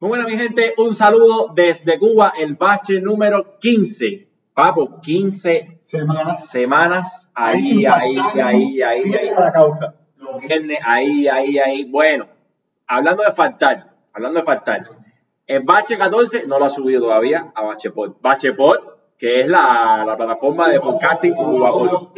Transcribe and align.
Muy 0.00 0.08
buena, 0.08 0.24
mi 0.24 0.36
gente. 0.36 0.72
Un 0.78 0.94
saludo 0.94 1.52
desde 1.54 1.98
Cuba, 1.98 2.32
el 2.38 2.54
bache 2.54 3.02
número 3.02 3.58
15. 3.58 4.28
Papo, 4.54 4.98
15 5.00 5.80
Semanas. 5.82 6.48
semanas. 6.48 7.30
Ahí, 7.34 7.84
ahí, 7.84 8.16
ahí, 8.16 8.80
ahí. 8.80 9.12
ahí. 9.12 9.30
La 9.38 9.52
causa. 9.52 9.94
Los 10.16 10.40
viernes, 10.40 10.78
ahí, 10.86 11.28
ahí, 11.28 11.58
ahí. 11.58 11.84
Bueno, 11.84 12.28
hablando 12.86 13.22
de 13.24 13.32
faltar, 13.32 13.90
hablando 14.14 14.38
de 14.40 14.44
faltar. 14.46 14.88
El 15.46 15.64
bache 15.64 15.98
14 15.98 16.46
no 16.46 16.58
lo 16.58 16.64
ha 16.64 16.70
subido 16.70 17.02
todavía 17.02 17.52
a 17.54 17.62
Bachepod. 17.62 18.12
Bachepod, 18.22 18.78
que 19.18 19.40
es 19.42 19.48
la, 19.48 20.04
la 20.06 20.16
plataforma 20.16 20.68
de 20.68 20.80
podcasting 20.80 21.34
Cubapod. 21.34 22.08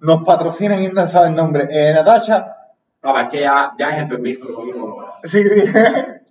Nos 0.00 0.24
patrocinan 0.24 0.82
y 0.82 0.88
no 0.88 1.06
saben 1.06 1.32
el 1.32 1.36
nombre. 1.36 1.66
Eh, 1.70 1.92
Natacha. 1.92 2.56
No, 3.02 3.18
es 3.18 3.28
que 3.28 3.40
ya, 3.40 3.72
ya 3.78 3.90
es 3.90 3.98
enfermizo. 3.98 4.46
Sí, 5.24 5.44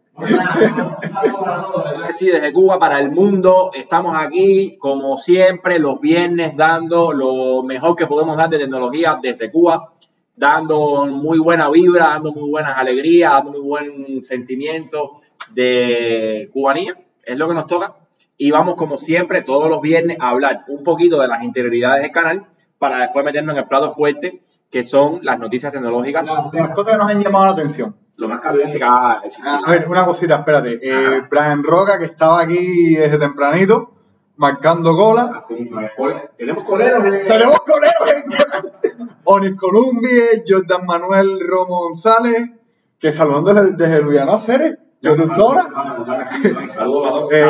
Sí, 2.13 2.27
desde 2.27 2.53
Cuba 2.53 2.77
para 2.80 2.99
el 2.99 3.11
mundo, 3.11 3.71
estamos 3.73 4.16
aquí 4.16 4.77
como 4.77 5.17
siempre 5.17 5.80
los 5.80 5.99
viernes 5.99 6.55
dando 6.55 7.13
lo 7.13 7.63
mejor 7.63 7.95
que 7.95 8.07
podemos 8.07 8.38
dar 8.38 8.49
de 8.49 8.59
tecnología 8.59 9.20
desde 9.21 9.52
Cuba, 9.52 9.94
dando 10.35 11.05
muy 11.07 11.39
buena 11.39 11.70
vibra, 11.70 12.09
dando 12.09 12.31
muy 12.31 12.49
buenas 12.49 12.77
alegrías, 12.77 13.31
dando 13.31 13.52
muy 13.52 13.61
buen 13.61 14.21
sentimiento 14.21 15.20
de 15.52 16.49
cubanía, 16.52 16.97
es 17.23 17.38
lo 17.38 17.47
que 17.47 17.53
nos 17.53 17.67
toca. 17.67 17.95
Y 18.38 18.52
vamos 18.52 18.75
como 18.75 18.97
siempre 18.97 19.41
todos 19.41 19.69
los 19.69 19.81
viernes 19.81 20.17
a 20.19 20.30
hablar 20.30 20.66
un 20.67 20.83
poquito 20.83 21.22
de 21.22 21.27
las 21.27 21.44
interioridades 21.44 22.02
del 22.02 22.11
canal 22.11 22.47
para 22.80 22.97
después 22.97 23.23
meternos 23.23 23.53
en 23.53 23.59
el 23.59 23.67
plato 23.67 23.91
fuerte 23.91 24.41
que 24.72 24.83
son 24.83 25.19
las 25.22 25.38
noticias 25.38 25.72
tecnológicas, 25.72 26.25
las 26.25 26.69
cosas 26.69 26.94
que 26.94 26.97
nos 26.97 27.09
han 27.09 27.22
llamado 27.22 27.45
la 27.45 27.52
atención. 27.52 27.95
Lo 28.21 28.27
más 28.30 28.39
que. 28.41 28.83
A 28.83 29.22
ver, 29.72 29.88
una 29.89 30.05
cosita, 30.05 30.36
espérate. 30.36 30.80
Eh. 30.81 31.23
Brian 31.30 31.64
Roca, 31.64 31.97
que 31.97 32.05
estaba 32.05 32.41
aquí 32.41 32.95
desde 32.95 33.17
tempranito, 33.17 33.91
marcando 34.38 34.95
cola. 34.95 35.44
Tenemos 36.38 36.64
coleros. 36.64 37.03
eh. 37.05 37.23
Tenemos 37.27 37.59
coleros 37.61 39.11
Onis 39.23 39.55
Columbia, 39.55 40.23
Jordan 40.47 40.86
Manuel 40.86 41.39
Romo 41.47 41.81
González, 41.83 42.52
que 42.99 43.11
saludando 43.11 43.53
desde, 43.53 43.75
desde 43.75 44.02
Luyanó 44.02 44.39
Ceres, 44.39 44.77
YouTube 45.02 45.33
Zona. 45.36 45.67
Saludos 46.75 47.11
a 47.11 47.14
todos. 47.14 47.31
Eh. 47.33 47.45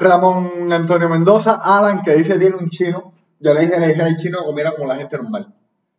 Ramón 0.00 0.72
Antonio 0.72 1.08
Mendoza, 1.08 1.60
Alan, 1.62 2.02
que 2.02 2.14
dice 2.14 2.38
tiene 2.38 2.56
un 2.56 2.70
chino. 2.70 3.12
Yo 3.38 3.54
le 3.54 3.60
dije, 3.62 3.78
le 3.78 3.88
dije 3.88 4.02
al 4.02 4.16
chino 4.16 4.44
comiera 4.44 4.72
como 4.72 4.88
la 4.88 4.96
gente 4.96 5.16
normal. 5.16 5.54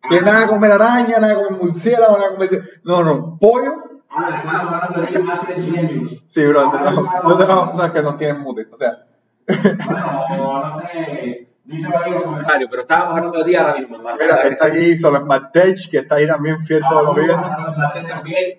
Que 0.09 0.21
nada 0.21 0.41
de 0.41 0.47
comer 0.47 0.71
araña, 0.71 1.19
nada 1.19 1.29
de 1.29 1.35
comer 1.35 1.61
murciélago, 1.61 2.17
nada 2.17 2.29
de 2.31 2.35
comer... 2.35 2.61
No, 2.83 3.03
no, 3.03 3.37
pollo. 3.39 3.73
Ah, 4.09 4.41
estamos 4.43 4.73
hablando 4.73 5.01
de 5.01 5.09
ellos 5.09 5.23
hace 5.31 5.61
100 5.61 5.87
años. 5.87 6.23
Sí, 6.27 6.45
bro, 6.45 6.71
no, 6.71 6.91
no, 6.91 7.45
no, 7.45 7.73
no, 7.73 7.85
es 7.85 7.91
que 7.91 8.01
nos 8.01 8.17
tienen 8.17 8.41
mute. 8.41 8.67
O 8.71 8.75
sea, 8.75 9.05
Bueno, 9.47 10.69
no 10.69 10.81
sé. 10.81 11.47
Dice 11.63 11.87
varios 11.87 12.23
comentarios, 12.23 12.69
pero 12.69 12.81
estábamos 12.81 13.17
hablando 13.17 13.37
de 13.39 13.45
ti 13.45 13.55
ahora 13.55 13.79
mismo, 13.79 13.95
hermano. 13.95 14.17
mira, 14.19 14.41
está 14.41 14.65
aquí 14.65 14.97
Solo 14.97 15.21
Smart 15.21 15.53
Tech, 15.53 15.89
que 15.89 15.99
está 15.99 16.15
ahí 16.15 16.27
también 16.27 16.59
fiel 16.59 16.81
todos 16.89 17.15
los 17.15 17.15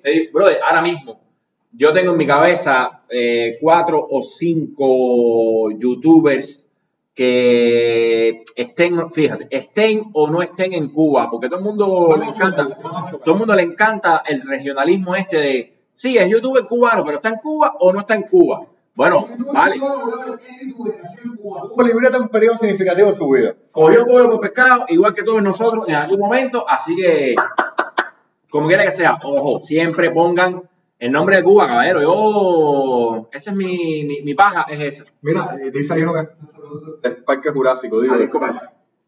te 0.00 0.10
digo, 0.10 0.32
brother, 0.32 0.60
ahora 0.62 0.80
mismo, 0.80 1.20
yo 1.72 1.92
tengo 1.92 2.12
en 2.12 2.18
mi 2.18 2.26
cabeza 2.26 3.02
eh, 3.08 3.58
cuatro 3.60 4.06
o 4.08 4.22
cinco 4.22 5.70
youtubers 5.72 6.61
que 7.14 8.42
estén, 8.56 9.10
fíjate, 9.10 9.46
estén 9.50 10.10
o 10.14 10.28
no 10.28 10.40
estén 10.40 10.72
en 10.72 10.88
Cuba, 10.88 11.30
porque 11.30 11.48
todo 11.48 11.58
el 11.58 11.64
mundo 11.64 12.16
le 12.18 12.26
encanta, 12.26 12.68
todo 12.76 13.34
el 13.34 13.38
mundo 13.38 13.54
le 13.54 13.62
encanta 13.62 14.22
el 14.26 14.40
regionalismo 14.42 15.14
este 15.14 15.36
de, 15.36 15.76
sí, 15.94 16.16
es 16.16 16.28
youtuber 16.28 16.66
cubano, 16.66 17.04
pero 17.04 17.16
está 17.16 17.28
en 17.28 17.36
Cuba 17.36 17.74
o 17.80 17.92
no 17.92 18.00
está 18.00 18.14
en 18.14 18.22
Cuba. 18.22 18.66
Bueno, 18.94 19.26
vale. 19.52 19.76
Libreta 21.78 22.18
un 22.18 22.28
periodo 22.28 22.58
significativo 22.58 23.08
de 23.10 23.16
su 23.16 23.28
vida. 23.28 23.54
cogió 23.70 24.06
pollo 24.06 24.30
por 24.30 24.40
pescado, 24.40 24.84
igual 24.88 25.14
que 25.14 25.22
todos 25.22 25.42
nosotros 25.42 25.88
en 25.88 25.94
algún 25.96 26.20
momento, 26.20 26.68
así 26.68 26.94
que, 26.94 27.34
como 28.50 28.68
quiera 28.68 28.84
que 28.84 28.90
sea, 28.90 29.18
ojo, 29.22 29.62
siempre 29.62 30.10
pongan 30.10 30.62
el 31.02 31.10
nombre 31.10 31.34
de 31.34 31.42
Cuba, 31.42 31.66
caballero. 31.66 32.00
Yo, 32.00 33.28
esa 33.32 33.50
es 33.50 33.56
mi, 33.56 34.04
mi, 34.04 34.22
mi 34.22 34.34
paja, 34.34 34.66
es 34.70 35.00
esa. 35.00 35.12
Mira, 35.20 35.56
eh, 35.60 35.72
dice 35.72 35.94
ahí 35.94 36.02
uno 36.02 36.14
que 36.14 37.08
es 37.08 37.14
Parque 37.16 37.50
Jurásico, 37.50 38.00
digo. 38.00 38.14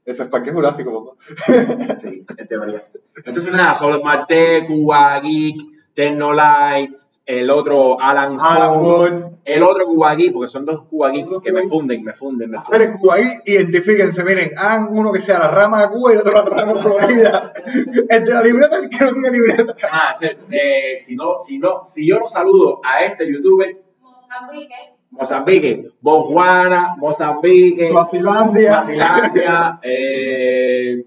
Ese 0.04 0.24
es 0.24 0.28
Parque 0.28 0.50
Jurásico, 0.50 1.16
papá. 1.16 2.00
Sí, 2.00 2.26
en 2.36 2.48
teoría. 2.48 2.88
Entonces, 3.24 3.52
nada, 3.52 3.76
solo 3.76 4.02
Marte, 4.02 4.64
Cuba 4.66 5.20
Geek, 5.20 5.94
Tecnolight, 5.94 6.90
el 7.26 7.50
otro 7.50 7.98
Alan, 8.00 8.36
Alan 8.38 8.72
Hall, 8.72 8.82
Wood. 8.82 9.24
el 9.44 9.62
otro 9.62 9.86
Cuba 9.86 10.14
Geek, 10.14 10.32
porque 10.32 10.48
son 10.48 10.66
dos 10.66 10.82
Cuba 10.84 11.10
Geek 11.10 11.42
que 11.42 11.52
me 11.52 11.62
funden, 11.66 12.04
me 12.04 12.12
funden, 12.12 12.50
me 12.50 12.60
funden. 12.60 12.80
Hacer 12.82 12.98
Cuba 12.98 13.14
ahí, 13.14 13.26
identifíquense, 13.46 14.22
miren, 14.24 14.50
hagan 14.56 14.88
uno 14.90 15.12
que 15.12 15.20
sea 15.20 15.38
la 15.38 15.48
rama 15.48 15.82
de 15.82 15.88
Cuba 15.88 16.12
y 16.12 16.16
otro 16.16 16.32
la 16.32 16.44
rama 16.44 16.74
de 16.74 16.80
Florida. 16.80 17.52
El 18.08 18.24
de 18.24 18.34
la 18.34 18.42
libreta 18.42 18.76
el 18.76 18.90
que 18.90 19.04
no 19.04 19.12
tiene 19.12 19.30
libreta. 19.30 19.74
Ah, 19.90 20.12
sí, 20.18 20.26
eh, 20.50 20.98
si, 21.02 21.14
no, 21.16 21.38
si, 21.40 21.58
no, 21.58 21.84
si 21.86 22.06
yo 22.06 22.18
no 22.18 22.28
saludo 22.28 22.80
a 22.84 23.04
este 23.04 23.30
youtuber, 23.30 23.74
Mozambique, 24.00 24.74
Mozambique, 25.10 25.88
Botswana, 26.00 26.96
Mozambique, 26.98 27.88
Suazilandia. 27.88 28.82
Suazilandia, 28.82 29.78
eh, 29.82 31.04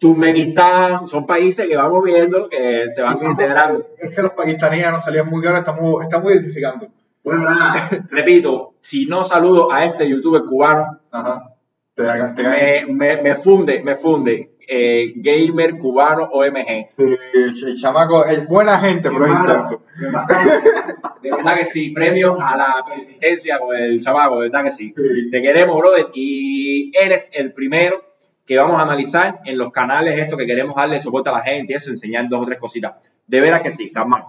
Turkmenistán, 0.00 1.06
son 1.06 1.26
países 1.26 1.68
que 1.68 1.76
vamos 1.76 2.02
viendo 2.02 2.48
que 2.48 2.88
se 2.88 3.02
van 3.02 3.18
integrando. 3.24 3.86
Es 3.98 4.10
que 4.16 4.22
los 4.22 4.32
pakistaníes 4.32 4.86
salían 5.04 5.28
muy 5.28 5.42
caros, 5.42 5.60
estamos, 5.60 6.02
estamos 6.02 6.32
identificando. 6.32 6.88
Bueno, 7.22 7.44
nada, 7.50 7.90
repito, 8.10 8.74
si 8.80 9.04
no 9.06 9.24
saludo 9.24 9.70
a 9.70 9.84
este 9.84 10.08
youtuber 10.08 10.42
cubano, 10.44 10.98
Ajá. 11.12 11.44
Te 11.94 12.08
hagas, 12.08 12.34
te 12.34 12.42
me, 12.44 12.86
me, 12.86 13.20
me 13.20 13.34
funde, 13.34 13.82
me 13.82 13.94
funde. 13.94 14.52
eh, 14.66 15.12
gamer 15.16 15.76
cubano 15.76 16.22
OMG. 16.32 16.88
El 16.96 17.76
chamaco 17.78 18.24
es 18.24 18.46
buena 18.46 18.78
gente, 18.78 19.10
pero 19.10 19.26
es 19.26 19.32
intenso. 19.32 19.82
De 21.20 21.30
verdad 21.30 21.56
que 21.58 21.64
sí, 21.66 21.90
premios 21.90 22.38
a 22.40 22.56
la 22.56 22.84
persistencia 22.88 23.58
con 23.58 23.76
el 23.76 24.00
chamaco, 24.00 24.36
de 24.40 24.48
verdad 24.48 24.64
que 24.64 24.70
sí. 24.70 24.94
Sí. 24.96 25.30
Te 25.30 25.42
queremos, 25.42 25.76
brother, 25.76 26.06
y 26.14 26.90
eres 26.96 27.28
el 27.34 27.52
primero 27.52 28.02
que 28.50 28.56
vamos 28.56 28.80
a 28.80 28.82
analizar 28.82 29.38
en 29.44 29.56
los 29.56 29.70
canales 29.70 30.18
esto 30.18 30.36
que 30.36 30.44
queremos 30.44 30.74
darle 30.74 31.00
soporte 31.00 31.28
a 31.28 31.34
la 31.34 31.40
gente 31.42 31.72
y 31.72 31.76
eso, 31.76 31.88
enseñar 31.88 32.28
dos 32.28 32.42
o 32.42 32.46
tres 32.46 32.58
cositas. 32.58 32.94
De 33.24 33.40
veras 33.40 33.60
que 33.62 33.70
sí, 33.70 33.92
calmado. 33.92 34.26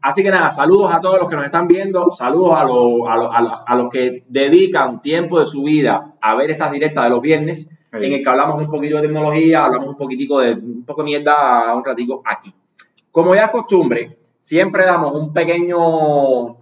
Así 0.00 0.22
que 0.22 0.30
nada, 0.30 0.50
saludos 0.50 0.90
a 0.94 0.98
todos 1.02 1.20
los 1.20 1.28
que 1.28 1.36
nos 1.36 1.44
están 1.44 1.68
viendo, 1.68 2.10
saludos 2.10 2.54
a, 2.58 2.64
los- 2.64 3.06
a, 3.06 3.16
los- 3.42 3.60
a 3.66 3.74
los 3.76 3.90
que 3.90 4.24
dedican 4.28 5.02
tiempo 5.02 5.38
de 5.38 5.44
su 5.44 5.62
vida 5.62 6.14
a 6.22 6.34
ver 6.36 6.50
estas 6.50 6.72
directas 6.72 7.04
de 7.04 7.10
los 7.10 7.20
viernes, 7.20 7.68
en 7.92 8.02
el 8.14 8.22
que 8.24 8.30
hablamos 8.30 8.62
un 8.62 8.70
poquito 8.70 8.96
de 8.96 9.02
tecnología, 9.02 9.66
hablamos 9.66 9.88
un 9.88 9.96
poquitico 9.98 10.40
de 10.40 10.54
un 10.54 10.84
poco 10.86 11.02
de 11.02 11.04
mierda 11.04 11.74
un 11.74 11.84
ratico 11.84 12.22
aquí. 12.24 12.54
Como 13.10 13.34
ya 13.34 13.44
es 13.44 13.50
costumbre, 13.50 14.16
siempre 14.38 14.86
damos 14.86 15.12
un 15.14 15.34
pequeño, 15.34 16.56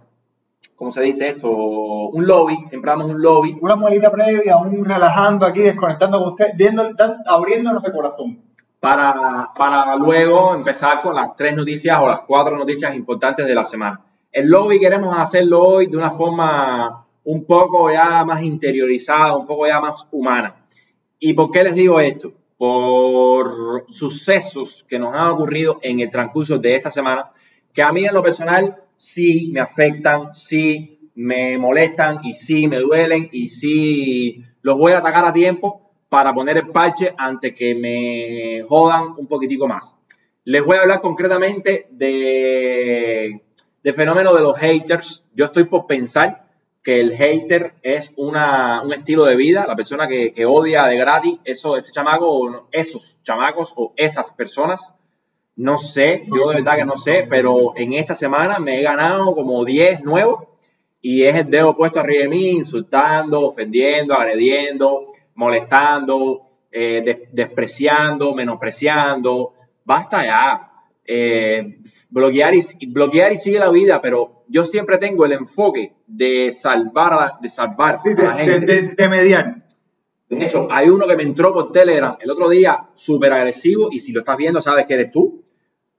¿cómo 0.75 0.91
se 0.91 1.01
dice 1.01 1.29
esto? 1.29 1.49
Un 1.49 2.25
lobby, 2.25 2.57
siempre 2.67 2.89
damos 2.89 3.11
un 3.11 3.21
lobby 3.21 3.57
Una 3.61 3.75
muelita 3.75 4.11
previa, 4.11 4.57
un 4.57 4.85
relajando 4.85 5.45
aquí, 5.45 5.61
desconectando 5.61 6.19
con 6.19 6.29
usted, 6.29 6.51
viendo, 6.55 6.83
abriéndonos 7.25 7.83
de 7.83 7.91
corazón. 7.91 8.39
para, 8.79 9.49
para 9.57 9.95
luego 9.97 10.55
empezar 10.55 11.01
con 11.01 11.15
las 11.15 11.35
tres 11.35 11.53
noticias 11.53 11.99
o 11.99 12.07
las 12.07 12.21
cuatro 12.21 12.57
noticias 12.57 12.95
importantes 12.95 13.45
de 13.45 13.55
la 13.55 13.65
semana. 13.65 14.01
El 14.31 14.47
lobby 14.47 14.79
queremos 14.79 15.17
hacerlo 15.17 15.63
hoy 15.63 15.87
de 15.87 15.97
una 15.97 16.11
forma 16.11 17.05
un 17.23 17.45
poco 17.45 17.91
ya 17.91 18.23
más 18.23 18.41
interiorizada, 18.41 19.35
un 19.35 19.45
poco 19.45 19.67
ya 19.67 19.79
más 19.79 20.07
humana. 20.11 20.55
¿Y 21.19 21.33
por 21.33 21.51
qué 21.51 21.63
les 21.63 21.75
digo 21.75 21.99
esto? 21.99 22.31
Por 22.57 23.85
sucesos 23.89 24.85
que 24.87 24.97
nos 24.97 25.13
han 25.13 25.31
ocurrido 25.31 25.79
en 25.81 25.99
el 25.99 26.09
transcurso 26.09 26.57
de 26.57 26.75
esta 26.75 26.89
semana, 26.89 27.31
que 27.73 27.81
a 27.81 27.91
mí 27.91 28.05
en 28.05 28.13
lo 28.13 28.23
personal 28.23 28.77
sí 28.99 29.49
me 29.53 29.61
afectan, 29.61 30.33
sí 30.35 31.09
me 31.15 31.57
molestan 31.57 32.19
y 32.23 32.33
sí 32.33 32.67
me 32.67 32.79
duelen 32.79 33.29
y 33.31 33.47
sí 33.47 34.43
los 34.61 34.77
voy 34.77 34.91
a 34.91 34.97
atacar 34.97 35.25
a 35.25 35.33
tiempo 35.33 35.93
para 36.09 36.33
poner 36.33 36.57
el 36.57 36.67
parche 36.67 37.13
antes 37.17 37.55
que 37.55 37.73
me 37.75 38.61
jodan 38.67 39.13
un 39.17 39.25
poquitico 39.25 39.67
más. 39.67 39.97
Les 40.43 40.63
voy 40.63 40.77
a 40.77 40.81
hablar 40.81 40.99
concretamente 40.99 41.87
de, 41.91 43.41
de 43.83 43.93
fenómeno 43.93 44.33
de 44.33 44.41
los 44.41 44.57
haters. 44.57 45.25
Yo 45.33 45.45
estoy 45.45 45.63
por 45.63 45.87
pensar 45.87 46.47
que 46.83 46.99
el 46.99 47.15
hater 47.15 47.75
es 47.81 48.13
una, 48.17 48.81
un 48.81 48.91
estilo 48.93 49.23
de 49.25 49.35
vida, 49.35 49.65
la 49.65 49.75
persona 49.75 50.07
que, 50.07 50.33
que 50.33 50.45
odia 50.45 50.87
de 50.87 50.97
gratis, 50.97 51.39
eso, 51.45 51.77
ese 51.77 51.91
chamaco, 51.93 52.67
esos 52.71 53.17
chamacos 53.23 53.71
o 53.75 53.93
esas 53.95 54.31
personas, 54.31 54.93
no 55.61 55.77
sé, 55.77 56.21
yo 56.25 56.49
de 56.49 56.55
verdad 56.55 56.77
que 56.77 56.85
no 56.85 56.95
sé, 56.97 57.25
pero 57.29 57.73
en 57.75 57.93
esta 57.93 58.15
semana 58.15 58.59
me 58.59 58.79
he 58.79 58.83
ganado 58.83 59.35
como 59.35 59.65
10 59.65 60.03
nuevos 60.03 60.45
y 61.01 61.23
es 61.23 61.35
el 61.35 61.49
dedo 61.49 61.75
puesto 61.75 61.99
arriba 61.99 62.23
de 62.23 62.29
mí, 62.29 62.49
insultando, 62.51 63.41
ofendiendo, 63.41 64.13
agrediendo, 64.13 65.11
molestando, 65.35 66.41
eh, 66.71 67.01
des- 67.05 67.29
despreciando, 67.33 68.33
menospreciando. 68.33 69.53
Basta 69.83 70.25
ya. 70.25 70.71
Eh, 71.05 71.79
bloquear, 72.09 72.53
y, 72.55 72.61
bloquear 72.87 73.33
y 73.33 73.37
sigue 73.37 73.59
la 73.59 73.69
vida, 73.71 74.01
pero 74.01 74.43
yo 74.47 74.63
siempre 74.65 74.97
tengo 74.97 75.25
el 75.25 75.31
enfoque 75.33 75.93
de 76.07 76.51
salvar 76.51 77.13
a 77.13 77.15
la, 77.15 77.37
de 77.41 77.49
salvar 77.49 77.99
Sí, 78.03 78.11
a 78.17 78.23
la 78.23 78.35
de, 78.35 78.45
gente. 78.45 78.65
de, 78.75 78.81
de- 78.83 78.95
de 78.95 79.09
mediar. 79.09 79.55
De 80.29 80.45
hecho, 80.45 80.67
hay 80.69 80.89
uno 80.89 81.07
que 81.07 81.15
me 81.17 81.23
entró 81.23 81.51
por 81.53 81.71
Telegram 81.71 82.15
el 82.21 82.29
otro 82.29 82.47
día, 82.49 82.87
súper 82.93 83.33
agresivo, 83.33 83.89
y 83.91 83.99
si 83.99 84.11
lo 84.11 84.19
estás 84.19 84.37
viendo, 84.37 84.61
sabes 84.61 84.85
que 84.85 84.93
eres 84.93 85.11
tú. 85.11 85.43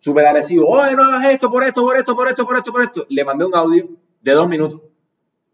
Súper 0.00 0.26
agresivo. 0.26 0.66
Oye, 0.68 0.96
no 0.96 1.04
hagas 1.04 1.26
esto, 1.26 1.48
por 1.50 1.62
esto, 1.62 1.82
por 1.82 1.96
esto, 1.96 2.16
por 2.16 2.26
esto, 2.28 2.44
por 2.46 2.56
esto, 2.56 2.72
por 2.72 2.82
esto. 2.82 3.06
Le 3.08 3.24
mandé 3.24 3.44
un 3.44 3.54
audio 3.54 3.86
de 4.20 4.32
dos 4.32 4.48
minutos 4.48 4.80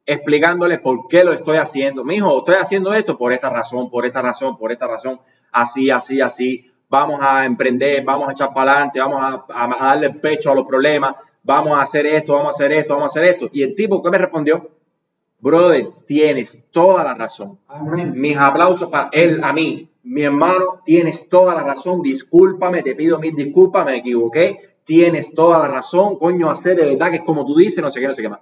explicándole 0.06 0.78
por 0.78 1.08
qué 1.08 1.25
lo 1.25 1.32
estoy 1.32 1.56
haciendo. 1.56 2.04
Mijo, 2.04 2.38
estoy 2.38 2.54
haciendo 2.54 2.94
esto 2.94 3.19
por 3.19 3.32
esta 3.32 3.50
razón, 3.50 3.90
por 3.90 4.06
esta 4.06 4.22
razón, 4.22 4.56
por 4.56 4.70
esta 4.72 4.87
razón, 4.87 5.20
así, 5.52 5.90
así, 5.90 6.20
así. 6.20 6.70
Vamos 6.88 7.19
a 7.20 7.44
emprender, 7.44 8.04
vamos 8.04 8.28
a 8.28 8.32
echar 8.32 8.54
para 8.54 8.72
adelante, 8.75 9.00
vamos 9.00 9.20
a, 9.20 9.44
a- 9.48 9.76
darle 9.88 10.06
el 10.06 10.20
pecho 10.20 10.52
a 10.52 10.54
los 10.54 10.64
problemas, 10.66 11.16
vamos 11.43 11.76
a 11.76 11.82
hacer 11.82 12.06
esto, 12.06 12.34
vamos 12.34 12.52
a 12.52 12.54
hacer 12.54 12.72
esto, 12.72 12.94
vamos 12.94 13.10
a 13.10 13.19
hacer 13.19 13.25
esto. 13.34 13.48
Y 13.52 13.62
el 13.64 13.75
tipo, 13.75 14.00
¿qué 14.00 14.10
me 14.10 14.19
respondió? 14.19 14.70
Brother, 15.40 15.88
tienes 16.06 16.64
toda 16.70 17.02
la 17.02 17.14
razón. 17.14 17.58
Mis 18.14 18.37
aplausos 18.37 18.88
para 18.88 19.08
él, 19.12 19.43
a 19.43 19.52
mí. 19.52 19.90
Mi 20.06 20.23
hermano, 20.23 20.81
tienes 20.85 21.29
toda 21.29 21.55
la 21.55 21.62
razón. 21.62 22.00
Discúlpame, 22.03 22.82
te 22.82 22.94
pido 22.94 23.19
mil 23.19 23.35
disculpas, 23.35 23.85
me 23.85 23.97
equivoqué. 23.99 24.76
Tienes 24.85 25.35
toda 25.35 25.58
la 25.58 25.69
razón, 25.69 26.17
coño, 26.19 26.49
hacer 26.50 26.76
de 26.76 26.87
verdad 26.87 27.11
que 27.11 27.17
es 27.17 27.23
como 27.23 27.44
tú 27.44 27.56
dices, 27.56 27.82
no 27.82 27.91
sé 27.91 28.00
qué, 28.00 28.06
no 28.06 28.14
sé 28.14 28.23
qué 28.23 28.29
más. 28.29 28.41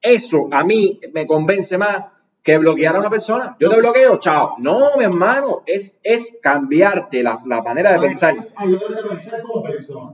Eso 0.00 0.48
a 0.50 0.64
mí 0.64 0.98
me 1.12 1.26
convence 1.26 1.76
más 1.78 2.04
que 2.42 2.56
bloquear 2.58 2.96
a 2.96 3.00
una 3.00 3.10
persona. 3.10 3.56
Yo 3.60 3.68
te 3.70 3.76
bloqueo, 3.78 4.18
chao. 4.18 4.54
No, 4.58 4.96
mi 4.98 5.04
hermano, 5.04 5.62
es, 5.66 5.98
es 6.02 6.38
cambiarte 6.42 7.22
la, 7.22 7.38
la 7.46 7.62
manera 7.62 7.92
de 7.92 8.00
pensar. 8.00 8.34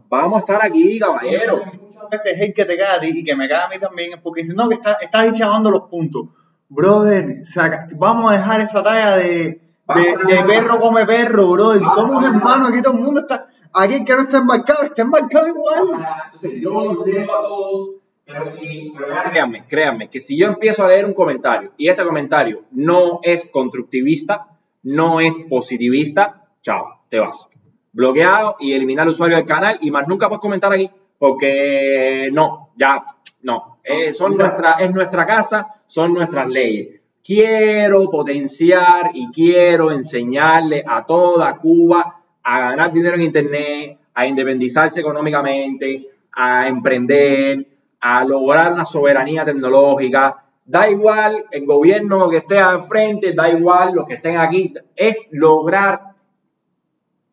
Vamos 0.08 0.36
a 0.36 0.40
estar 0.40 0.64
aquí, 0.64 0.98
caballero. 0.98 1.62
Muchas 1.80 2.10
veces 2.10 2.40
el 2.40 2.54
que 2.54 2.64
te 2.64 2.76
cae 2.76 2.96
a 2.96 3.00
ti 3.00 3.10
y 3.14 3.24
que 3.24 3.34
me 3.36 3.48
cae 3.48 3.64
a 3.64 3.68
mí 3.68 3.78
también 3.78 4.12
es 4.14 4.20
porque 4.20 4.42
dicen, 4.42 4.56
no, 4.56 4.68
que 4.68 4.74
está- 4.76 4.98
estás 5.00 5.22
ahí 5.22 5.32
chavando 5.34 5.70
los 5.70 5.82
puntos. 5.82 6.26
Brother, 6.68 7.44
saca- 7.46 7.88
vamos 7.96 8.30
a 8.30 8.36
dejar 8.36 8.60
esa 8.60 8.82
talla 8.82 9.16
de, 9.16 9.60
de, 9.94 10.34
de 10.34 10.44
perro 10.44 10.78
come 10.78 11.06
perro, 11.06 11.50
brother. 11.50 11.82
Somos 11.94 12.24
hermanos, 12.24 12.70
aquí 12.70 12.82
todo 12.82 12.94
el 12.94 13.00
mundo 13.00 13.20
está. 13.20 13.46
Aquí 13.72 13.94
el 13.94 14.04
que 14.04 14.14
no 14.14 14.22
está 14.22 14.38
embarcado, 14.38 14.82
está 14.84 15.02
embarcado 15.02 15.46
igual. 15.46 16.06
Entonces, 16.26 16.60
yo 16.60 16.92
los 16.92 17.04
dejo 17.04 17.32
a 17.32 17.42
todos, 17.42 17.90
pero 18.24 18.44
si, 18.44 18.92
pero 18.96 19.30
créanme, 19.30 19.64
créanme, 19.68 20.10
que 20.10 20.20
si 20.20 20.36
yo 20.38 20.46
empiezo 20.46 20.84
a 20.84 20.88
leer 20.88 21.04
un 21.04 21.14
comentario 21.14 21.72
y 21.76 21.88
ese 21.88 22.04
comentario 22.04 22.62
no 22.72 23.20
es 23.22 23.46
constructivista, 23.46 24.48
no 24.82 25.20
es 25.20 25.38
positivista, 25.48 26.48
chao, 26.62 27.02
te 27.08 27.20
vas. 27.20 27.46
Bloqueado 27.92 28.56
y 28.60 28.72
eliminar 28.72 29.04
al 29.04 29.12
usuario 29.12 29.36
del 29.36 29.46
canal 29.46 29.78
y 29.80 29.90
más 29.90 30.06
nunca 30.08 30.28
puedes 30.28 30.40
comentar 30.40 30.72
aquí 30.72 30.90
porque 31.18 32.30
no, 32.32 32.70
ya, 32.76 33.04
no. 33.42 33.78
Eh, 33.84 34.12
son 34.12 34.36
nuestra, 34.36 34.72
es 34.72 34.90
nuestra 34.90 35.26
casa, 35.26 35.82
son 35.86 36.14
nuestras 36.14 36.48
leyes. 36.48 36.99
Quiero 37.22 38.08
potenciar 38.10 39.10
y 39.14 39.30
quiero 39.30 39.90
enseñarle 39.92 40.82
a 40.86 41.04
toda 41.04 41.56
Cuba 41.58 42.22
a 42.42 42.60
ganar 42.60 42.92
dinero 42.92 43.16
en 43.16 43.22
Internet, 43.22 43.98
a 44.14 44.26
independizarse 44.26 45.00
económicamente, 45.00 46.08
a 46.32 46.66
emprender, 46.66 47.66
a 48.00 48.24
lograr 48.24 48.72
una 48.72 48.84
soberanía 48.84 49.44
tecnológica. 49.44 50.44
Da 50.64 50.88
igual 50.88 51.44
el 51.50 51.66
gobierno 51.66 52.28
que 52.30 52.38
esté 52.38 52.58
al 52.58 52.84
frente, 52.84 53.32
da 53.34 53.50
igual 53.50 53.94
los 53.94 54.06
que 54.06 54.14
estén 54.14 54.36
aquí, 54.38 54.72
es 54.96 55.28
lograr 55.30 56.00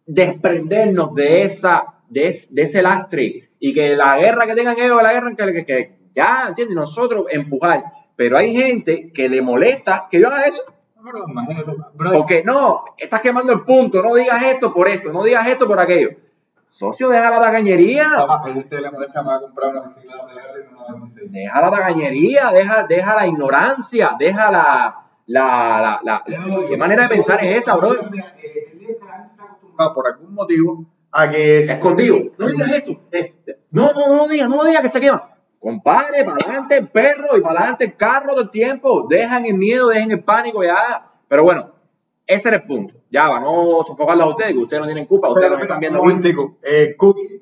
desprendernos 0.06 1.14
de 1.16 1.44
esa 1.44 1.84
de, 2.10 2.28
es- 2.28 2.54
de 2.54 2.62
ese 2.62 2.82
lastre 2.82 3.50
y 3.60 3.74
que 3.74 3.96
la 3.96 4.18
guerra 4.18 4.46
que 4.46 4.56
tengan 4.56 4.78
ellos, 4.80 5.02
la 5.04 5.12
guerra 5.14 5.36
que, 5.36 5.54
que, 5.54 5.66
que 5.66 5.98
ya, 6.16 6.46
¿entiendes? 6.50 6.76
Nosotros 6.76 7.26
empujar. 7.30 7.84
Pero 8.18 8.38
hay 8.38 8.54
gente 8.54 9.12
que 9.14 9.30
le 9.30 9.42
molesta 9.42 10.08
que 10.12 10.20
yo 10.20 10.28
haga 10.28 10.46
eso. 10.46 10.64
Porque 12.14 12.44
no, 12.44 12.84
estás 12.98 13.22
quemando 13.22 13.54
el 13.54 13.62
punto, 13.62 14.04
no 14.04 14.14
digas 14.16 14.44
esto 14.44 14.74
por 14.74 14.90
esto, 14.90 15.12
no 15.14 15.24
digas 15.24 15.48
esto 15.48 15.66
por 15.68 15.80
aquello. 15.80 16.10
Socio, 16.70 17.08
deja 17.10 17.30
la 17.30 17.40
tacañería, 17.40 18.10
papá, 18.16 18.42
a 18.46 18.50
usted 18.58 18.80
le 18.82 18.92
molesta 18.92 19.22
más 19.24 19.40
comprar 19.42 19.70
una 19.72 19.82
bicicleta 19.88 20.26
plegable 20.28 20.66
y 20.70 20.74
una 20.74 21.00
26. 21.06 21.32
deja 21.32 21.62
la 21.62 21.72
tacañería, 21.72 22.52
deja, 22.52 22.84
deja 22.84 23.16
la 23.16 23.28
ignorancia, 23.28 24.16
deja 24.20 24.52
la, 24.52 24.96
la, 25.28 26.00
la, 26.04 26.24
la- 26.28 26.68
¿Qué 26.68 26.78
manera 26.78 27.04
de 27.04 27.10
pensar 27.10 27.44
es 27.44 27.58
esa, 27.60 27.76
bro? 27.78 27.92
acostumbrado 27.92 29.94
por 29.94 30.08
algún 30.08 30.34
motivo 30.34 30.86
a 31.12 31.30
que 31.30 31.60
Escondido. 31.62 32.18
No 32.38 32.48
digas 32.48 32.72
esto. 32.74 32.92
Eh, 33.12 33.34
eh, 33.48 33.58
No, 33.72 33.94
no, 33.94 34.08
no 34.10 34.16
lo 34.18 34.28
digas, 34.28 34.50
no 34.50 34.58
lo 34.58 34.64
digas 34.66 34.82
que 34.82 34.90
se 34.90 35.00
quema. 35.00 35.30
Compadre, 35.60 36.24
para 36.24 36.38
adelante 36.38 36.78
el 36.78 36.88
perro 36.88 37.38
y 37.38 37.42
para 37.42 37.60
adelante 37.60 37.86
el 37.86 37.96
carro 37.96 38.34
todo 38.34 38.42
el 38.42 38.50
tiempo. 38.50 39.08
Dejan 39.10 39.46
el 39.46 39.56
miedo, 39.56 39.90
dejen 39.90 40.12
el 40.12 40.24
pánico 40.24 40.64
ya. 40.64 41.12
Pero 41.28 41.44
bueno, 41.44 41.72
ese 42.28 42.50
era 42.50 42.58
el 42.58 42.64
punto. 42.64 42.96
Ya 43.10 43.30
va, 43.30 43.40
no 43.40 43.84
sofocarlos 43.86 44.26
a 44.26 44.30
ustedes, 44.30 44.52
que 44.54 44.60
ustedes 44.60 44.82
no 44.82 44.88
tienen 44.88 45.06
culpa, 45.06 45.30
ustedes 45.30 45.50
no 45.50 45.60
están 45.60 45.80
viendo 45.80 46.02
un. 46.02 46.58
Eh, 46.62 46.96
Cookie, 46.98 47.42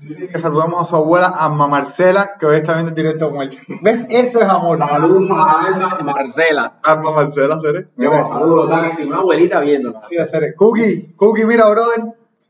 dice 0.00 0.28
que 0.28 0.38
saludamos 0.38 0.82
a 0.82 0.84
su 0.84 0.96
abuela, 0.96 1.32
a 1.34 1.48
Marcela, 1.48 2.36
que 2.38 2.44
hoy 2.44 2.56
está 2.56 2.74
viendo 2.74 2.90
el 2.90 2.94
directo 2.94 3.30
con 3.30 3.42
él. 3.42 3.58
¿Ves? 3.80 4.06
Eso 4.10 4.40
es 4.40 4.48
amor. 4.48 4.78
Saludos 4.78 5.30
a 5.30 6.04
Marcela. 6.04 6.78
A 6.82 6.96
Marcela, 6.96 7.58
¿seré? 7.60 7.88
Saludos, 7.96 8.68
Taxi, 8.68 9.04
una 9.04 9.18
abuelita 9.18 9.60
viéndonos. 9.60 10.02
Sí, 10.10 10.16
Cere. 10.30 10.54
Cookie, 10.54 11.14
Cookie, 11.16 11.44
mira, 11.46 11.68
brother, 11.70 12.04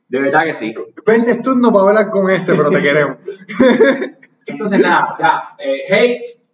De 0.08 0.20
verdad 0.20 0.44
que 0.44 0.54
sí. 0.54 0.74
20 1.06 1.36
turnos 1.36 1.70
para 1.70 1.88
hablar 1.88 2.10
con 2.10 2.28
este, 2.30 2.52
pero 2.52 2.70
te 2.70 2.82
queremos. 2.82 3.18
Entonces, 4.46 4.78
nada, 4.78 5.16
ya, 5.18 5.56
eh, 5.58 5.84
hates 5.92 6.46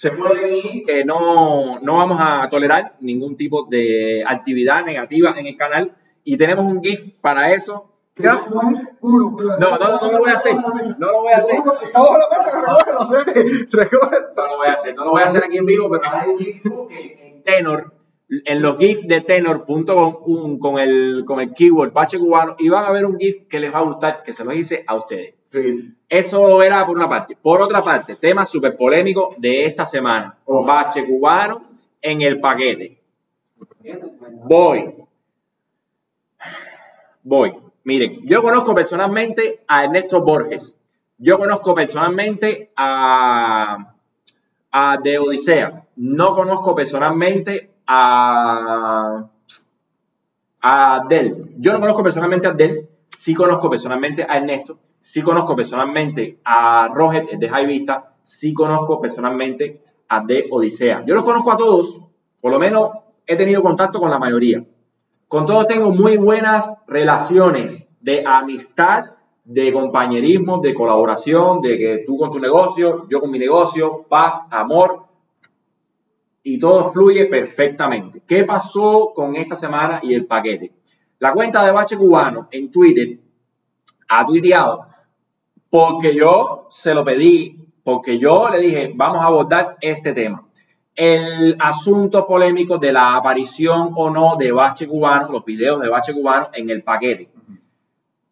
se 0.00 0.10
puede 0.12 0.56
ir, 0.56 0.84
que 0.86 1.04
no, 1.04 1.78
no 1.80 1.98
vamos 1.98 2.18
a 2.20 2.48
tolerar 2.48 2.96
ningún 3.00 3.36
tipo 3.36 3.66
de 3.68 4.24
actividad 4.26 4.82
negativa 4.82 5.34
en 5.36 5.46
el 5.46 5.56
canal. 5.58 5.94
Y 6.24 6.38
tenemos 6.38 6.64
un 6.64 6.82
GIF 6.82 7.12
para 7.20 7.52
eso. 7.52 7.92
No, 8.16 8.46
no, 8.48 8.62
no, 8.62 9.78
no 9.78 10.12
lo 10.12 10.18
voy 10.18 10.30
a 10.30 10.34
hacer, 10.34 10.54
no 10.54 11.10
lo 11.10 11.20
voy 11.20 11.32
a 11.32 11.38
hacer, 11.38 11.58
no 11.58 11.66
lo 11.66 11.76
voy 14.56 14.68
a 14.68 14.72
hacer, 14.72 14.94
no 14.94 15.04
lo 15.04 15.10
voy 15.10 15.22
a 15.22 15.24
hacer 15.24 15.44
aquí 15.44 15.58
en 15.58 15.66
vivo, 15.66 15.90
pero 15.90 16.02
en 16.90 17.42
Tenor, 17.42 17.92
en 18.28 18.62
los 18.62 18.78
GIFs 18.78 19.06
de 19.06 19.20
Tenor.com 19.22 20.58
con 20.58 20.78
el, 20.78 21.24
con 21.26 21.40
el 21.40 21.52
keyword 21.52 21.92
Bache 21.92 22.18
Cubano 22.18 22.56
y 22.58 22.68
van 22.68 22.84
a 22.86 22.90
ver 22.90 23.04
un 23.04 23.18
GIF 23.18 23.46
que 23.48 23.60
les 23.60 23.72
va 23.72 23.78
a 23.78 23.82
gustar, 23.82 24.22
que 24.22 24.32
se 24.32 24.44
los 24.44 24.54
hice 24.54 24.84
a 24.86 24.96
ustedes. 24.96 25.39
Eso 26.08 26.62
era 26.62 26.86
por 26.86 26.96
una 26.96 27.08
parte. 27.08 27.36
Por 27.40 27.60
otra 27.60 27.82
parte, 27.82 28.14
tema 28.16 28.44
súper 28.46 28.76
polémico 28.76 29.34
de 29.38 29.64
esta 29.64 29.84
semana. 29.84 30.36
Bache 30.46 31.04
cubano 31.06 31.62
en 32.00 32.22
el 32.22 32.40
paquete. 32.40 32.98
Voy. 34.44 34.94
Voy. 37.22 37.54
Miren, 37.84 38.20
yo 38.22 38.42
conozco 38.42 38.74
personalmente 38.74 39.62
a 39.66 39.84
Ernesto 39.84 40.20
Borges. 40.20 40.76
Yo 41.18 41.38
conozco 41.38 41.74
personalmente 41.74 42.70
a, 42.76 43.94
a 44.70 44.98
De 45.02 45.18
Odisea. 45.18 45.84
No 45.96 46.34
conozco 46.34 46.74
personalmente 46.74 47.70
a, 47.86 49.28
a 50.60 50.94
Abdel. 50.94 51.54
Yo 51.58 51.72
no 51.72 51.80
conozco 51.80 52.02
personalmente 52.02 52.46
a 52.46 52.50
Abdel. 52.50 52.88
Sí 53.06 53.34
conozco 53.34 53.68
personalmente 53.68 54.24
a 54.28 54.36
Ernesto. 54.36 54.78
Sí 55.00 55.22
conozco 55.22 55.56
personalmente 55.56 56.38
a 56.44 56.88
Roger 56.92 57.26
de 57.26 57.48
High 57.48 57.66
Vista. 57.66 58.14
Sí 58.22 58.52
conozco 58.52 59.00
personalmente 59.00 59.82
a 60.08 60.20
De 60.20 60.46
Odisea. 60.50 61.04
Yo 61.06 61.14
los 61.14 61.24
conozco 61.24 61.52
a 61.52 61.56
todos. 61.56 62.00
Por 62.40 62.52
lo 62.52 62.58
menos 62.58 62.90
he 63.26 63.36
tenido 63.36 63.62
contacto 63.62 63.98
con 63.98 64.10
la 64.10 64.18
mayoría. 64.18 64.62
Con 65.26 65.46
todos 65.46 65.66
tengo 65.66 65.90
muy 65.90 66.16
buenas 66.16 66.70
relaciones 66.86 67.86
de 68.00 68.24
amistad, 68.26 69.12
de 69.44 69.72
compañerismo, 69.72 70.58
de 70.58 70.74
colaboración, 70.74 71.60
de 71.60 71.78
que 71.78 72.04
tú 72.06 72.18
con 72.18 72.30
tu 72.32 72.38
negocio, 72.38 73.06
yo 73.08 73.20
con 73.20 73.30
mi 73.30 73.38
negocio, 73.38 74.04
paz, 74.08 74.42
amor, 74.50 75.06
y 76.42 76.58
todo 76.58 76.90
fluye 76.92 77.26
perfectamente. 77.26 78.22
¿Qué 78.26 78.44
pasó 78.44 79.12
con 79.14 79.36
esta 79.36 79.56
semana 79.56 80.00
y 80.02 80.14
el 80.14 80.26
paquete? 80.26 80.72
La 81.18 81.32
cuenta 81.32 81.64
de 81.64 81.72
Bache 81.72 81.96
Cubano 81.96 82.48
en 82.50 82.70
Twitter 82.70 83.18
ha 84.08 84.26
tuiteado 84.26 84.86
porque 85.70 86.14
yo 86.14 86.66
se 86.70 86.92
lo 86.94 87.04
pedí, 87.04 87.56
porque 87.84 88.18
yo 88.18 88.48
le 88.50 88.58
dije, 88.58 88.92
vamos 88.94 89.22
a 89.22 89.26
abordar 89.26 89.76
este 89.80 90.12
tema. 90.12 90.46
El 90.94 91.56
asunto 91.60 92.26
polémico 92.26 92.76
de 92.76 92.92
la 92.92 93.16
aparición 93.16 93.92
o 93.94 94.10
no 94.10 94.36
de 94.36 94.52
Bache 94.52 94.86
Cubano, 94.86 95.28
los 95.30 95.44
videos 95.44 95.80
de 95.80 95.88
Bache 95.88 96.12
Cubano 96.12 96.50
en 96.52 96.68
el 96.68 96.82
paquete. 96.82 97.30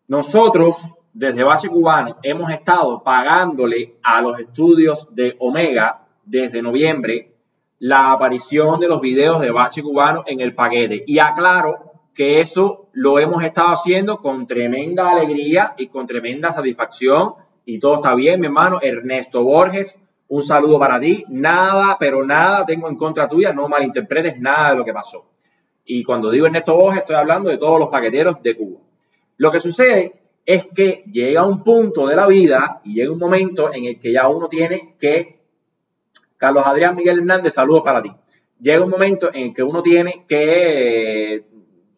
Nosotros, 0.08 0.76
desde 1.12 1.44
Bache 1.44 1.68
Cubano, 1.68 2.16
hemos 2.22 2.50
estado 2.50 3.02
pagándole 3.02 3.94
a 4.02 4.20
los 4.20 4.38
estudios 4.38 5.06
de 5.14 5.36
Omega 5.38 6.06
desde 6.24 6.60
noviembre 6.60 7.32
la 7.78 8.10
aparición 8.10 8.80
de 8.80 8.88
los 8.88 9.00
videos 9.00 9.40
de 9.40 9.52
Bache 9.52 9.82
Cubano 9.82 10.24
en 10.26 10.40
el 10.40 10.54
paquete. 10.54 11.04
Y 11.06 11.20
aclaro 11.20 11.88
que 12.14 12.40
eso 12.40 12.88
lo 12.92 13.18
hemos 13.18 13.44
estado 13.44 13.68
haciendo 13.68 14.18
con 14.18 14.46
tremenda 14.46 15.10
alegría 15.10 15.74
y 15.76 15.86
con 15.86 16.06
tremenda 16.06 16.50
satisfacción 16.50 17.34
y 17.64 17.78
todo 17.78 17.96
está 17.96 18.14
bien, 18.14 18.40
mi 18.40 18.46
hermano. 18.46 18.78
Ernesto 18.80 19.44
Borges, 19.44 19.94
un 20.28 20.42
saludo 20.42 20.78
para 20.78 20.98
ti. 20.98 21.24
Nada, 21.28 21.96
pero 22.00 22.24
nada 22.24 22.64
tengo 22.64 22.88
en 22.88 22.96
contra 22.96 23.28
tuya, 23.28 23.52
no 23.52 23.68
malinterpretes 23.68 24.40
nada 24.40 24.70
de 24.70 24.76
lo 24.76 24.84
que 24.84 24.92
pasó. 24.94 25.26
Y 25.84 26.02
cuando 26.02 26.30
digo 26.30 26.46
Ernesto 26.46 26.74
Borges, 26.74 27.00
estoy 27.00 27.16
hablando 27.16 27.50
de 27.50 27.58
todos 27.58 27.78
los 27.78 27.88
paqueteros 27.88 28.42
de 28.42 28.56
Cuba. 28.56 28.80
Lo 29.36 29.52
que 29.52 29.60
sucede 29.60 30.14
es 30.44 30.66
que 30.74 31.04
llega 31.12 31.44
un 31.44 31.62
punto 31.62 32.06
de 32.06 32.16
la 32.16 32.26
vida 32.26 32.80
y 32.84 32.94
llega 32.94 33.12
un 33.12 33.18
momento 33.18 33.72
en 33.72 33.84
el 33.84 34.00
que 34.00 34.12
ya 34.12 34.28
uno 34.28 34.48
tiene 34.48 34.94
que, 34.98 35.40
Carlos 36.38 36.66
Adrián 36.66 36.96
Miguel 36.96 37.18
Hernández, 37.18 37.52
saludos 37.52 37.82
para 37.82 38.02
ti. 38.02 38.10
Llega 38.60 38.82
un 38.82 38.90
momento 38.90 39.28
en 39.32 39.48
el 39.48 39.54
que 39.54 39.62
uno 39.62 39.82
tiene 39.82 40.24
que 40.26 41.44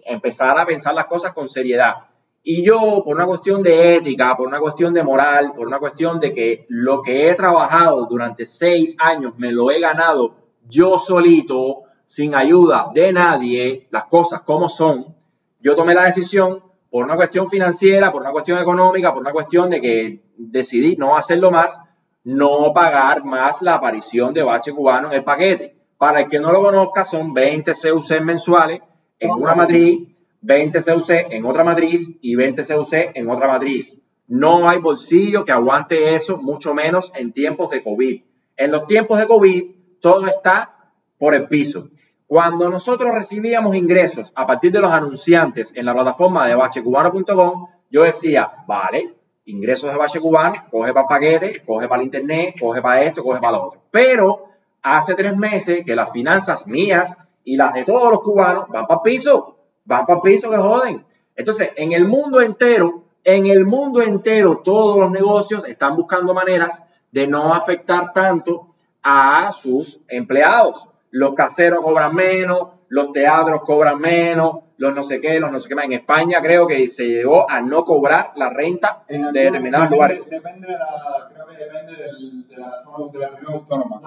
empezar 0.05 0.59
a 0.59 0.67
pensar 0.67 0.95
las 0.95 1.07
cosas 1.07 1.33
con 1.33 1.49
seriedad. 1.49 1.95
Y 2.43 2.65
yo, 2.65 3.03
por 3.05 3.15
una 3.17 3.27
cuestión 3.27 3.63
de 3.63 3.97
ética, 3.97 4.35
por 4.37 4.49
una 4.49 4.61
cuestión 4.61 4.95
de 4.95 5.03
moral, 5.03 5.53
por 5.55 5.67
una 5.67 5.79
cuestión 5.79 6.19
de 6.19 6.33
que 6.33 6.65
lo 6.69 7.03
que 7.03 7.29
he 7.29 7.35
trabajado 7.35 8.07
durante 8.07 8.47
seis 8.47 8.97
años 8.99 9.35
me 9.37 9.53
lo 9.53 9.71
he 9.71 9.81
ganado 9.81 10.37
yo 10.67 10.99
solito, 10.99 11.83
sin 12.07 12.35
ayuda 12.35 12.91
de 12.95 13.13
nadie, 13.13 13.87
las 13.91 14.05
cosas 14.05 14.41
como 14.41 14.69
son, 14.69 15.15
yo 15.61 15.77
tomé 15.77 15.95
la 15.95 16.05
decisión 16.05 16.63
por 16.91 17.05
una 17.05 17.15
cuestión 17.15 17.49
financiera, 17.49 18.11
por 18.11 18.23
una 18.23 18.33
cuestión 18.33 18.59
económica, 18.59 19.13
por 19.13 19.23
una 19.23 19.33
cuestión 19.33 19.71
de 19.71 19.81
que 19.81 20.25
decidí 20.37 20.97
no 20.97 21.17
hacerlo 21.17 21.51
más, 21.51 21.79
no 22.25 22.73
pagar 22.73 23.25
más 23.25 23.63
la 23.63 23.75
aparición 23.75 24.35
de 24.35 24.43
bache 24.43 24.73
cubano 24.73 25.09
en 25.09 25.15
el 25.15 25.25
paquete. 25.25 25.77
Para 25.99 26.21
el 26.21 26.29
que 26.29 26.41
no 26.41 26.51
lo 26.51 26.63
conozca, 26.63 27.05
son 27.05 27.35
20 27.35 27.73
CUC 27.75 28.21
mensuales 28.23 28.81
en 29.21 29.31
una 29.31 29.55
matriz, 29.55 30.09
20 30.41 30.83
CUC 30.83 31.11
en 31.31 31.45
otra 31.45 31.63
matriz 31.63 32.19
y 32.23 32.35
20 32.35 32.65
CUC 32.65 32.93
en 33.15 33.31
otra 33.31 33.47
matriz. 33.47 34.03
No 34.27 34.69
hay 34.69 34.79
bolsillo 34.79 35.45
que 35.45 35.53
aguante 35.53 36.15
eso, 36.15 36.39
mucho 36.39 36.75
menos 36.75 37.13
en 37.15 37.33
tiempos 37.33 37.71
de 37.71 37.83
COVID. 37.83 38.23
En 38.57 38.71
los 38.71 38.87
tiempos 38.87 39.19
de 39.19 39.27
COVID, 39.27 39.65
todo 40.01 40.27
está 40.27 40.93
por 41.19 41.35
el 41.35 41.47
piso. 41.47 41.91
Cuando 42.27 42.71
nosotros 42.71 43.13
recibíamos 43.13 43.75
ingresos 43.75 44.33
a 44.35 44.47
partir 44.47 44.73
de 44.73 44.81
los 44.81 44.91
anunciantes 44.91 45.73
en 45.75 45.85
la 45.85 45.93
plataforma 45.93 46.47
de 46.47 46.55
bachecubano.com, 46.55 47.67
yo 47.91 48.03
decía, 48.05 48.51
vale, 48.67 49.15
ingresos 49.47 49.91
de 49.91 49.99
Bache 49.99 50.21
Cubano, 50.21 50.55
coge 50.71 50.93
para 50.93 51.09
paquete, 51.09 51.63
coge 51.67 51.89
para 51.89 52.01
el 52.01 52.07
internet, 52.07 52.55
coge 52.59 52.81
para 52.81 53.03
esto, 53.03 53.23
coge 53.23 53.41
para 53.41 53.57
lo 53.57 53.67
otro. 53.67 53.83
Pero 53.91 54.45
hace 54.81 55.15
tres 55.15 55.37
meses 55.37 55.85
que 55.85 55.97
las 55.97 56.13
finanzas 56.13 56.67
mías 56.67 57.19
y 57.45 57.57
las 57.57 57.75
de 57.75 57.85
todos 57.85 58.11
los 58.11 58.21
cubanos 58.21 58.69
van 58.69 58.87
para 58.87 59.03
piso, 59.03 59.57
van 59.85 60.07
para 60.07 60.21
piso 60.21 60.51
que 60.51 60.57
joden. 60.57 61.05
Entonces, 61.37 61.71
en 61.77 61.93
el 61.93 62.07
mundo 62.07 62.41
entero, 62.41 63.05
en 63.25 63.47
el 63.47 63.65
mundo 63.65 64.03
entero, 64.03 64.63
todos 64.65 64.99
los 64.99 65.11
negocios 65.11 65.65
están 65.67 65.97
buscando 65.97 66.35
maneras 66.35 66.83
de 67.11 67.27
no 67.27 67.55
afectar 67.55 68.13
tanto 68.13 68.75
a 69.03 69.53
sus 69.53 70.01
empleados 70.09 70.87
los 71.11 71.35
caseros 71.35 71.83
cobran 71.83 72.15
menos, 72.15 72.69
los 72.89 73.13
teatros 73.13 73.63
cobran 73.63 73.99
menos, 73.99 74.61
los 74.81 74.95
no 74.95 75.03
sé 75.03 75.21
qué, 75.21 75.39
los 75.39 75.53
no 75.53 75.61
sé 75.61 75.69
qué 75.69 75.75
más. 75.75 75.85
En 75.85 75.93
España 75.93 76.41
creo 76.41 76.67
que 76.67 76.89
se 76.89 77.05
llegó 77.05 77.49
a 77.51 77.61
no 77.61 77.85
cobrar 77.85 78.31
la 78.37 78.49
renta 78.49 79.05
de 79.07 79.31
determinados 79.31 79.91
lugares. 79.91 80.23
Depende 80.31 80.69
de 80.69 80.73
la, 80.73 81.29
creo 81.35 81.47
que 81.49 81.57
depende 81.57 81.97
de 81.97 82.59
la 82.59 82.73
zona 82.73 83.13
de 83.13 83.19
la 83.19 83.29
región 83.29 83.53
autónoma. 83.53 84.01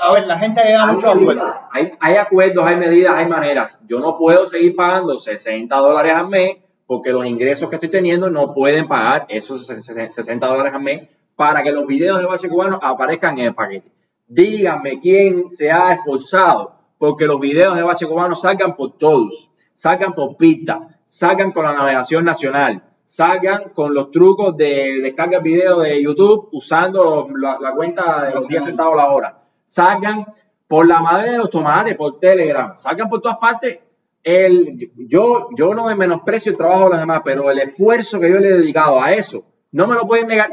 a 0.00 0.12
ver, 0.14 0.26
la 0.26 0.38
gente 0.38 0.62
llega 0.64 0.86
mucho 0.86 1.10
acuerdos. 1.10 1.60
Hay, 1.72 1.92
hay 2.00 2.16
acuerdos, 2.16 2.66
hay 2.66 2.76
medidas, 2.76 3.14
hay 3.14 3.28
maneras. 3.28 3.78
Yo 3.86 4.00
no 4.00 4.16
puedo 4.16 4.46
seguir 4.46 4.74
pagando 4.74 5.18
60 5.18 5.76
dólares 5.76 6.14
al 6.14 6.28
mes 6.28 6.56
porque 6.86 7.12
los 7.12 7.26
ingresos 7.26 7.68
que 7.68 7.76
estoy 7.76 7.90
teniendo 7.90 8.30
no 8.30 8.54
pueden 8.54 8.88
pagar 8.88 9.26
esos 9.28 9.66
60 9.66 10.46
dólares 10.46 10.72
al 10.72 10.82
mes 10.82 11.06
para 11.36 11.62
que 11.62 11.70
los 11.70 11.86
videos 11.86 12.18
de 12.18 12.24
Bache 12.24 12.48
Cubano 12.48 12.78
aparezcan 12.82 13.38
en 13.38 13.48
el 13.48 13.54
paquete. 13.54 13.92
Díganme 14.26 15.00
quién 15.00 15.50
se 15.50 15.70
ha 15.70 15.92
esforzado 15.92 16.72
porque 16.96 17.26
los 17.26 17.38
videos 17.40 17.76
de 17.76 17.82
Bache 17.82 18.06
Cubano 18.06 18.34
salgan 18.34 18.74
por 18.74 18.96
todos, 18.96 19.50
salgan 19.74 20.14
por 20.14 20.36
pista, 20.36 21.00
salgan 21.04 21.52
con 21.52 21.64
la 21.64 21.74
navegación 21.74 22.24
nacional, 22.24 22.82
salgan 23.02 23.70
con 23.74 23.92
los 23.92 24.10
trucos 24.10 24.56
de 24.56 25.00
descarga 25.02 25.40
video 25.40 25.80
de 25.80 26.02
YouTube 26.02 26.48
usando 26.52 27.28
la, 27.36 27.72
cuenta 27.74 28.24
de 28.24 28.34
los 28.34 28.48
10 28.48 28.64
centavos 28.64 28.96
la 28.96 29.10
hora, 29.10 29.42
salgan 29.66 30.26
por 30.66 30.86
la 30.86 31.00
madre 31.00 31.32
de 31.32 31.38
los 31.38 31.50
tomates, 31.50 31.96
por 31.96 32.18
Telegram, 32.18 32.78
salgan 32.78 33.08
por 33.08 33.20
todas 33.20 33.36
partes. 33.38 33.80
El, 34.22 34.90
yo, 34.96 35.50
yo 35.54 35.74
no 35.74 35.86
me 35.86 35.94
menosprecio 35.94 36.52
el 36.52 36.56
trabajo 36.56 36.84
de 36.84 36.90
los 36.90 36.98
demás, 37.00 37.20
pero 37.22 37.50
el 37.50 37.58
esfuerzo 37.58 38.18
que 38.18 38.30
yo 38.30 38.38
le 38.38 38.48
he 38.48 38.58
dedicado 38.58 39.02
a 39.02 39.12
eso, 39.12 39.44
no 39.70 39.86
me 39.86 39.94
lo 39.94 40.06
pueden 40.06 40.28
negar. 40.28 40.50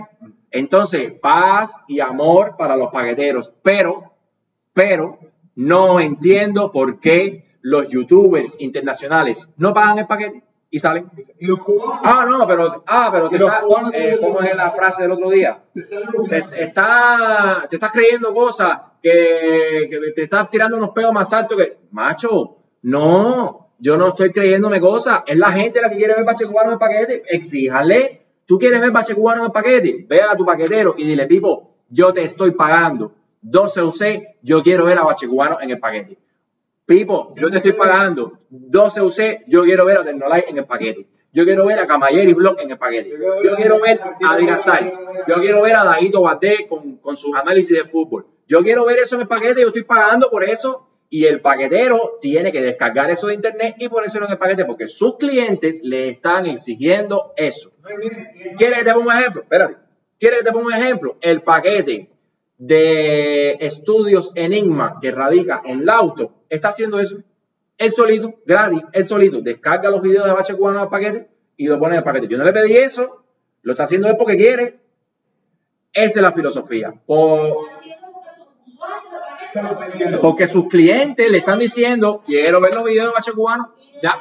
Entonces, 0.50 1.14
paz 1.14 1.74
y 1.88 2.02
amor 2.02 2.56
para 2.58 2.76
los 2.76 2.90
paqueteros, 2.90 3.54
pero, 3.62 4.12
pero, 4.74 5.20
no 5.56 6.02
entiendo 6.02 6.72
por 6.72 7.00
qué 7.00 7.46
los 7.62 7.88
youtubers 7.88 8.56
internacionales 8.60 9.50
no 9.58 9.74
pagan 9.74 10.00
el 10.00 10.08
paquete 10.08 10.44
y 10.70 10.80
salen. 10.80 11.10
¿Y 11.40 11.46
los 11.46 11.60
cubanos? 11.60 12.00
Ah, 12.04 12.26
no, 12.30 12.48
pero, 12.48 12.84
ah, 12.88 13.10
pero 13.12 13.30
te 13.30 13.36
está, 13.36 13.64
eh, 13.94 14.18
¿cómo 14.22 14.40
es 14.40 14.56
la 14.56 14.72
frase 14.72 15.04
del 15.04 15.12
otro 15.12 15.30
día? 15.30 15.62
Te, 15.74 16.64
está, 16.64 17.66
te 17.70 17.76
estás 17.76 17.92
creyendo 17.92 18.34
cosas 18.34 18.80
que, 19.02 19.88
que, 19.90 20.12
te 20.12 20.24
estás 20.24 20.50
tirando 20.50 20.78
unos 20.78 20.92
pedos 20.92 21.14
más 21.14 21.32
altos 21.34 21.58
que, 21.58 21.78
macho, 21.92 22.58
no, 22.84 23.72
yo 23.80 23.98
no 23.98 24.10
estoy 24.10 24.32
creyéndome 24.32 24.80
cosas, 24.80 25.24
es 25.26 25.38
la 25.38 25.52
gente 25.52 25.82
la 25.82 25.90
que 25.90 25.98
quiere 25.98 26.16
ver 26.16 26.26
Pache 26.26 26.46
Cubano 26.46 26.70
en 26.70 26.74
el 26.74 26.80
paquete, 26.80 27.24
exíjale 27.28 28.22
Tú 28.52 28.60
quieres 28.60 28.82
ver 28.82 28.92
bache 28.92 29.16
cubano 29.16 29.44
en 29.44 29.46
el 29.46 29.52
paquete, 29.54 30.06
ve 30.10 30.22
a 30.22 30.36
tu 30.36 30.46
paquetero 30.46 30.94
y 30.98 31.06
dile, 31.06 31.26
Pipo, 31.26 31.78
yo 31.90 32.12
te 32.12 32.24
estoy 32.24 32.52
pagando 32.52 33.14
12 33.42 33.82
UC, 33.82 34.02
yo 34.42 34.62
quiero 34.62 34.84
ver 34.84 34.98
a 34.98 35.04
bache 35.04 35.26
cubano 35.26 35.62
en 35.62 35.70
el 35.70 35.80
paquete. 35.80 36.18
Pipo, 36.92 37.34
yo 37.38 37.50
te 37.50 37.56
estoy 37.56 37.72
pagando 37.72 38.40
12 38.50 39.02
UC, 39.02 39.16
yo 39.48 39.64
quiero 39.64 39.86
ver 39.86 40.00
a 40.00 40.04
Tecnolight 40.04 40.50
en 40.50 40.58
el 40.58 40.66
paquete. 40.66 41.08
Yo 41.32 41.46
quiero 41.46 41.66
ver 41.66 41.80
a 41.80 41.88
Camayeri 41.88 42.34
Block 42.34 42.60
en 42.60 42.72
el 42.72 42.78
paquete. 42.78 43.12
Yo 43.42 43.56
quiero 43.56 43.80
ver 43.80 44.02
a 44.22 44.36
Dirastal. 44.36 44.94
Yo 45.26 45.36
quiero 45.36 45.62
ver 45.62 45.74
a 45.78 45.86
Daguito 45.86 46.22
Baté 46.22 46.68
con, 46.68 46.98
con 46.98 47.16
sus 47.16 47.34
análisis 47.34 47.78
de 47.78 47.86
fútbol. 47.86 48.28
Yo 48.46 48.62
quiero 48.62 48.84
ver 48.84 49.00
eso 49.00 49.16
en 49.16 49.22
el 49.22 49.28
paquete, 49.30 49.62
yo 49.62 49.68
estoy 49.68 49.84
pagando 49.84 50.30
por 50.30 50.44
eso 50.44 50.90
y 51.10 51.24
el 51.24 51.40
paquetero 51.40 52.18
tiene 52.20 52.52
que 52.52 52.62
descargar 52.62 53.10
eso 53.10 53.28
de 53.28 53.36
internet 53.36 53.76
y 53.78 53.88
ponérselo 53.88 54.26
en 54.26 54.34
el 54.34 54.38
paquete 54.38 54.66
porque 54.66 54.90
sus 54.90 55.16
clientes 55.16 55.80
le 55.84 56.10
están 56.10 56.46
exigiendo 56.46 57.32
eso. 57.38 57.72
¿Quieres 58.58 58.80
que 58.80 58.84
te 58.84 58.92
ponga 58.92 59.16
un 59.16 59.22
ejemplo? 59.22 59.44
Espérate. 59.44 59.78
¿Quieres 60.20 60.40
que 60.40 60.46
te 60.46 60.52
ponga 60.52 60.66
un 60.66 60.74
ejemplo? 60.74 61.18
El 61.22 61.42
paquete 61.42 62.10
de 62.58 63.54
estudios 63.62 64.34
Enigma 64.36 64.98
que 65.02 65.12
radica 65.12 65.62
en 65.64 65.86
Lauto 65.86 66.41
está 66.52 66.70
haciendo 66.70 67.00
eso. 67.00 67.18
Él 67.78 67.92
solito, 67.92 68.36
gratis, 68.46 68.82
él 68.92 69.06
solito, 69.06 69.42
descarga 69.42 69.90
los 69.90 70.02
videos 70.02 70.26
de 70.26 70.34
Bache 70.34 70.56
Cubano 70.56 70.82
al 70.82 70.90
paquete 70.90 71.30
y 71.58 71.66
lo 71.66 71.80
pone 71.80 71.96
en 71.96 72.00
el 72.00 72.04
paquete. 72.04 72.28
Yo 72.28 72.38
no 72.38 72.44
le 72.44 72.54
pedí 72.54 72.78
eso, 72.78 73.24
lo 73.64 73.72
está 73.72 73.86
haciendo 73.86 74.08
él 74.08 74.18
porque 74.18 74.38
quiere. 74.38 74.80
Esa 75.94 76.20
es 76.20 76.22
la 76.22 76.32
filosofía. 76.32 76.94
Por, 77.06 77.58
porque 80.22 80.48
sus 80.48 80.68
clientes 80.68 81.32
le 81.32 81.40
están 81.40 81.60
diciendo, 81.60 82.22
quiero 82.26 82.62
ver 82.62 82.76
los 82.76 82.84
videos 82.84 83.08
de 83.08 83.14
Bache 83.14 83.32
Cubano. 83.32 83.74
Ya. 84.04 84.16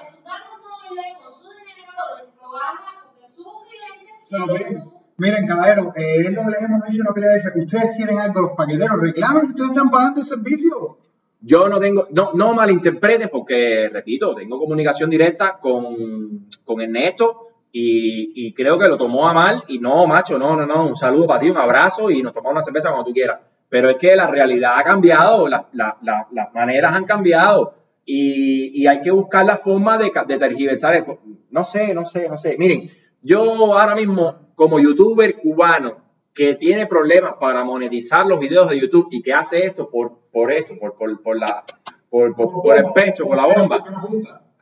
Miren, 5.17 5.47
caballero, 5.47 5.93
eh, 5.97 6.25
es 6.25 6.33
lo 6.33 6.43
que 6.45 6.51
les 6.51 6.63
hemos 6.63 6.89
dicho, 6.89 7.03
no 7.03 7.13
quería 7.13 7.31
decir 7.31 7.53
que 7.53 7.61
ustedes 7.61 7.97
quieren 7.97 8.19
algo 8.19 8.41
los 8.41 8.53
paqueteros, 8.53 9.01
reclamen 9.01 9.43
que 9.43 9.49
ustedes 9.49 9.71
están 9.71 9.91
pagando 9.91 10.21
el 10.21 10.27
servicio. 10.27 10.99
Yo 11.43 11.69
no 11.69 11.79
tengo, 11.81 12.07
no, 12.11 12.33
no 12.35 12.53
malinterpreten 12.53 13.31
porque, 13.31 13.89
repito, 13.93 14.35
tengo 14.35 14.59
comunicación 14.59 15.09
directa 15.09 15.59
con, 15.61 16.49
con 16.65 16.81
Ernesto 16.81 17.49
y, 17.73 18.49
y, 18.49 18.53
creo 18.53 18.79
que 18.79 18.89
lo 18.89 18.99
tomó 18.99 19.29
a 19.29 19.33
mal 19.33 19.65
y 19.69 19.79
no, 19.79 20.07
macho, 20.07 20.39
no, 20.39 20.57
no, 20.57 20.67
no, 20.67 20.89
un 20.89 20.97
saludo 20.97 21.27
para 21.27 21.41
ti, 21.41 21.51
un 21.51 21.57
abrazo 21.57 22.11
y 22.11 22.23
nos 22.23 22.35
tomamos 22.35 22.57
una 22.57 22.63
cerveza 22.63 22.91
cuando 22.91 23.07
tú 23.07 23.15
quieras 23.15 23.39
pero 23.71 23.89
es 23.89 23.97
que 23.97 24.17
la 24.17 24.27
realidad 24.27 24.73
ha 24.77 24.83
cambiado, 24.83 25.49
las 25.49 25.65
maneras 26.53 26.93
han 26.93 27.05
cambiado 27.05 27.75
y, 28.05 28.87
hay 28.87 29.01
que 29.01 29.13
buscar 29.13 29.47
la 29.47 29.59
forma 29.59 29.97
de, 29.97 30.11
de 30.27 30.39
tergiversar. 30.39 31.07
No 31.51 31.63
sé, 31.63 31.95
no 31.95 32.05
sé, 32.05 32.29
no 32.29 32.37
sé. 32.37 32.57
Miren, 32.59 32.91
yo 33.23 33.41
ahora 33.79 33.95
mismo 33.95 34.51
como 34.57 34.81
youtuber 34.81 35.37
cubano 35.37 35.99
que 36.35 36.57
tiene 36.57 36.87
problemas 36.87 37.35
para 37.41 37.65
monetizar 37.65 38.27
los 38.27 38.41
videos 38.41 38.69
de 38.69 38.81
YouTube 38.81 39.07
y 39.13 39.23
que 39.23 39.33
hace 39.33 39.65
esto 39.65 39.89
por, 39.89 40.19
por 40.33 40.53
esto, 40.53 40.79
por, 40.79 40.95
por, 40.97 41.39
la, 41.39 41.65
por, 42.09 42.35
por, 42.35 42.77
el 42.77 42.93
pecho, 42.93 43.27
por 43.27 43.37
la 43.37 43.47
bomba, 43.47 43.85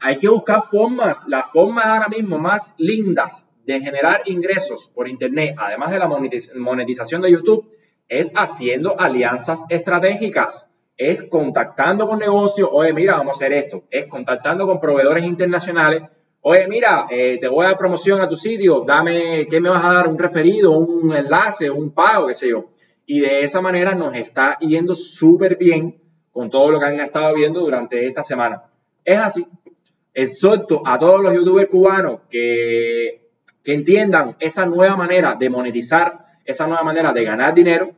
hay 0.00 0.18
que 0.18 0.28
buscar 0.28 0.62
formas, 0.70 1.26
las 1.28 1.50
formas 1.50 1.86
ahora 1.86 2.08
mismo 2.08 2.38
más 2.38 2.74
lindas 2.78 3.48
de 3.64 3.80
generar 3.80 4.22
ingresos 4.26 4.90
por 4.94 5.08
Internet, 5.08 5.54
además 5.58 5.90
de 5.90 5.98
la 5.98 6.08
monetización 6.54 7.22
de 7.22 7.32
YouTube, 7.32 7.70
es 8.08 8.32
haciendo 8.34 8.98
alianzas 8.98 9.64
estratégicas, 9.68 10.66
es 10.96 11.22
contactando 11.22 12.08
con 12.08 12.18
negocios, 12.18 12.68
oye, 12.72 12.92
mira, 12.92 13.16
vamos 13.16 13.36
a 13.36 13.44
hacer 13.44 13.52
esto, 13.52 13.84
es 13.90 14.06
contactando 14.06 14.66
con 14.66 14.80
proveedores 14.80 15.24
internacionales, 15.24 16.02
Oye, 16.40 16.68
mira, 16.68 17.06
eh, 17.10 17.38
te 17.40 17.48
voy 17.48 17.64
a 17.64 17.70
dar 17.70 17.78
promoción 17.78 18.20
a 18.20 18.28
tu 18.28 18.36
sitio, 18.36 18.84
dame, 18.86 19.46
¿qué 19.50 19.60
me 19.60 19.70
vas 19.70 19.84
a 19.84 19.92
dar? 19.92 20.08
Un 20.08 20.18
referido, 20.18 20.70
un 20.70 21.14
enlace, 21.14 21.68
un 21.68 21.90
pago, 21.90 22.28
qué 22.28 22.34
sé 22.34 22.48
yo. 22.50 22.70
Y 23.10 23.20
de 23.20 23.40
esa 23.40 23.62
manera 23.62 23.94
nos 23.94 24.14
está 24.14 24.58
yendo 24.58 24.94
súper 24.94 25.56
bien 25.56 25.98
con 26.30 26.50
todo 26.50 26.70
lo 26.70 26.78
que 26.78 26.84
han 26.84 27.00
estado 27.00 27.34
viendo 27.34 27.60
durante 27.60 28.06
esta 28.06 28.22
semana. 28.22 28.64
Es 29.02 29.16
así. 29.16 29.46
Exhorto 30.12 30.82
a 30.84 30.98
todos 30.98 31.22
los 31.22 31.32
youtubers 31.32 31.70
cubanos 31.70 32.20
que, 32.28 33.30
que 33.64 33.72
entiendan 33.72 34.36
esa 34.40 34.66
nueva 34.66 34.94
manera 34.94 35.34
de 35.34 35.48
monetizar, 35.48 36.26
esa 36.44 36.66
nueva 36.66 36.82
manera 36.82 37.10
de 37.14 37.24
ganar 37.24 37.54
dinero 37.54 37.92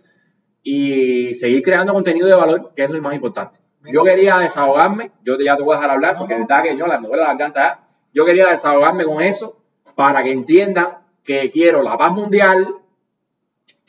y 0.62 1.35
seguir 1.35 1.62
creando 1.62 1.93
contenido 1.93 2.29
de 2.29 2.35
valor, 2.35 2.73
que 2.76 2.85
es 2.85 2.90
lo 2.90 3.02
más 3.02 3.17
importante. 3.17 3.59
Yo 3.93 4.05
quería 4.05 4.38
desahogarme, 4.38 5.11
yo 5.25 5.37
ya 5.40 5.57
te 5.57 5.64
voy 5.64 5.75
a 5.75 5.79
dejar 5.79 5.90
hablar, 5.90 6.17
porque 6.17 6.35
es 6.35 6.40
verdad 6.40 6.62
que 6.62 6.76
yo 6.76 6.87
la 6.87 7.00
me 7.00 7.09
duele 7.09 7.23
la 7.23 7.31
garganta 7.31 7.88
Yo 8.14 8.25
quería 8.25 8.47
desahogarme 8.47 9.05
con 9.05 9.21
eso 9.21 9.61
para 9.97 10.23
que 10.23 10.31
entiendan 10.31 10.99
que 11.25 11.50
quiero 11.50 11.83
la 11.83 11.99
paz 11.99 12.12
mundial, 12.12 12.76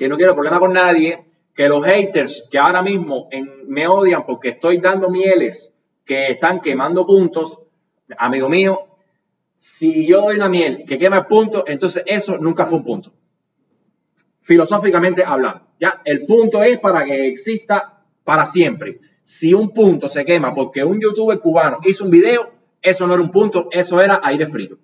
que 0.01 0.09
no 0.09 0.17
quiero 0.17 0.33
problema 0.33 0.59
con 0.59 0.73
nadie, 0.73 1.25
que 1.53 1.69
los 1.69 1.85
haters 1.85 2.47
que 2.49 2.57
ahora 2.57 2.81
mismo 2.81 3.29
me 3.67 3.87
odian 3.87 4.25
porque 4.25 4.49
estoy 4.49 4.79
dando 4.79 5.11
mieles 5.11 5.71
que 6.03 6.31
están 6.31 6.59
quemando 6.59 7.05
puntos, 7.05 7.59
amigo 8.17 8.49
mío, 8.49 8.79
si 9.55 10.07
yo 10.07 10.21
doy 10.21 10.37
una 10.37 10.49
miel 10.49 10.85
que 10.87 10.97
quema 10.97 11.27
puntos, 11.27 11.65
entonces 11.67 12.01
eso 12.07 12.39
nunca 12.39 12.65
fue 12.65 12.79
un 12.79 12.83
punto. 12.83 13.13
Filosóficamente 14.39 15.23
hablando, 15.23 15.67
ya, 15.79 16.01
el 16.03 16.25
punto 16.25 16.63
es 16.63 16.79
para 16.79 17.05
que 17.05 17.27
exista 17.27 18.01
para 18.23 18.47
siempre. 18.47 19.01
Si 19.21 19.53
un 19.53 19.71
punto 19.71 20.09
se 20.09 20.25
quema 20.25 20.55
porque 20.55 20.83
un 20.83 20.99
youtuber 20.99 21.39
cubano 21.39 21.77
hizo 21.83 22.05
un 22.05 22.09
video, 22.09 22.49
eso 22.81 23.05
no 23.05 23.13
era 23.13 23.21
un 23.21 23.29
punto, 23.29 23.67
eso 23.69 24.01
era 24.01 24.19
aire 24.23 24.47
frío. 24.47 24.79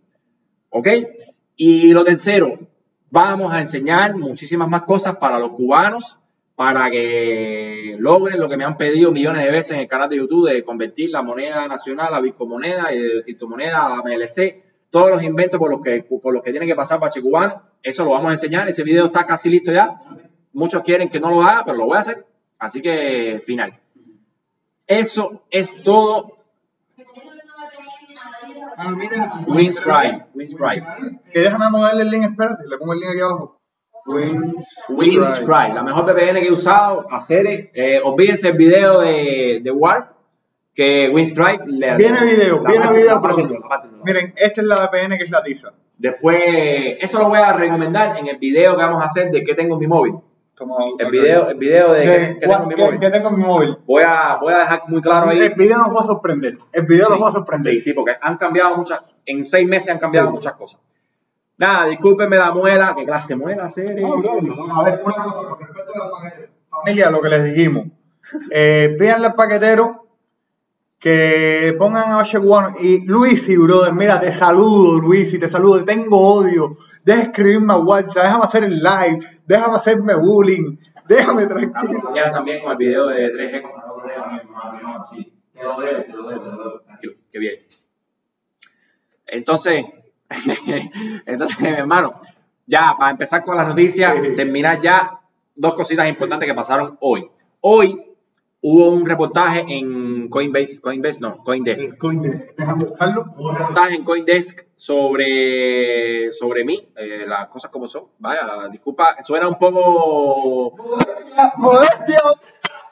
¿Ok? 0.69 0.89
Y 1.55 1.91
lo 1.91 2.03
tercero, 2.03 2.59
vamos 3.09 3.53
a 3.53 3.61
enseñar 3.61 4.15
muchísimas 4.15 4.67
más 4.67 4.83
cosas 4.83 5.17
para 5.17 5.39
los 5.39 5.51
cubanos 5.51 6.17
para 6.57 6.89
que 6.89 7.95
logren 7.99 8.39
lo 8.39 8.49
que 8.49 8.57
me 8.57 8.65
han 8.65 8.77
pedido 8.77 9.11
millones 9.11 9.43
de 9.43 9.51
veces 9.51 9.71
en 9.73 9.79
el 9.81 9.87
canal 9.87 10.09
de 10.09 10.17
YouTube 10.17 10.49
de 10.49 10.63
convertir 10.63 11.11
la 11.11 11.21
moneda 11.21 11.67
nacional 11.67 12.11
a 12.15 12.19
bitcomoneda 12.19 12.91
y 12.91 12.99
de 12.99 13.23
criptomoneda 13.23 13.93
a 13.93 14.01
MLC, 14.01 14.63
todos 14.89 15.11
los 15.11 15.21
inventos 15.21 15.59
por 15.59 15.69
los 15.69 15.81
que, 15.81 16.01
por 16.01 16.33
los 16.33 16.41
que 16.41 16.49
tiene 16.49 16.65
que 16.65 16.73
pasar 16.73 16.99
Bache 16.99 17.21
Cubano, 17.21 17.61
eso 17.83 18.03
lo 18.03 18.09
vamos 18.09 18.31
a 18.31 18.33
enseñar, 18.33 18.67
ese 18.67 18.83
video 18.83 19.05
está 19.05 19.23
casi 19.23 19.51
listo 19.51 19.71
ya, 19.71 20.01
muchos 20.51 20.81
quieren 20.81 21.09
que 21.09 21.19
no 21.19 21.29
lo 21.29 21.43
haga, 21.43 21.63
pero 21.63 21.77
lo 21.77 21.85
voy 21.85 21.97
a 21.97 21.99
hacer, 21.99 22.25
así 22.57 22.81
que 22.81 23.39
final. 23.45 23.79
Eso 24.87 25.43
es 25.51 25.83
todo. 25.83 26.36
Ah, 28.75 28.89
mira. 28.91 29.33
Que 31.31 31.39
déjame 31.39 31.69
moverle 31.69 32.01
el 32.03 32.09
link, 32.09 32.23
espérate, 32.31 32.63
le 32.67 32.77
pongo 32.77 32.93
el 32.93 32.99
link 32.99 33.11
aquí 33.11 33.21
abajo. 33.21 33.57
Winscribe, 34.07 35.73
la 35.73 35.83
mejor 35.83 36.05
VPN 36.05 36.39
que 36.39 36.47
he 36.47 36.51
usado, 36.51 37.05
hacer, 37.11 37.71
eh, 37.73 37.99
olvídense 38.03 38.49
el 38.49 38.57
video 38.57 39.01
de, 39.01 39.59
de 39.61 39.71
Warp, 39.71 40.11
que 40.73 41.09
Winscribe 41.09 41.65
le 41.67 41.97
Viene 41.97 42.21
video, 42.21 42.63
viene 42.63 42.87
video 42.91 43.21
pronto. 43.21 43.55
Miren, 44.03 44.33
esta 44.37 44.61
es 44.61 44.67
la 44.67 44.87
VPN 44.87 45.17
que 45.17 45.23
es 45.23 45.29
la 45.29 45.43
tiza. 45.43 45.73
Después, 45.97 46.39
eso 46.99 47.19
lo 47.19 47.29
voy 47.29 47.39
a 47.39 47.53
recomendar 47.53 48.17
en 48.17 48.27
el 48.27 48.37
video 48.37 48.77
que 48.77 48.83
vamos 48.83 49.01
a 49.01 49.05
hacer 49.05 49.31
de 49.31 49.43
qué 49.43 49.55
tengo 49.55 49.73
en 49.75 49.79
mi 49.79 49.87
móvil. 49.87 50.13
El 50.59 51.11
video, 51.11 51.49
el 51.49 51.57
video 51.57 51.93
de, 51.93 52.03
qué, 52.03 52.37
tengo 52.41 52.63
en 52.63 52.67
mi 52.67 52.75
móvil. 52.75 52.99
¿Qué 52.99 53.11
tengo 53.11 53.29
en 53.29 53.35
mi 53.37 53.43
móvil? 53.43 53.77
Voy 53.85 54.03
a, 54.03 54.37
voy 54.41 54.53
a 54.53 54.59
dejar 54.59 54.83
muy 54.87 55.01
claro 55.01 55.29
ahí. 55.29 55.37
El 55.37 55.53
video 55.53 55.77
nos 55.77 55.95
va 55.95 56.01
a 56.01 56.05
sorprender. 56.05 56.57
El 56.71 56.85
video 56.87 57.09
nos 57.09 57.21
va 57.21 57.29
a 57.29 57.31
sorprender. 57.33 57.73
Sí, 57.75 57.81
sí, 57.81 57.93
porque 57.93 58.13
han 58.19 58.37
cambiado 58.37 58.75
muchas, 58.75 59.01
en 59.25 59.43
seis 59.43 59.67
meses 59.67 59.89
han 59.89 59.99
cambiado 59.99 60.31
muchas 60.31 60.53
cosas. 60.53 60.79
Nada, 61.57 61.85
discúlpenme 61.85 62.37
la 62.37 62.51
muela, 62.51 62.95
qué 62.97 63.05
clase 63.05 63.29
de 63.29 63.35
muela, 63.35 63.69
serio. 63.69 64.15
a 64.15 64.83
ver, 64.83 65.01
una 65.03 65.15
cosa, 65.15 65.47
con 65.47 65.59
respecto 65.59 66.03
a 66.03 66.11
paqueteros. 66.11 66.49
Familia, 66.69 67.11
lo 67.11 67.21
que 67.21 67.29
les 67.29 67.43
dijimos. 67.43 67.87
Eh, 68.49 68.95
pídanle 68.97 69.27
al 69.27 69.35
paquetero 69.35 70.07
que 70.97 71.75
pongan 71.77 72.11
a 72.11 72.15
Bache 72.17 72.39
Cubano. 72.39 72.75
Y 72.79 73.05
Luis 73.05 73.47
y 73.47 73.57
brother, 73.57 73.93
mira, 73.93 74.19
te 74.19 74.31
saludo, 74.31 74.99
Luis, 74.99 75.31
y 75.33 75.39
te 75.39 75.49
saludo. 75.49 75.85
Tengo 75.85 76.19
odio. 76.19 76.77
Deja 77.07 77.21
escribirme 77.21 77.71
a 77.71 77.77
WhatsApp, 77.77 78.23
déjame 78.25 78.43
hacer 78.43 78.63
el 78.65 78.83
live, 78.83 79.19
déjame 79.45 79.75
hacerme 79.77 80.13
bullying, 80.15 80.75
déjame 81.07 81.45
tranquilo. 81.45 82.13
Ya 82.13 82.31
también 82.33 82.61
con 82.61 82.73
el 82.73 82.77
video 82.77 83.07
de 83.07 83.31
3G 83.31 83.61
con. 83.61 83.71
Te 85.53 85.63
lo 85.63 85.79
debo, 85.79 86.03
te 86.03 86.11
lo 86.11 86.29
debo, 86.29 86.41
te 86.41 86.49
lo 86.49 86.57
debo. 86.57 86.79
Tranquilo, 86.81 87.13
qué 87.31 87.39
bien. 87.39 87.55
Entonces, 89.25 89.85
Entonces, 91.25 91.57
hermano, 91.61 92.19
ya 92.65 92.93
para 92.99 93.11
empezar 93.11 93.41
con 93.41 93.55
las 93.55 93.69
noticias, 93.69 94.13
terminar 94.35 94.81
ya 94.81 95.17
dos 95.55 95.75
cositas 95.75 96.09
importantes 96.09 96.45
que 96.45 96.55
pasaron 96.55 96.97
hoy. 96.99 97.29
Hoy 97.61 98.06
hubo 98.69 98.89
un 98.89 99.05
reportaje 99.05 99.63
en 99.67 100.27
Coinbase, 100.27 100.81
Coinbase 100.81 101.21
no, 101.21 101.37
Coindesk. 101.43 101.97
Coindesk, 101.97 102.53
déjame 102.57 102.83
buscarlo. 102.83 103.33
Un 103.37 103.55
reportaje 103.55 103.95
en 103.95 104.03
Coindesk 104.03 104.67
sobre, 104.75 106.33
sobre 106.33 106.65
mí, 106.65 106.89
eh, 106.97 107.23
las 107.25 107.47
cosas 107.47 107.71
como 107.71 107.87
son. 107.87 108.03
Vaya, 108.19 108.67
disculpa, 108.69 109.15
suena 109.23 109.47
un 109.47 109.57
poco... 109.57 110.75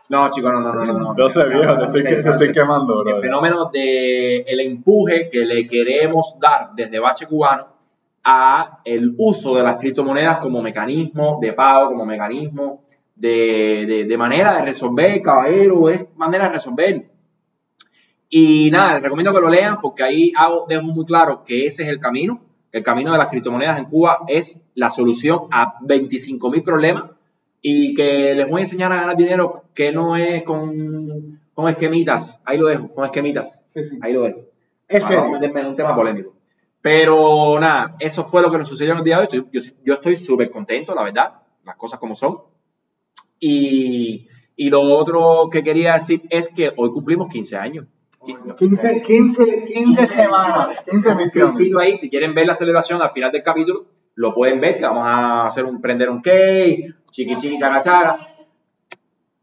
No, 0.08 0.30
chicos, 0.30 0.54
no, 0.54 0.62
no, 0.62 0.72
no, 0.72 0.86
no. 0.86 1.14
No 1.14 1.30
sé, 1.30 1.44
viejo, 1.46 1.78
te 1.78 1.86
estoy, 1.86 2.04
te 2.04 2.30
estoy 2.30 2.54
quemando, 2.54 3.04
bro. 3.04 3.16
El 3.18 3.22
fenómeno 3.22 3.70
de 3.74 4.42
el 4.42 4.60
empuje 4.62 5.30
que 5.30 5.46
le 5.46 5.68
queremos 5.68 6.36
dar 6.40 6.70
desde 6.76 7.00
Bache 7.00 7.26
Cubano 7.26 7.68
a 8.24 8.80
el 8.86 9.14
uso 9.18 9.56
de 9.56 9.64
las 9.64 9.76
criptomonedas 9.76 10.38
como 10.38 10.62
mecanismo 10.62 11.40
de 11.42 11.54
pago, 11.54 11.90
como 11.90 12.06
mecanismo 12.06 12.85
de, 13.16 13.86
de, 13.88 14.06
de 14.06 14.18
manera 14.18 14.56
de 14.56 14.62
resolver, 14.64 15.22
caballero, 15.22 15.90
es 15.90 16.06
manera 16.16 16.46
de 16.46 16.54
resolver. 16.54 17.10
Y 18.30 18.70
nada, 18.72 18.96
les 18.96 19.04
recomiendo 19.04 19.34
que 19.34 19.42
lo 19.42 19.50
lean 19.50 19.80
porque 19.82 20.04
ahí 20.04 20.34
hago, 20.36 20.66
dejo 20.68 20.84
muy 20.84 21.06
claro 21.06 21.44
que 21.46 21.66
ese 21.66 21.84
es 21.84 21.90
el 21.90 22.00
camino. 22.00 22.42
El 22.72 22.84
camino 22.84 23.12
de 23.12 23.18
las 23.18 23.28
criptomonedas 23.28 23.80
en 23.80 23.86
Cuba 23.86 24.26
es 24.28 24.60
la 24.74 24.90
solución 24.90 25.48
a 25.52 25.76
25 25.82 26.50
mil 26.50 26.62
problemas 26.62 27.12
y 27.62 27.94
que 27.94 28.36
les 28.36 28.50
voy 28.50 28.60
a 28.60 28.64
enseñar 28.66 28.92
a 28.92 28.98
ganar 28.98 29.16
dinero 29.16 29.64
que 29.74 29.94
no 29.94 30.18
es 30.18 30.44
con, 30.44 31.40
con 31.54 31.70
esquemitas. 31.70 32.40
Ahí 32.44 32.58
lo 32.58 32.68
dejo, 32.68 32.90
con 32.94 33.06
esquemitas. 33.06 33.64
Ahí 34.02 34.14
lo 34.14 34.24
dejo. 34.24 34.42
Es 34.88 35.04
meterme 35.10 35.68
un 35.68 35.76
tema 35.76 35.96
polémico. 35.96 36.34
Pero 36.82 37.58
nada, 37.60 37.96
eso 38.00 38.26
fue 38.26 38.42
lo 38.42 38.52
que 38.52 38.58
nos 38.58 38.68
sucedió 38.68 38.92
en 38.92 39.00
el 39.00 39.04
día 39.04 39.20
de 39.20 39.28
hoy. 39.32 39.48
Yo, 39.52 39.62
yo 39.84 39.94
estoy 39.94 40.18
súper 40.18 40.52
contento, 40.52 40.94
la 40.94 41.04
verdad, 41.04 41.34
las 41.64 41.78
cosas 41.78 42.00
como 42.00 42.14
son. 42.14 42.40
Y, 43.40 44.28
y, 44.56 44.70
lo 44.70 44.82
otro 44.82 45.50
que 45.52 45.64
quería 45.64 45.94
decir 45.94 46.24
es 46.30 46.50
que 46.50 46.72
hoy 46.76 46.92
cumplimos 46.92 47.32
15 47.32 47.58
años. 47.58 47.86
15, 48.58 49.04
15, 49.04 49.66
15 49.68 50.08
semanas, 50.08 50.84
15 50.90 51.16
misiones. 51.16 51.78
ahí, 51.80 51.98
si 51.98 52.10
quieren 52.10 52.34
ver 52.34 52.48
la 52.48 52.56
celebración 52.56 53.02
al 53.02 53.12
final 53.12 53.32
del 53.32 53.44
capítulo, 53.44 53.86
lo 54.16 54.34
pueden 54.34 54.60
ver, 54.60 54.78
que 54.78 54.84
vamos 54.84 55.04
a 55.06 55.46
hacer 55.46 55.66
un 55.66 55.80
prender 55.80 56.10
un 56.10 56.22
cake, 56.22 56.96
chiqui 57.12 57.36
chiqui 57.36 57.60
chaga 57.60 57.82
chaga. 57.82 58.18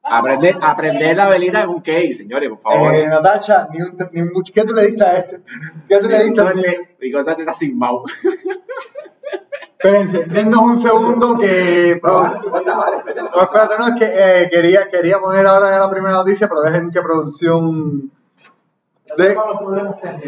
Aprender, 0.05 0.57
aprender 0.61 1.17
la 1.17 1.29
velita 1.29 1.65
con 1.65 1.77
un 1.77 1.81
cake, 1.81 2.15
señores, 2.15 2.49
por 2.49 2.61
favor. 2.61 2.95
Eh, 2.95 3.07
Natacha, 3.07 3.69
ni 3.73 3.81
un, 3.83 3.97
ni 4.13 4.21
un, 4.21 4.31
¿qué 4.53 4.65
tú 4.65 4.73
le 4.73 4.87
diste 4.87 5.05
a 5.05 5.19
este? 5.19 5.41
¿Qué 5.89 5.99
tú 5.99 6.09
le 6.09 6.25
diste 6.25 6.41
a 6.41 6.51
este? 6.51 6.97
Mi 7.01 7.13
cosa 7.13 7.33
está 7.33 7.53
sin 7.53 7.79
mouse. 7.79 8.11
Espérense, 9.83 10.27
denos 10.27 10.61
un 10.61 10.79
segundo 10.79 11.37
que... 11.37 11.99
Producción... 12.01 12.53
No, 12.53 13.43
espérate, 13.43 13.75
no, 13.79 13.89
es 13.89 13.95
que 13.99 14.05
eh, 14.05 14.49
quería, 14.49 14.89
quería 14.89 15.19
poner 15.19 15.45
ahora 15.45 15.73
ya 15.73 15.81
la 15.81 15.91
primera 15.91 16.15
noticia, 16.15 16.49
pero 16.49 16.61
dejen 16.61 16.93
que 16.93 17.01
producción 17.01 18.13
de, 19.17 19.37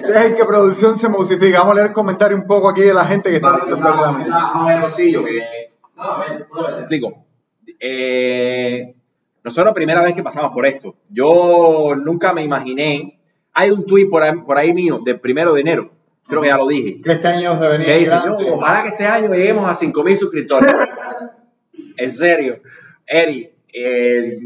dejen 0.09 0.35
que 0.35 0.45
producción 0.45 0.99
se 0.99 1.09
musifique. 1.09 1.57
Vamos 1.57 1.71
a 1.71 1.75
leer 1.77 1.87
el 1.87 1.93
comentario 1.93 2.37
un 2.37 2.49
poco 2.49 2.69
aquí 2.69 2.83
de 2.83 2.95
la 2.95 3.05
gente 3.05 3.31
que 3.31 3.37
está 3.37 3.53
viendo 3.53 3.77
el 3.77 3.81
programa. 3.81 4.27
Explico. 6.81 7.25
Eh, 7.79 8.95
nosotros 9.45 9.73
primera 9.73 10.03
vez 10.03 10.15
que 10.15 10.23
pasamos 10.25 10.53
por 10.53 10.67
esto. 10.67 10.97
Yo 11.11 11.95
nunca 11.97 12.33
me 12.33 12.43
imaginé. 12.43 13.21
Hay 13.53 13.71
un 13.71 13.87
tweet 13.87 14.09
por 14.09 14.25
ahí, 14.25 14.33
por 14.41 14.59
ahí 14.59 14.75
mío 14.75 15.01
del 15.05 15.21
primero 15.21 15.55
de 15.55 15.61
enero. 15.61 15.91
Creo 16.27 16.41
que 16.41 16.49
ya 16.49 16.57
lo 16.57 16.67
dije. 16.67 17.01
Que 17.03 17.13
este 17.13 17.29
año 17.29 17.59
se 17.59 17.69
venía. 17.69 17.87
Que 17.87 17.99
dice, 17.99 18.13
yo, 18.25 18.55
ojalá 18.55 18.83
que 18.83 18.89
este 18.89 19.07
año 19.07 19.33
lleguemos 19.35 19.67
a 19.67 19.75
5.000 19.75 20.17
suscriptores. 20.17 20.75
en 21.97 22.13
serio. 22.13 22.61
Eri, 23.07 23.51
eh, 23.73 24.39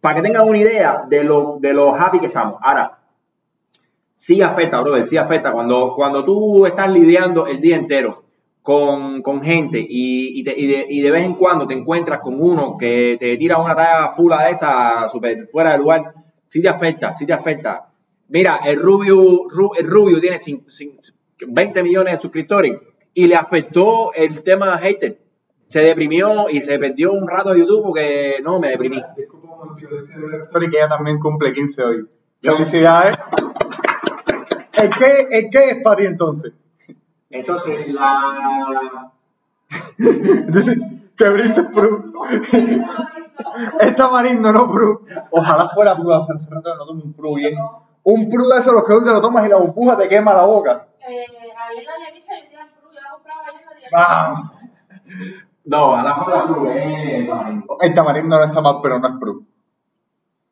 para 0.00 0.16
que 0.16 0.22
tengan 0.22 0.48
una 0.48 0.58
idea 0.58 1.04
de 1.08 1.24
lo, 1.24 1.58
de 1.60 1.72
lo 1.72 1.94
happy 1.94 2.20
que 2.20 2.26
estamos. 2.26 2.60
Ahora, 2.62 2.98
sí 4.14 4.40
afecta, 4.42 4.80
brother, 4.80 5.04
sí 5.04 5.16
afecta. 5.16 5.52
Cuando, 5.52 5.94
cuando 5.96 6.24
tú 6.24 6.66
estás 6.66 6.90
lidiando 6.90 7.46
el 7.46 7.60
día 7.60 7.76
entero 7.76 8.24
con, 8.62 9.22
con 9.22 9.42
gente 9.42 9.78
y, 9.78 10.40
y, 10.40 10.44
te, 10.44 10.58
y, 10.58 10.66
de, 10.66 10.86
y, 10.88 11.00
de, 11.00 11.10
vez 11.10 11.24
en 11.24 11.34
cuando 11.34 11.66
te 11.66 11.74
encuentras 11.74 12.20
con 12.20 12.40
uno 12.40 12.76
que 12.76 13.16
te 13.18 13.36
tira 13.36 13.58
una 13.58 13.74
talla 13.74 14.12
fula 14.12 14.44
de 14.44 14.50
esa 14.50 15.08
super 15.10 15.46
fuera 15.46 15.72
de 15.72 15.78
lugar, 15.78 16.14
sí 16.44 16.60
te 16.60 16.68
afecta, 16.68 17.14
sí 17.14 17.26
te 17.26 17.32
afecta. 17.32 17.88
Mira, 18.28 18.60
el 18.64 18.80
Rubio, 18.80 19.44
el 19.78 19.86
Rubio 19.86 20.20
tiene 20.20 20.38
20 21.46 21.82
millones 21.82 22.14
de 22.14 22.20
suscriptores 22.20 22.78
y 23.14 23.26
le 23.26 23.36
afectó 23.36 24.12
el 24.14 24.42
tema 24.42 24.76
hater. 24.78 25.18
Se 25.66 25.80
deprimió 25.80 26.48
y 26.48 26.60
se 26.60 26.78
perdió 26.78 27.12
un 27.12 27.26
rato 27.26 27.52
de 27.52 27.60
YouTube 27.60 27.82
porque 27.86 28.36
no, 28.42 28.60
me 28.60 28.68
deprimí. 28.70 29.02
Disculpa 29.16 29.48
un 29.48 29.58
momento, 29.58 29.74
quiero 29.78 29.96
decir 29.96 30.16
a 30.16 30.36
la 30.36 30.44
Story 30.44 30.70
que 30.70 30.76
ella 30.76 30.88
también 30.88 31.18
cumple 31.18 31.52
15 31.52 31.82
hoy. 31.82 32.08
Felicidades. 32.40 33.18
¿El 34.74 34.90
qué, 34.90 35.26
el 35.30 35.50
qué 35.50 35.70
es 35.70 35.82
para 35.82 35.96
ti 35.96 36.04
entonces? 36.04 36.52
Entonces, 37.30 37.88
la... 37.88 39.12
que 41.16 41.30
brindes 41.30 41.64
Pru. 41.74 42.12
Está 43.80 44.10
marindo, 44.10 44.52
no 44.52 44.70
Pru. 44.70 45.06
Ojalá 45.30 45.68
fuera 45.70 45.96
Pru. 45.96 46.12
Hace 46.12 46.32
rato 46.50 46.76
no 46.76 46.86
tomo 46.86 47.02
un 47.02 47.12
Pru 47.14 47.34
bien. 47.34 47.54
Un 48.08 48.30
Pru 48.30 48.46
de 48.46 48.58
esos 48.60 48.72
los 48.72 48.84
que 48.84 48.92
tú 48.94 49.04
te 49.04 49.10
lo 49.10 49.20
tomas 49.20 49.44
y 49.44 49.48
la 49.48 49.56
burbuja 49.56 49.96
te 49.98 50.08
quema 50.08 50.32
la 50.32 50.44
boca. 50.44 50.86
Eh, 51.08 51.24
la 51.32 51.74
le 51.74 51.82
Pru, 51.82 52.92
yo 52.92 53.00
compraba 53.12 53.42
la. 53.90 54.50
No, 55.64 55.96
a 55.96 56.02
la 56.04 56.14
fuera 56.14 56.42
Blue, 56.42 56.68
eh, 56.70 57.26
tamarindo. 57.28 57.76
El 57.80 57.94
tamarindo 57.94 58.38
no 58.38 58.44
está 58.44 58.60
mal, 58.60 58.76
pero 58.80 59.00
no 59.00 59.08
es 59.08 59.14
Pru. 59.18 59.44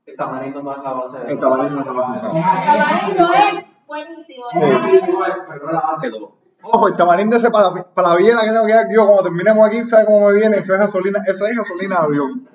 El 0.07 0.17
tamarindo 0.17 0.62
no 0.62 0.73
es 0.73 0.79
la 0.83 0.93
base 0.93 1.19
de 1.21 1.33
El 1.33 1.38
tamarindo 1.38 1.77
no 1.77 1.85
se 1.85 1.90
va 1.93 2.07
a 2.09 2.12
hacer. 2.12 2.25
El 2.25 2.43
tamarindo 2.43 3.33
es 3.33 3.64
buenísimo. 3.87 4.45
Sí, 4.53 4.59
pero 4.61 5.67
no 5.67 5.73
la 5.73 5.81
base 5.81 6.07
de 6.09 6.12
todo. 6.12 6.37
Ojo, 6.64 6.88
el 6.88 6.97
tamarindo 6.97 7.37
ese 7.37 7.51
para, 7.51 7.71
la- 7.71 7.95
para 7.95 8.09
la 8.09 8.17
biela 8.17 8.40
que 8.43 8.51
tengo 8.51 8.67
que 8.67 8.73
dar 8.75 8.87
yo 8.90 9.05
cuando 9.07 9.23
terminemos 9.23 9.64
aquí, 9.69 9.85
¿sabes 9.85 10.07
cómo 10.07 10.27
me 10.29 10.35
viene? 10.35 10.57
Eso 10.57 10.73
es 10.73 10.79
gasolina, 10.81 11.21
eso 11.27 11.47
es 11.47 11.57
gasolina 11.57 11.97
de 12.01 12.03
avión. 12.07 12.49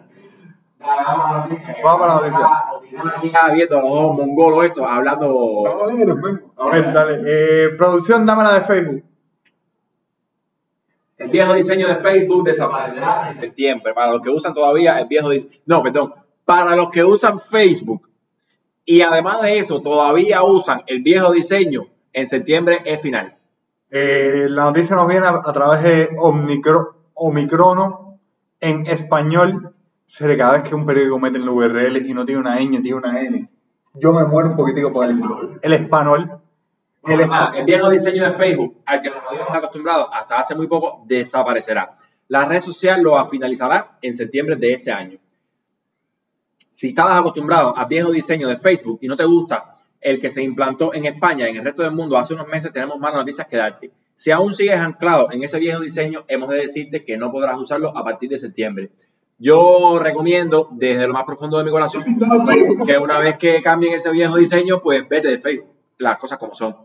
Vamos 0.79 1.99
para 1.99 2.07
la 2.07 2.21
noticia. 2.21 3.31
Ya 3.31 3.53
viendo 3.53 3.77
a 3.77 3.81
los 3.81 3.89
dos 3.91 4.17
mongolos 4.17 4.65
estos 4.65 4.85
hablando. 4.87 5.63
A 6.57 6.69
ver, 6.69 6.93
dale. 6.93 7.21
Eh, 7.25 7.69
producción, 7.77 8.25
dame 8.25 8.43
la 8.43 8.53
de 8.55 8.61
Facebook. 8.61 9.03
El 11.17 11.29
viejo 11.29 11.53
diseño 11.53 11.87
de 11.87 11.97
Facebook 11.97 12.45
desaparecerá 12.45 13.29
en 13.29 13.39
septiembre. 13.39 13.93
Para 13.93 14.11
los 14.11 14.21
que 14.21 14.29
usan 14.29 14.53
todavía 14.53 14.99
el 14.99 15.07
viejo 15.07 15.29
diseño. 15.29 15.51
No, 15.65 15.83
perdón. 15.83 16.13
Para 16.45 16.75
los 16.75 16.89
que 16.89 17.03
usan 17.03 17.39
Facebook 17.39 18.09
y 18.89 19.01
además 19.01 19.41
de 19.43 19.59
eso 19.59 19.81
todavía 19.81 20.41
usan 20.41 20.81
el 20.87 21.03
viejo 21.03 21.31
diseño, 21.31 21.87
en 22.11 22.25
septiembre 22.25 22.81
es 22.85 22.99
final. 23.01 23.37
Eh, 23.91 24.47
la 24.49 24.63
noticia 24.63 24.95
nos 24.95 25.07
viene 25.07 25.27
a, 25.27 25.41
a 25.45 25.53
través 25.53 25.83
de 25.83 26.09
Omicrono 27.13 28.17
en 28.59 28.87
español. 28.87 29.75
Sería 30.09 30.37
cada 30.37 30.53
vez 30.53 30.67
que 30.67 30.73
un 30.73 30.87
periódico 30.87 31.19
mete 31.19 31.37
en 31.37 31.45
la 31.45 31.51
URL 31.51 31.97
y 31.97 32.13
no 32.15 32.25
tiene 32.25 32.41
una 32.41 32.59
ñ, 32.59 32.81
tiene 32.81 32.95
una 32.95 33.21
N. 33.21 33.47
Yo 33.93 34.11
me 34.11 34.25
muero 34.25 34.49
un 34.49 34.55
poquitico 34.55 34.91
por 34.91 35.05
dentro. 35.05 35.59
El 35.61 35.73
español. 35.73 36.41
El 37.03 37.29
Ah, 37.31 37.53
el 37.55 37.63
viejo 37.63 37.91
diseño 37.91 38.23
de 38.23 38.33
Facebook, 38.33 38.81
al 38.87 39.03
que 39.03 39.11
nos 39.11 39.19
habíamos 39.29 39.55
acostumbrado 39.55 40.11
hasta 40.11 40.39
hace 40.39 40.55
muy 40.55 40.65
poco, 40.65 41.03
desaparecerá. 41.05 41.95
La 42.27 42.45
red 42.45 42.59
social 42.59 43.03
lo 43.03 43.23
finalizará 43.29 43.99
en 44.01 44.15
septiembre 44.15 44.55
de 44.55 44.73
este 44.73 44.91
año. 44.91 45.19
Si 46.71 46.87
estabas 46.87 47.19
acostumbrado 47.19 47.77
al 47.77 47.85
viejo 47.85 48.11
diseño 48.11 48.47
de 48.47 48.57
Facebook 48.57 48.97
y 49.03 49.07
no 49.07 49.15
te 49.15 49.25
gusta 49.25 49.77
el 50.01 50.19
que 50.19 50.31
se 50.31 50.41
implantó 50.41 50.91
en 50.91 51.05
España 51.05 51.45
y 51.45 51.51
en 51.51 51.57
el 51.57 51.63
resto 51.63 51.83
del 51.83 51.91
mundo 51.91 52.17
hace 52.17 52.33
unos 52.33 52.47
meses, 52.47 52.73
tenemos 52.73 52.97
malas 52.97 53.19
noticias 53.19 53.45
que 53.45 53.57
darte. 53.57 53.91
Si 54.15 54.31
aún 54.31 54.53
sigues 54.53 54.79
anclado 54.79 55.31
en 55.31 55.43
ese 55.43 55.59
viejo 55.59 55.81
diseño, 55.81 56.25
hemos 56.27 56.49
de 56.49 56.57
decirte 56.57 57.05
que 57.05 57.15
no 57.15 57.31
podrás 57.31 57.57
usarlo 57.59 57.95
a 57.95 58.03
partir 58.03 58.27
de 58.31 58.39
septiembre. 58.39 58.89
Yo 59.39 59.99
recomiendo 59.99 60.67
desde 60.71 61.07
lo 61.07 61.13
más 61.13 61.23
profundo 61.23 61.57
de 61.57 61.63
mi 61.63 61.71
corazón 61.71 62.03
que 62.85 62.97
una 62.97 63.19
vez 63.19 63.37
que 63.37 63.61
cambien 63.61 63.93
ese 63.93 64.11
viejo 64.11 64.35
diseño, 64.35 64.81
pues 64.81 65.07
vete 65.07 65.29
de 65.29 65.39
Facebook, 65.39 65.73
las 65.97 66.17
cosas 66.17 66.37
como 66.37 66.53
son. 66.53 66.75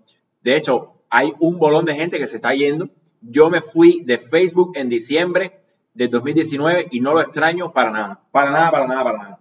De 0.40 0.56
hecho, 0.56 0.92
hay 1.10 1.34
un 1.40 1.58
bolón 1.58 1.84
de 1.84 1.94
gente 1.94 2.18
que 2.18 2.28
se 2.28 2.36
está 2.36 2.54
yendo. 2.54 2.88
Yo 3.20 3.50
me 3.50 3.60
fui 3.60 4.02
de 4.04 4.18
Facebook 4.18 4.72
en 4.76 4.88
diciembre 4.88 5.62
del 5.94 6.10
2019 6.10 6.88
y 6.92 7.00
no 7.00 7.12
lo 7.12 7.20
extraño 7.20 7.72
para 7.72 7.90
nada, 7.90 8.20
para 8.30 8.50
nada, 8.50 8.70
para 8.70 8.86
nada, 8.86 9.04
para 9.04 9.18
nada. 9.18 9.40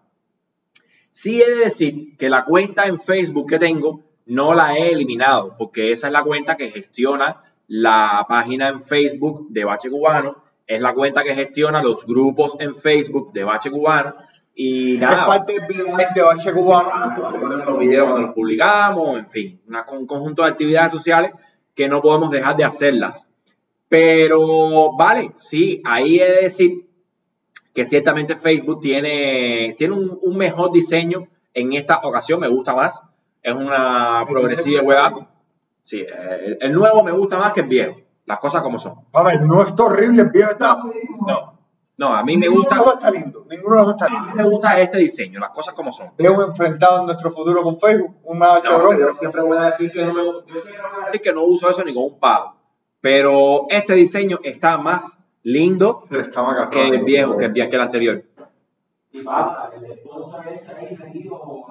Sí 1.12 1.40
he 1.40 1.50
de 1.52 1.66
decir 1.66 2.18
que 2.18 2.30
la 2.30 2.46
cuenta 2.46 2.86
en 2.86 3.00
Facebook 3.00 3.48
que 3.48 3.60
tengo 3.60 4.02
no 4.26 4.56
la 4.56 4.76
he 4.76 4.92
eliminado, 4.92 5.56
porque 5.58 5.92
esa 5.92 6.08
es 6.08 6.14
la 6.14 6.24
cuenta 6.24 6.58
que 6.58 6.72
gestiona 6.72 7.44
la 7.68 8.26
página 8.28 8.70
en 8.70 8.82
Facebook 8.82 9.48
de 9.50 9.66
Bache 9.66 9.90
Cubano, 9.90 10.43
es 10.68 10.80
la 10.82 10.94
cuenta 10.94 11.24
que 11.24 11.36
gestiona 11.36 11.82
los 11.84 12.06
grupos 12.06 12.56
en 12.60 12.76
Facebook 12.76 13.34
de 13.34 13.44
Bache 13.44 13.70
Cubano 13.72 14.16
y 14.56 14.96
Es 14.96 15.02
nada 15.02 15.26
parte 15.26 15.54
del 15.54 15.68
de 16.16 16.22
Bache 16.22 16.54
Cubano. 16.54 16.92
ponemos 17.40 17.66
los 17.66 17.80
videos 17.80 18.06
cuando 18.10 18.28
los 18.28 18.36
publicamos, 18.36 19.20
en 19.20 19.30
fin, 19.30 19.62
una- 19.68 19.86
un 19.92 20.06
conjunto 20.08 20.44
de 20.44 20.50
actividades 20.50 20.92
sociales 20.92 21.32
que 21.76 21.88
no 21.90 22.02
podemos 22.02 22.30
dejar 22.32 22.56
de 22.56 22.64
hacerlas. 22.64 23.28
Pero 23.90 24.94
vale, 24.98 25.32
sí, 25.38 25.82
ahí 25.86 26.20
he 26.20 26.26
de 26.32 26.42
decir 26.42 26.86
que 27.74 27.86
ciertamente 27.86 28.36
Facebook 28.36 28.80
tiene, 28.82 29.76
tiene 29.78 29.94
un, 29.96 30.18
un 30.22 30.38
mejor 30.38 30.72
diseño 30.72 31.28
en 31.54 31.74
esta 31.74 31.98
ocasión, 32.04 32.40
me 32.40 32.48
gusta 32.48 32.74
más. 32.76 33.00
Es 33.42 33.54
una 33.54 34.24
progresiva 34.28 34.82
web 34.82 34.98
app. 34.98 35.18
Sí, 35.84 36.00
el, 36.00 36.58
el 36.62 36.72
nuevo 36.74 37.04
me 37.04 37.12
gusta 37.12 37.38
más 37.38 37.52
que 37.54 37.62
el 37.62 37.68
viejo, 37.68 38.00
las 38.26 38.40
cosas 38.40 38.62
como 38.62 38.80
son. 38.80 38.96
A 39.14 39.24
ver, 39.24 39.42
no 39.42 39.62
está 39.64 39.84
horrible, 39.84 40.24
viejo 40.26 40.52
está. 40.52 40.78
No, 41.28 41.54
no, 41.98 42.08
a 42.16 42.24
mí 42.24 42.38
me 42.38 42.48
Ninguno 42.48 42.62
gusta, 42.62 42.76
de 42.76 42.78
los 42.80 42.86
dos 42.86 42.94
está 42.96 43.12
lindo. 43.12 43.46
Ninguno 43.50 43.76
de 43.76 43.82
los 43.82 43.86
dos 43.88 43.96
está 43.96 44.06
a 44.06 44.10
mí 44.10 44.18
lindo. 44.28 44.36
me 44.44 44.50
gusta 44.50 44.80
este 44.80 44.98
diseño, 44.98 45.40
las 45.40 45.50
cosas 45.52 45.74
como 45.74 45.92
son. 45.92 46.08
Veo 46.18 46.42
enfrentado 46.44 47.00
en 47.02 47.06
nuestro 47.06 47.32
futuro 47.32 47.62
con 47.64 47.80
Facebook. 47.80 48.16
Un 48.24 48.40
macho 48.40 48.72
No, 48.78 48.98
yo 48.98 49.14
siempre 49.16 49.42
voy 49.42 49.58
a 49.58 49.66
decir 49.66 49.92
que 49.92 50.06
no 50.06 50.14
me, 50.14 50.24
yo 50.24 50.42
siempre 50.52 50.74
voy 50.82 51.02
a 51.02 51.06
decir 51.06 51.22
que 51.22 51.34
no 51.34 51.44
uso 51.44 51.70
eso 51.70 51.84
ni 51.84 51.94
con 51.94 52.04
un 52.04 52.20
palo. 52.20 52.56
Pero 53.02 53.66
este 53.70 53.94
diseño 53.94 54.40
está 54.44 54.78
más 54.78 55.06
lindo 55.44 56.06
Pero 56.10 56.22
está 56.22 56.42
macarrón. 56.42 56.70
que 56.72 56.88
el 56.88 57.04
viejo, 57.04 57.38
que 57.38 57.46
el, 57.46 57.54
vie- 57.54 57.70
que 57.70 57.76
el 57.76 57.82
anterior. 57.82 58.24
Ahí 59.14 59.22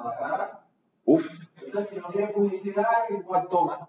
la 0.04 0.16
cara. 0.18 0.60
Uf, 1.04 1.26
Entonces, 1.64 1.88
si 1.90 1.96
no 2.00 2.06
quiere 2.08 2.28
publicidad, 2.32 2.86
igual 3.10 3.48
toma. 3.50 3.88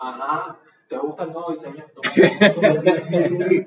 Ajá, 0.00 0.56
¿te 0.88 0.96
gusta 0.96 1.24
el 1.24 1.32
nuevo 1.32 1.52
diseño? 1.52 1.84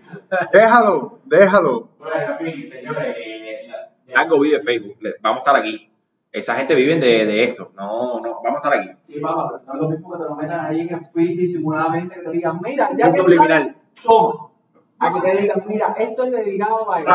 Déjalo, 0.53 1.19
déjalo. 1.25 1.89
Bueno, 1.99 2.15
en 2.15 2.37
fin, 2.53 2.71
señores, 2.71 3.15
eh, 3.17 3.69
algo 4.15 4.39
vive 4.39 4.59
Facebook. 4.61 4.97
Le- 5.01 5.15
Vamos 5.21 5.37
a 5.37 5.41
estar 5.41 5.55
aquí. 5.57 5.89
Esa 6.31 6.55
gente 6.55 6.73
vive 6.75 6.95
de, 6.95 7.25
de 7.25 7.43
esto. 7.43 7.71
No, 7.75 8.19
no, 8.21 8.41
vamos 8.41 8.63
a 8.63 8.69
estar 8.69 8.73
aquí. 8.73 8.89
Sí, 9.01 9.19
papá, 9.19 9.49
pero 9.49 9.61
no 9.65 9.73
es 9.73 9.79
lo 9.81 9.89
mismo 9.89 10.11
que 10.13 10.17
te 10.17 10.23
lo 10.23 10.35
metan 10.35 10.65
ahí 10.65 10.79
en 10.81 10.93
el 10.93 11.05
feed 11.13 11.37
disimuladamente 11.37 12.15
que 12.15 12.21
te 12.21 12.31
digan, 12.31 12.57
mira, 12.63 12.89
ya 12.97 13.07
Es 13.07 13.15
que 13.15 13.21
subliminal. 13.21 13.75
está, 13.93 14.03
toma. 14.03 14.47
A 14.99 15.13
que 15.13 15.21
te 15.21 15.37
digan, 15.41 15.63
mira, 15.67 15.93
esto 15.97 16.23
es 16.23 16.31
dedicado 16.31 16.91
a 16.91 16.99
él. 16.99 17.05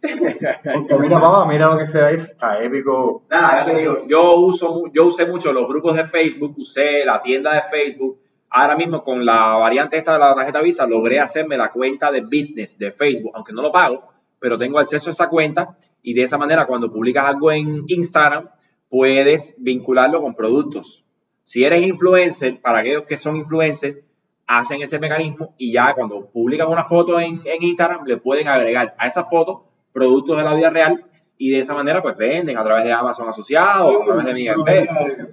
Porque 0.88 0.94
mira, 0.98 1.20
papá, 1.20 1.46
mira 1.46 1.72
lo 1.72 1.78
que 1.78 1.86
se 1.86 2.00
ve. 2.00 2.14
Está 2.14 2.62
épico. 2.62 3.24
Nada, 3.28 3.64
ya 3.64 3.72
te 3.72 3.78
digo, 3.78 4.06
yo 4.08 4.36
uso, 4.36 4.84
yo 4.92 5.06
usé 5.06 5.26
mucho 5.26 5.52
los 5.52 5.68
grupos 5.68 5.94
de 5.96 6.06
Facebook, 6.06 6.54
usé 6.56 7.04
la 7.04 7.20
tienda 7.20 7.52
de 7.54 7.62
Facebook. 7.62 8.18
Ahora 8.48 8.76
mismo 8.76 9.04
con 9.04 9.24
la 9.24 9.56
variante 9.56 9.98
esta 9.98 10.14
de 10.14 10.18
la 10.18 10.34
tarjeta 10.34 10.62
Visa 10.62 10.86
logré 10.86 11.20
hacerme 11.20 11.56
la 11.56 11.70
cuenta 11.70 12.10
de 12.10 12.22
business 12.22 12.78
de 12.78 12.92
Facebook, 12.92 13.32
aunque 13.34 13.52
no 13.52 13.62
lo 13.62 13.70
pago, 13.70 14.08
pero 14.40 14.58
tengo 14.58 14.78
acceso 14.78 15.10
a 15.10 15.12
esa 15.12 15.28
cuenta 15.28 15.76
y 16.02 16.14
de 16.14 16.22
esa 16.22 16.38
manera 16.38 16.66
cuando 16.66 16.90
publicas 16.90 17.26
algo 17.26 17.52
en 17.52 17.84
Instagram 17.86 18.48
puedes 18.88 19.54
vincularlo 19.58 20.20
con 20.20 20.34
productos. 20.34 21.04
Si 21.44 21.62
eres 21.62 21.82
influencer, 21.82 22.60
para 22.60 22.78
aquellos 22.78 23.04
que 23.04 23.18
son 23.18 23.36
influencers, 23.36 23.98
hacen 24.46 24.82
ese 24.82 24.98
mecanismo 24.98 25.54
y 25.58 25.72
ya 25.72 25.94
cuando 25.94 26.28
publican 26.28 26.68
una 26.68 26.84
foto 26.84 27.20
en, 27.20 27.40
en 27.44 27.62
Instagram 27.62 28.04
le 28.04 28.16
pueden 28.16 28.48
agregar 28.48 28.96
a 28.98 29.06
esa 29.06 29.24
foto 29.24 29.69
productos 30.00 30.38
de 30.38 30.44
la 30.44 30.54
vida 30.54 30.70
real 30.70 31.04
y 31.36 31.50
de 31.50 31.58
esa 31.58 31.74
manera 31.74 32.00
pues 32.00 32.16
venden 32.16 32.56
a 32.56 32.64
través 32.64 32.84
de 32.84 32.92
Amazon 32.92 33.28
asociado, 33.28 34.02
a 34.02 34.04
través 34.06 34.24
de 34.24 34.32
Miguel 34.32 34.56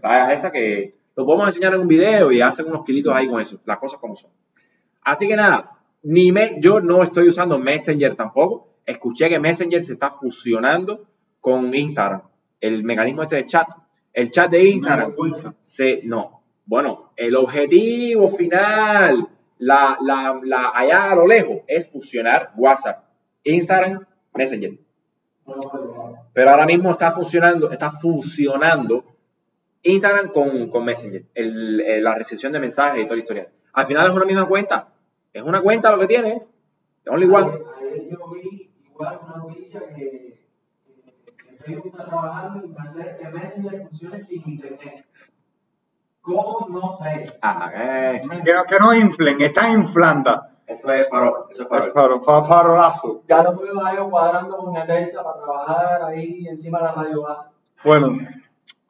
tallas 0.01 0.31
esa 0.33 0.51
que 0.51 0.93
lo 1.15 1.25
podemos 1.25 1.47
enseñar 1.47 1.73
en 1.73 1.79
un 1.79 1.87
video 1.87 2.33
y 2.33 2.41
hacen 2.41 2.67
unos 2.67 2.85
kilitos 2.85 3.13
ahí 3.13 3.29
con 3.29 3.39
eso, 3.39 3.61
las 3.65 3.77
cosas 3.77 3.97
como 3.97 4.17
son. 4.17 4.29
Así 5.03 5.25
que 5.25 5.37
nada, 5.37 5.77
ni 6.03 6.33
me, 6.33 6.57
yo 6.59 6.81
no 6.81 7.01
estoy 7.01 7.29
usando 7.29 7.57
Messenger 7.57 8.15
tampoco. 8.15 8.75
Escuché 8.85 9.29
que 9.29 9.39
Messenger 9.39 9.81
se 9.81 9.93
está 9.93 10.11
fusionando 10.11 11.05
con 11.39 11.73
Instagram. 11.73 12.23
El 12.59 12.83
mecanismo 12.83 13.21
este 13.21 13.37
de 13.37 13.45
chat. 13.45 13.67
El 14.11 14.31
chat 14.31 14.51
de 14.51 14.63
Instagram 14.65 15.15
se, 15.61 16.01
no. 16.03 16.43
Bueno, 16.65 17.13
el 17.15 17.35
objetivo 17.37 18.29
final, 18.29 19.29
la, 19.59 19.97
la, 20.01 20.39
la, 20.43 20.71
allá 20.75 21.11
a 21.11 21.15
lo 21.15 21.25
lejos, 21.25 21.59
es 21.67 21.89
fusionar 21.89 22.51
WhatsApp, 22.57 23.05
Instagram, 23.43 24.05
Messenger. 24.37 24.71
Pero 26.33 26.49
ahora 26.49 26.65
mismo 26.65 26.91
está 26.91 27.11
funcionando, 27.11 27.71
está 27.71 27.89
fusionando 27.91 29.03
Instagram 29.83 30.31
con, 30.31 30.69
con 30.69 30.83
Messenger, 30.85 31.23
el- 31.33 31.81
el- 31.81 32.03
la 32.03 32.15
recepción 32.15 32.51
de 32.51 32.59
mensajes 32.59 32.99
y 33.01 33.05
toda 33.05 33.15
la 33.15 33.21
historia. 33.21 33.47
Al 33.73 33.85
final 33.85 34.07
es 34.07 34.13
una 34.13 34.25
misma 34.25 34.45
cuenta. 34.47 34.89
Es 35.33 35.41
una 35.43 35.61
cuenta 35.61 35.91
lo 35.91 35.99
que 35.99 36.07
tiene. 36.07 36.29
¿eh? 36.31 36.41
Only 37.09 37.25
one. 37.27 37.51
Ayer 37.79 38.09
yo 38.09 38.31
vi 38.33 38.69
igual 38.89 39.19
una 39.23 39.37
noticia 39.37 39.79
que, 39.95 40.39
que, 40.85 41.33
que 41.47 41.57
Facebook 41.63 41.87
está 41.91 42.05
trabajando 42.05 42.65
en 42.65 42.75
hacer 42.79 43.17
que 43.17 43.27
Messenger 43.29 43.81
funcione 43.83 44.17
sin 44.19 44.43
internet. 44.49 45.05
¿Cómo? 46.21 46.67
No 46.69 46.89
sé. 46.89 47.25
Ah, 47.41 47.71
eh, 47.73 48.21
Que 48.43 48.53
no, 48.53 48.63
que 48.65 48.79
no 48.79 48.93
inflen, 48.93 49.39
están 49.41 49.71
inflando. 49.79 50.41
Eso 50.67 50.91
es 50.91 51.09
farol, 51.09 51.45
eso 51.49 51.63
es 51.63 51.67
farol. 51.69 51.91
Faro- 51.93 52.21
fa- 52.21 52.43
Farolazo. 52.43 53.21
Ya 53.27 53.41
lo 53.43 53.55
veo 53.55 53.83
a 53.85 53.93
ellos 53.93 54.07
cuadrando 54.09 54.57
con 54.57 54.73
Netelsa 54.73 55.23
para 55.23 55.37
trabajar 55.37 56.03
ahí 56.03 56.47
encima 56.47 56.77
de 56.79 56.83
la 56.85 56.91
radio 56.93 57.21
base. 57.23 57.49
Bueno, 57.83 58.17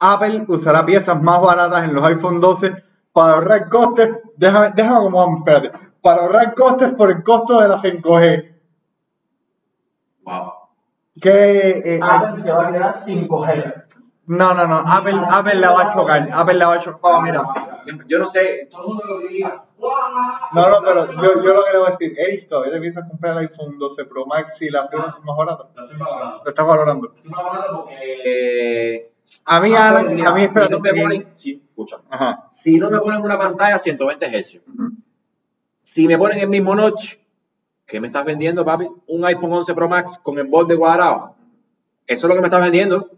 Apple 0.00 0.44
usará 0.48 0.84
piezas 0.84 1.20
más 1.22 1.40
baratas 1.40 1.84
en 1.84 1.94
los 1.94 2.04
iPhone 2.04 2.40
12 2.40 2.74
para 3.12 3.34
ahorrar 3.34 3.68
costes. 3.68 4.10
Déjame, 4.36 4.70
déjame 4.74 5.00
como 5.00 5.18
vamos, 5.18 5.38
espérate. 5.40 5.70
Para 6.02 6.22
ahorrar 6.22 6.54
costes 6.54 6.92
por 6.94 7.10
el 7.10 7.22
costo 7.24 7.60
de 7.60 7.68
la 7.68 7.78
5G. 7.78 8.54
Wow. 10.24 10.52
Que, 11.20 11.68
eh, 11.96 12.00
Apple 12.02 12.42
se 12.42 12.52
va 12.52 12.68
a 12.68 12.72
quedar 12.72 13.04
sin 13.04 13.26
coger. 13.26 13.86
no, 14.26 14.54
no, 14.54 14.66
no. 14.66 14.78
Apple, 14.86 15.20
Apple 15.28 15.54
la 15.56 15.70
va 15.72 15.82
a 15.82 15.92
chocar. 15.92 16.28
Apple 16.32 16.54
la 16.54 16.66
va 16.68 16.74
a 16.74 16.78
chocar. 16.78 17.00
Vamos, 17.02 17.22
mira. 17.24 17.42
Yo 18.06 18.18
no 18.18 18.26
sé, 18.28 18.68
Todo 18.70 18.82
el 18.82 18.88
mundo 18.88 19.04
lo 19.06 19.18
diría. 19.20 19.62
No, 20.52 20.68
no, 20.70 20.80
pero 20.84 21.12
yo, 21.12 21.42
yo 21.42 21.54
lo 21.54 21.64
que 21.64 21.72
le 21.72 21.78
voy 21.78 21.88
a 21.88 21.96
decir, 21.96 22.14
Eric, 22.18 22.48
todavía 22.48 22.72
te 22.72 22.80
piensas 22.80 23.08
comprar 23.08 23.32
el 23.32 23.48
iPhone 23.48 23.78
12 23.78 24.04
Pro 24.06 24.26
Max 24.26 24.56
si 24.58 24.68
las 24.70 24.88
piezas 24.88 25.14
son 25.14 25.24
más 25.24 25.36
baratas. 25.36 25.66
lo 25.74 25.82
estoy 25.84 25.98
valorando. 25.98 26.42
Lo 26.44 26.50
estás 26.50 26.66
valorando. 26.66 27.06
Lo 27.06 27.14
estoy 27.14 27.32
valorando 27.32 27.84
porque... 27.84 28.22
Eh, 28.24 29.12
A 29.44 29.60
mí, 29.60 29.72
ah, 29.74 29.88
Alan, 29.88 30.04
pues, 30.04 30.14
mira, 30.14 30.30
a 30.30 30.34
mí, 30.34 30.42
espérate. 30.42 30.74
Si 30.74 30.80
no 30.80 30.80
me 30.80 31.02
ponen, 31.02 31.28
sí, 31.34 31.62
escucha. 31.68 31.98
Ajá. 32.10 32.46
Si 32.50 32.76
no 32.78 32.90
me 32.90 32.98
ponen 33.00 33.20
una 33.22 33.38
pantalla 33.38 33.78
120 33.78 34.26
Hz, 34.42 34.60
si 35.82 36.06
me 36.06 36.18
ponen 36.18 36.38
el 36.38 36.48
mismo 36.48 36.74
notch, 36.74 37.16
¿qué 37.86 38.00
me 38.00 38.06
estás 38.08 38.24
vendiendo, 38.24 38.64
papi? 38.64 38.88
Un 39.06 39.24
iPhone 39.24 39.52
11 39.52 39.74
Pro 39.74 39.88
Max 39.88 40.18
con 40.22 40.38
el 40.38 40.46
borde 40.46 40.76
cuadrado. 40.76 41.34
Eso 42.06 42.26
es 42.26 42.28
lo 42.28 42.34
que 42.34 42.40
me 42.40 42.46
estás 42.48 42.62
vendiendo. 42.62 43.10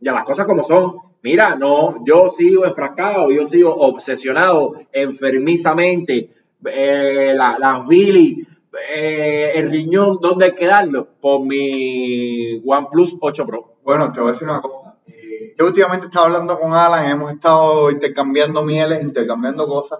Ya 0.00 0.12
las 0.12 0.24
cosas 0.24 0.46
como 0.46 0.62
son. 0.62 1.07
Mira, 1.22 1.56
no, 1.56 2.04
yo 2.04 2.30
sigo 2.30 2.64
enfrascado, 2.64 3.30
yo 3.30 3.46
sigo 3.46 3.74
obsesionado 3.74 4.74
enfermizamente. 4.92 6.30
Eh, 6.64 7.32
la- 7.36 7.58
las 7.58 7.86
Billy, 7.86 8.46
eh, 8.94 9.52
el 9.54 9.70
riñón, 9.70 10.18
¿dónde 10.20 10.54
hay? 10.70 10.90
Por 11.20 11.40
mi 11.44 12.62
OnePlus 12.64 13.16
8 13.20 13.46
Pro. 13.46 13.76
Bueno, 13.84 14.12
te 14.12 14.20
voy 14.20 14.30
a 14.30 14.32
decir 14.32 14.48
una 14.48 14.60
cosa. 14.60 14.94
Yo 15.58 15.66
últimamente 15.66 16.06
estaba 16.06 16.26
hablando 16.26 16.58
con 16.60 16.72
Alan, 16.72 17.06
hemos 17.06 17.32
estado 17.32 17.90
intercambiando 17.90 18.62
mieles, 18.62 19.02
intercambiando 19.02 19.66
cosas. 19.66 19.98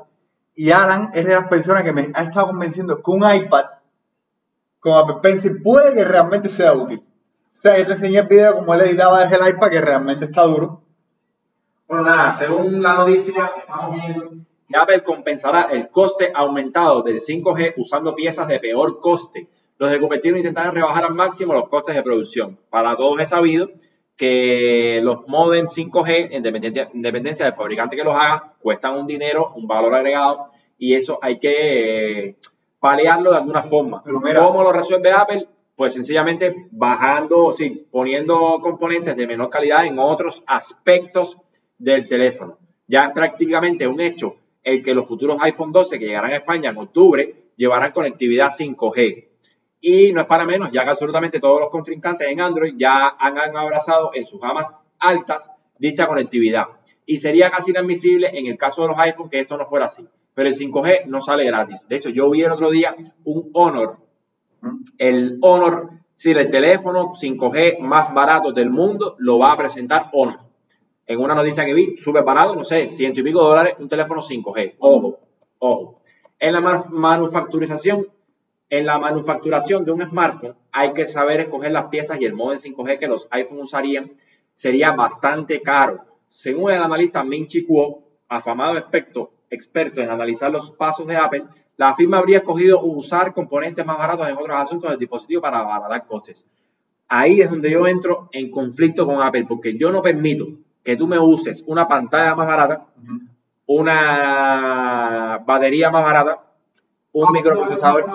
Y 0.55 0.71
Alan 0.71 1.11
es 1.15 1.25
de 1.25 1.33
las 1.35 1.49
personas 1.49 1.83
que 1.83 1.93
me 1.93 2.11
ha 2.15 2.23
estado 2.23 2.49
convenciendo 2.49 2.97
que 3.03 3.11
un 3.11 3.23
iPad 3.29 3.65
con 4.79 4.93
Apple 4.93 5.17
Pencil 5.21 5.61
puede 5.63 5.95
que 5.95 6.05
realmente 6.05 6.49
sea 6.49 6.73
útil. 6.75 7.03
O 7.57 7.61
sea, 7.61 7.77
yo 7.77 7.87
te 7.87 7.93
enseñé 7.95 8.19
el 8.21 8.27
video 8.29 8.55
como 8.57 8.73
él 8.75 8.83
editaba 8.83 9.25
desde 9.27 9.37
el 9.45 9.55
iPad, 9.55 9.71
que 9.71 9.81
realmente 9.81 10.25
está 10.27 10.43
duro. 10.43 10.83
Bueno, 11.89 12.05
nada, 12.05 12.33
según 12.33 12.83
la 12.83 12.95
noticia, 12.95 13.51
estamos 13.59 13.95
viendo 13.95 14.31
que 14.69 14.77
Apple 14.77 15.03
compensará 15.03 15.63
el 15.73 15.89
coste 15.89 16.31
aumentado 16.35 17.03
del 17.03 17.19
5G 17.21 17.75
usando 17.79 18.15
piezas 18.15 18.47
de 18.47 18.61
peor 18.61 19.01
coste. 19.01 19.49
Los 19.79 19.97
Cupertino 19.97 20.37
intentarán 20.37 20.75
rebajar 20.75 21.05
al 21.05 21.15
máximo 21.15 21.55
los 21.55 21.69
costes 21.69 21.95
de 21.95 22.03
producción. 22.03 22.59
Para 22.69 22.95
todos 22.97 23.19
es 23.21 23.31
sabido 23.31 23.71
que 24.17 25.01
los 25.03 25.27
modems 25.29 25.73
5G, 25.75 26.29
en 26.33 26.43
dependencia, 26.43 26.91
en 26.93 27.01
dependencia 27.01 27.47
del 27.47 27.55
fabricante 27.55 27.97
que 27.97 28.05
los 28.05 28.15
haga, 28.15 28.53
cuestan 28.61 28.97
un 28.97 29.07
dinero, 29.07 29.53
un 29.55 29.67
valor 29.67 29.95
agregado, 29.95 30.51
y 30.77 30.95
eso 30.95 31.19
hay 31.23 31.39
que 31.39 32.29
eh, 32.29 32.37
paliarlo 32.81 33.31
de 33.31 33.37
alguna 33.39 33.63
forma. 33.63 34.03
Pero 34.05 34.21
mira- 34.21 34.41
¿Cómo 34.45 34.63
lo 34.63 34.73
resuelve 34.73 35.13
Apple? 35.13 35.49
Pues 35.77 35.95
sencillamente 35.95 36.67
bajando, 36.73 37.53
sí, 37.53 37.87
poniendo 37.91 38.59
componentes 38.61 39.17
de 39.17 39.27
menor 39.29 39.49
calidad 39.49 39.85
en 39.87 39.99
otros 40.01 40.43
aspectos 40.49 41.37
del 41.79 42.09
teléfono. 42.09 42.59
Ya 42.87 43.07
es 43.07 43.13
prácticamente 43.13 43.87
un 43.87 44.01
hecho 44.01 44.37
el 44.63 44.83
que 44.83 44.95
los 44.95 45.07
futuros 45.07 45.41
iPhone 45.43 45.73
12 45.73 45.99
que 45.99 46.07
llegarán 46.07 46.33
a 46.33 46.37
España 46.37 46.71
en 46.71 46.79
octubre 46.79 47.35
llevarán 47.57 47.93
conectividad 47.93 48.51
5G. 48.51 49.29
Y 49.81 50.13
no 50.13 50.23
es 50.23 50.27
para 50.27 50.45
menos, 50.45 50.71
ya 50.73 50.85
que 50.85 50.91
absolutamente 50.91 51.41
todos 51.41 51.61
los 51.61 51.71
contrincantes 51.71 52.29
en 52.29 52.41
Android 52.41 52.75
ya 52.77 53.09
han, 53.19 53.39
abrazado 53.57 54.11
en 54.15 54.27
sus 54.27 54.41
gamas 54.41 54.75
altas 54.99 55.51
dicha 55.79 56.07
conectividad. 56.07 56.67
Y 57.07 57.19
sería 57.19 57.51
casi 57.51 57.71
inadmisible 57.71 58.31
en 58.37 58.47
el 58.47 58.59
caso 58.59 58.83
de 58.83 58.89
los 58.89 58.99
iPhone 58.99 59.31
que 59.31 59.41
esto 59.41 59.57
no 59.57 59.67
fuera 59.67 59.87
así. 59.87 60.07
Pero 60.35 60.49
el 60.49 60.55
5G 60.55 61.07
no 61.07 61.23
sale 61.23 61.45
gratis. 61.45 61.87
De 61.89 61.97
hecho, 61.97 62.11
yo 62.11 62.29
vi 62.31 62.43
el 62.43 62.53
otro 62.53 62.71
día 62.71 62.95
un 63.25 63.51
Honor, 63.55 63.99
el 64.99 65.39
Honor, 65.41 65.91
si 66.15 66.33
el 66.33 66.49
teléfono 66.51 67.13
5G 67.15 67.79
más 67.79 68.13
barato 68.13 68.53
del 68.53 68.71
mundo 68.71 69.15
lo 69.19 69.39
va 69.39 69.53
a 69.53 69.57
presentar 69.57 70.11
Honor. 70.13 70.48
En 71.09 71.19
una 71.21 71.35
noticia 71.35 71.65
que 71.65 71.73
vi, 71.75 71.97
súper 71.97 72.23
barato, 72.23 72.55
no 72.55 72.65
sé, 72.65 72.87
ciento 72.87 73.21
y 73.21 73.23
pico 73.23 73.43
dólares, 73.43 73.75
un 73.79 73.89
teléfono 73.89 74.21
5G. 74.21 74.75
Ojo, 74.79 75.19
ojo. 75.59 76.01
En 76.39 76.53
la 76.53 76.61
ma- 76.61 76.85
manufacturización, 76.91 78.07
en 78.71 78.87
la 78.87 78.99
manufacturación 78.99 79.85
de 79.85 79.91
un 79.93 80.03
smartphone 80.03 80.55
hay 80.71 80.93
que 80.93 81.07
saber 81.07 81.41
escoger 81.41 81.73
las 81.73 81.87
piezas 81.87 82.21
y 82.21 82.27
el 82.27 82.35
modem 82.35 82.59
5G 82.59 82.99
que 82.99 83.09
los 83.09 83.27
iPhone 83.31 83.61
usarían 83.61 84.13
sería 84.55 84.93
bastante 84.93 85.63
caro. 85.63 86.05
Según 86.29 86.71
el 86.73 86.83
analista 86.83 87.25
Min 87.25 87.47
Chi 87.47 87.65
Kuo, 87.65 88.03
afamado 88.29 88.77
experto, 88.77 89.31
experto 89.49 90.03
en 90.03 90.11
analizar 90.11 90.51
los 90.53 90.71
pasos 90.73 91.07
de 91.07 91.17
Apple, 91.17 91.45
la 91.79 91.95
firma 91.95 92.19
habría 92.19 92.39
escogido 92.39 92.83
usar 92.83 93.33
componentes 93.33 93.87
más 93.87 93.97
baratos 93.97 94.29
en 94.29 94.37
otros 94.37 94.57
asuntos 94.57 94.91
del 94.91 94.99
dispositivo 94.99 95.41
para 95.41 95.61
abaratar 95.61 96.07
costes. 96.07 96.47
Ahí 97.09 97.41
es 97.41 97.49
donde 97.49 97.71
yo 97.71 97.87
entro 97.87 98.29
en 98.33 98.51
conflicto 98.51 99.07
con 99.07 99.23
Apple, 99.23 99.47
porque 99.49 99.79
yo 99.79 99.91
no 99.91 100.03
permito 100.03 100.49
que 100.89 100.97
tú 100.97 101.07
me 101.07 101.19
uses 101.19 101.63
una 101.67 101.87
pantalla 101.87 102.35
más 102.35 102.47
barata, 102.47 102.87
una 103.67 105.39
batería 105.45 105.91
más 105.91 106.03
barata, 106.03 106.41
un 107.13 107.31
microprocesador. 107.31 108.07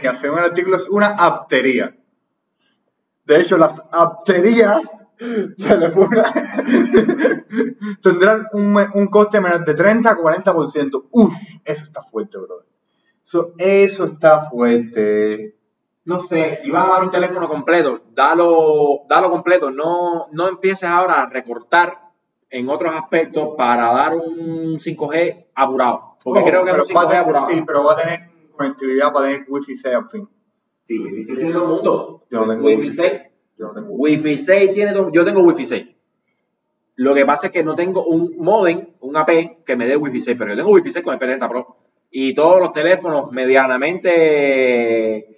Que 0.00 0.08
hacer 0.08 0.30
un 0.30 0.38
artículo 0.38 0.78
es 0.78 0.88
una 0.88 1.08
aptería. 1.08 1.94
De 3.26 3.42
hecho, 3.42 3.58
las 3.58 3.82
apterías 3.92 4.80
tendrán 8.02 8.46
un, 8.54 8.78
un 8.94 9.06
coste 9.08 9.42
menor 9.42 9.66
de 9.66 9.74
30 9.74 10.10
a 10.10 10.16
40%. 10.16 11.08
Uf, 11.10 11.34
eso 11.66 11.84
está 11.84 12.02
fuerte, 12.02 12.38
brother. 12.38 12.66
Eso, 13.22 13.52
eso 13.58 14.06
está 14.06 14.40
fuerte. 14.40 15.54
No 16.04 16.26
sé, 16.26 16.60
si 16.62 16.70
vas 16.70 16.86
a 16.88 16.92
dar 16.94 17.04
un 17.04 17.10
teléfono 17.10 17.48
completo, 17.48 18.00
dalo, 18.12 19.02
dalo 19.08 19.30
completo, 19.30 19.70
no, 19.70 20.28
no 20.32 20.48
empieces 20.48 20.84
ahora 20.88 21.22
a 21.22 21.28
recortar 21.28 21.98
en 22.48 22.68
otros 22.68 22.94
aspectos 22.94 23.50
para 23.56 23.92
dar 23.92 24.16
un 24.16 24.78
5G 24.80 25.46
apurado. 25.54 26.16
Porque 26.24 26.40
No, 26.40 26.46
creo 26.46 26.64
que 26.64 26.70
es 26.70 26.76
un 26.78 26.96
va 26.96 27.02
a 27.02 27.04
5G 27.04 27.08
tener- 27.08 27.22
apurado. 27.22 27.46
Sí, 27.48 27.62
pero 27.66 27.84
va 27.84 27.92
a 27.92 27.96
tener 27.96 28.20
conectividad 28.56 29.12
para 29.12 29.26
tener 29.26 29.44
Wi-Fi 29.48 29.74
6 29.74 29.94
al 29.94 30.08
fin. 30.08 30.28
Sí, 30.88 30.98
Wi-Fi 30.98 31.24
6 31.24 31.36
tiene 31.36 31.52
todo 31.52 31.62
el 31.62 31.68
mundo. 31.68 32.22
Yo 32.30 32.40
no 32.40 32.48
tengo 32.52 32.66
Wi-Fi 32.66 32.80
Wi-Fi 32.88 32.96
6. 32.96 33.12
Yo 33.58 33.66
no 33.66 33.72
tengo 33.74 33.88
Wi-Fi 33.92 34.36
6 34.38 34.72
tiene 34.72 34.92
todo, 34.92 35.12
yo 35.12 35.24
tengo 35.24 35.40
Wi-Fi 35.42 35.64
6. 35.66 35.86
Lo 36.96 37.14
que 37.14 37.24
pasa 37.26 37.46
es 37.46 37.52
que 37.52 37.62
no 37.62 37.74
tengo 37.74 38.04
un 38.04 38.34
modem, 38.38 38.86
un 39.00 39.16
AP 39.16 39.62
que 39.64 39.76
me 39.76 39.86
dé 39.86 39.96
Wi-Fi 39.96 40.20
6, 40.20 40.36
pero 40.38 40.50
yo 40.50 40.56
tengo 40.56 40.70
Wi-Fi 40.70 40.90
6 40.90 41.04
con 41.04 41.14
el 41.14 41.20
P30 41.20 41.48
Pro. 41.48 41.76
Y 42.10 42.34
todos 42.34 42.58
los 42.58 42.72
teléfonos 42.72 43.30
medianamente 43.30 45.29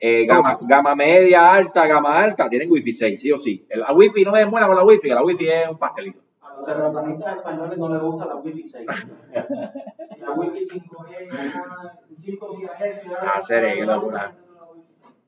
eh, 0.00 0.24
gama, 0.26 0.58
gama 0.62 0.94
media, 0.96 1.52
alta, 1.52 1.86
gama 1.86 2.18
alta, 2.22 2.48
tienen 2.48 2.70
Wi-Fi 2.70 2.92
6, 2.92 3.20
sí 3.20 3.30
o 3.32 3.38
sí. 3.38 3.66
El- 3.68 3.80
La 3.80 3.92
Wi-Fi 3.92 4.24
no 4.24 4.32
me 4.32 4.38
demuela 4.40 4.66
con 4.66 4.76
la 4.76 4.82
Wi-Fi, 4.84 5.08
que 5.08 5.14
la 5.14 5.22
Wi-Fi 5.22 5.48
es 5.48 5.68
un 5.68 5.78
pastelito. 5.78 6.20
A 6.42 6.56
los 6.56 6.64
terraplanistas 6.66 7.36
españoles 7.36 7.78
no 7.78 7.88
les 7.92 8.00
gusta 8.02 8.26
la 8.26 8.36
Wi-Fi 8.36 8.62
6. 8.68 8.86
Si 10.14 10.20
la 10.20 10.30
Wi-Fi 10.32 10.60
5G, 10.66 11.90
5 12.12 12.58
GHz. 12.58 13.12
Ah, 13.22 13.40
serio, 13.42 13.70
qué 13.76 13.86
locura. 13.86 14.32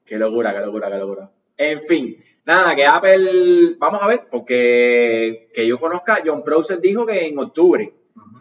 Qué 0.04 0.18
locura, 0.18 0.52
qué 0.52 0.60
locura, 0.60 0.90
qué 0.90 0.96
locura. 0.98 1.30
En 1.56 1.82
fin, 1.82 2.16
nada, 2.44 2.74
que 2.74 2.86
Apple, 2.86 3.76
vamos 3.78 4.02
a 4.02 4.06
ver, 4.08 4.22
porque 4.30 5.48
que 5.54 5.66
yo 5.66 5.78
conozca, 5.78 6.18
John 6.24 6.42
Prosser 6.42 6.80
dijo 6.80 7.06
que 7.06 7.26
en 7.28 7.38
octubre, 7.38 7.92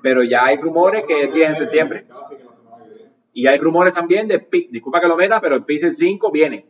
pero 0.01 0.23
ya 0.23 0.45
hay 0.45 0.57
rumores 0.57 1.03
que 1.05 1.23
es 1.23 1.33
10 1.33 1.49
de 1.51 1.55
septiembre. 1.55 2.05
Y 3.33 3.47
hay 3.47 3.57
rumores 3.59 3.93
también 3.93 4.27
de, 4.27 4.39
Pi- 4.39 4.67
disculpa 4.71 4.99
que 5.01 5.07
lo 5.07 5.15
meta, 5.15 5.39
pero 5.39 5.55
el 5.55 5.63
Pixel 5.63 5.93
5 5.93 6.31
viene. 6.31 6.65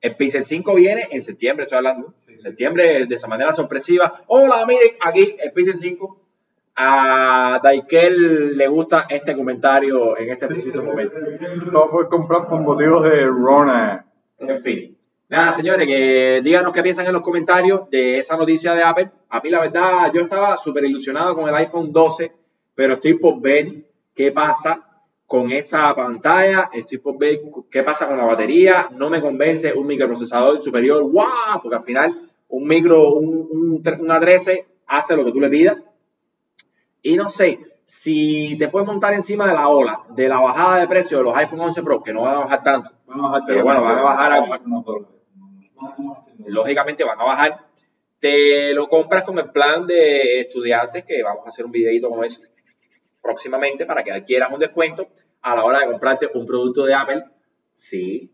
El 0.00 0.16
Pixel 0.16 0.44
5 0.44 0.74
viene 0.74 1.08
en 1.10 1.22
septiembre, 1.22 1.64
estoy 1.64 1.78
hablando. 1.78 2.14
Septiembre 2.40 3.06
de 3.06 3.14
esa 3.14 3.26
manera 3.26 3.52
sorpresiva. 3.52 4.22
Hola, 4.28 4.64
miren, 4.66 4.92
aquí 5.04 5.34
el 5.42 5.52
Pixel 5.52 5.74
5. 5.74 6.20
A 6.80 7.58
Daikel 7.62 8.56
le 8.56 8.68
gusta 8.68 9.06
este 9.08 9.34
comentario 9.34 10.16
en 10.16 10.30
este 10.30 10.46
preciso 10.46 10.80
momento. 10.84 11.16
No 11.72 11.88
voy 11.90 12.04
a 12.04 12.08
comprar 12.08 12.46
por 12.48 12.60
motivos 12.60 13.02
de 13.02 13.26
Rona. 13.26 14.06
En 14.38 14.62
fin. 14.62 14.96
Nada, 15.28 15.52
señores, 15.52 15.88
que 15.88 16.40
díganos 16.44 16.72
qué 16.72 16.80
piensan 16.82 17.06
en 17.06 17.12
los 17.14 17.22
comentarios 17.22 17.90
de 17.90 18.18
esa 18.18 18.36
noticia 18.36 18.74
de 18.74 18.84
Apple. 18.84 19.10
A 19.28 19.40
mí, 19.40 19.50
la 19.50 19.60
verdad, 19.60 20.12
yo 20.14 20.20
estaba 20.20 20.56
súper 20.56 20.84
ilusionado 20.84 21.34
con 21.34 21.48
el 21.48 21.54
iPhone 21.56 21.92
12, 21.92 22.30
pero 22.76 22.94
estoy 22.94 23.14
por 23.14 23.40
ver 23.40 23.72
qué 24.18 24.32
pasa 24.32 24.84
con 25.26 25.52
esa 25.52 25.94
pantalla, 25.94 26.70
estoy 26.72 26.98
por 26.98 27.16
ver 27.16 27.38
qué 27.70 27.84
pasa 27.84 28.08
con 28.08 28.18
la 28.18 28.24
batería. 28.24 28.88
No 28.90 29.08
me 29.08 29.20
convence 29.20 29.72
un 29.72 29.86
microprocesador 29.86 30.60
superior, 30.60 31.04
¡guau! 31.04 31.62
Porque 31.62 31.76
al 31.76 31.84
final, 31.84 32.28
un 32.48 32.66
micro, 32.66 33.12
un, 33.12 33.46
un, 33.48 34.00
una 34.00 34.18
13 34.18 34.66
hace 34.88 35.16
lo 35.16 35.24
que 35.24 35.30
tú 35.30 35.38
le 35.38 35.48
pidas. 35.48 35.76
Y 37.00 37.14
no 37.14 37.28
sé, 37.28 37.60
si 37.86 38.56
te 38.58 38.68
puedes 38.68 38.88
montar 38.88 39.14
encima 39.14 39.46
de 39.46 39.54
la 39.54 39.68
ola 39.68 40.02
de 40.08 40.26
la 40.26 40.40
bajada 40.40 40.80
de 40.80 40.88
precio 40.88 41.18
de 41.18 41.22
los 41.24 41.36
iPhone 41.36 41.60
11 41.60 41.82
Pro, 41.84 42.02
que 42.02 42.12
no 42.12 42.22
van 42.22 42.34
a 42.34 42.40
bajar 42.40 42.62
tanto, 42.64 42.90
Vamos 43.06 43.26
a 43.26 43.32
bajar, 43.34 43.42
Pero 43.46 43.62
bueno, 43.62 43.82
van 43.82 43.98
a 43.98 44.02
bajar 44.02 44.32
dólares. 44.84 45.08
lógicamente 46.44 47.04
van 47.04 47.20
a 47.20 47.24
bajar, 47.24 47.66
te 48.18 48.74
lo 48.74 48.88
compras 48.88 49.22
con 49.22 49.38
el 49.38 49.52
plan 49.52 49.86
de 49.86 50.40
estudiantes, 50.40 51.04
que 51.04 51.22
vamos 51.22 51.46
a 51.46 51.50
hacer 51.50 51.64
un 51.64 51.70
videito 51.70 52.08
como 52.08 52.24
ese 52.24 52.57
próximamente 53.22 53.86
para 53.86 54.02
que 54.02 54.12
adquieras 54.12 54.50
un 54.52 54.58
descuento 54.58 55.08
a 55.42 55.54
la 55.54 55.64
hora 55.64 55.80
de 55.80 55.86
comprarte 55.86 56.28
un 56.34 56.46
producto 56.46 56.84
de 56.84 56.94
Apple. 56.94 57.24
Sí, 57.72 58.32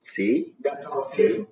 sí, 0.00 0.56
sí. 1.12 1.46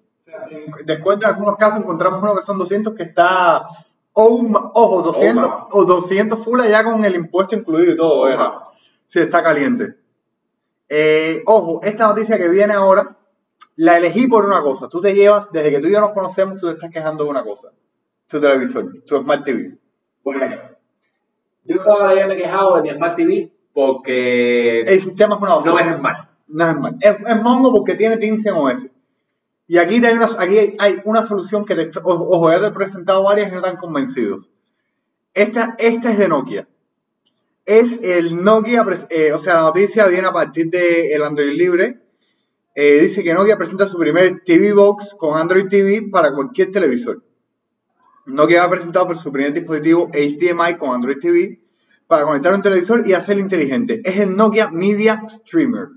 Descuento 0.84 1.26
en 1.26 1.32
algunos 1.32 1.56
casos 1.56 1.80
encontramos 1.80 2.22
uno 2.22 2.34
que 2.34 2.42
son 2.42 2.58
200 2.58 2.94
que 2.94 3.04
está, 3.04 3.66
oh, 4.12 4.70
ojo, 4.74 5.02
200 5.02 5.46
Oh, 5.46 5.66
o 5.70 5.84
200 5.84 6.44
full 6.44 6.60
ya 6.68 6.84
con 6.84 7.04
el 7.04 7.14
impuesto 7.14 7.56
incluido 7.56 7.92
y 7.92 7.96
todo, 7.96 8.24
¿verdad? 8.24 8.52
Sí, 9.06 9.20
está 9.20 9.42
caliente. 9.42 9.94
Eh, 10.88 11.42
ojo, 11.46 11.80
esta 11.82 12.06
noticia 12.06 12.38
que 12.38 12.48
viene 12.48 12.74
ahora, 12.74 13.16
la 13.76 13.96
elegí 13.96 14.26
por 14.26 14.44
una 14.44 14.62
cosa. 14.62 14.88
Tú 14.88 15.00
te 15.00 15.14
llevas, 15.14 15.50
desde 15.52 15.70
que 15.70 15.80
tú 15.80 15.88
y 15.88 15.92
yo 15.92 16.00
nos 16.00 16.12
conocemos, 16.12 16.60
tú 16.60 16.68
te 16.68 16.74
estás 16.74 16.90
quejando 16.90 17.24
de 17.24 17.30
una 17.30 17.44
cosa. 17.44 17.68
Tu 18.26 18.40
televisor, 18.40 19.02
tu 19.04 19.18
Smart 19.18 19.44
TV. 19.44 19.78
Bueno, 20.22 20.46
yo 21.68 21.82
todavía 21.84 22.26
me 22.26 22.34
he 22.34 22.36
quejado 22.38 22.76
de 22.76 22.82
mi 22.82 22.90
Smart 22.90 23.16
TV 23.16 23.52
porque 23.72 24.80
El 24.80 25.02
sistema 25.02 25.36
es 25.36 25.42
una 25.42 25.54
basura. 25.56 25.72
no 25.72 25.78
es 25.90 25.96
Smart. 25.98 26.28
No 26.48 26.68
es 26.70 26.76
Smart. 26.76 26.96
Es, 27.00 27.16
es 27.26 27.42
Mongo 27.42 27.72
porque 27.72 27.94
tiene 27.94 28.16
Teams 28.16 28.44
OS. 28.52 28.86
Y 29.66 29.76
aquí, 29.78 30.04
hay 30.04 30.14
una, 30.16 30.26
aquí 30.38 30.56
hay- 30.78 31.00
una 31.04 31.22
solución 31.26 31.64
que 31.66 31.74
te, 31.74 31.90
ojo, 32.02 32.50
ya 32.50 32.60
te 32.60 32.66
he 32.68 32.70
presentado 32.70 33.22
varias 33.22 33.48
y 33.48 33.50
no 33.52 33.58
están 33.58 33.76
convencidos. 33.76 34.48
Esta, 35.34 35.74
esta 35.78 36.10
es 36.10 36.18
de 36.18 36.26
Nokia. 36.28 36.66
Es 37.66 37.98
el 38.02 38.42
Nokia, 38.42 38.86
eh, 39.10 39.32
o 39.34 39.38
sea, 39.38 39.54
la 39.56 39.60
noticia 39.62 40.06
viene 40.06 40.26
a 40.26 40.32
partir 40.32 40.70
del 40.70 41.22
Android 41.22 41.52
libre. 41.52 42.00
Eh, 42.74 43.00
dice 43.02 43.22
que 43.22 43.34
Nokia 43.34 43.58
presenta 43.58 43.86
su 43.86 43.98
primer 43.98 44.40
TV 44.44 44.72
Box 44.72 45.14
con 45.18 45.36
Android 45.38 45.66
TV 45.68 46.08
para 46.10 46.32
cualquier 46.32 46.70
televisor. 46.72 47.22
Nokia 48.28 48.62
ha 48.62 48.70
presentado 48.70 49.06
por 49.06 49.18
su 49.18 49.32
primer 49.32 49.54
dispositivo 49.54 50.08
HDMI 50.12 50.76
con 50.78 50.94
Android 50.94 51.18
TV 51.18 51.60
para 52.06 52.24
conectar 52.24 52.54
un 52.54 52.62
televisor 52.62 53.06
y 53.06 53.14
hacerlo 53.14 53.42
inteligente. 53.42 54.00
Es 54.04 54.18
el 54.18 54.36
Nokia 54.36 54.70
Media 54.70 55.22
Streamer. 55.28 55.88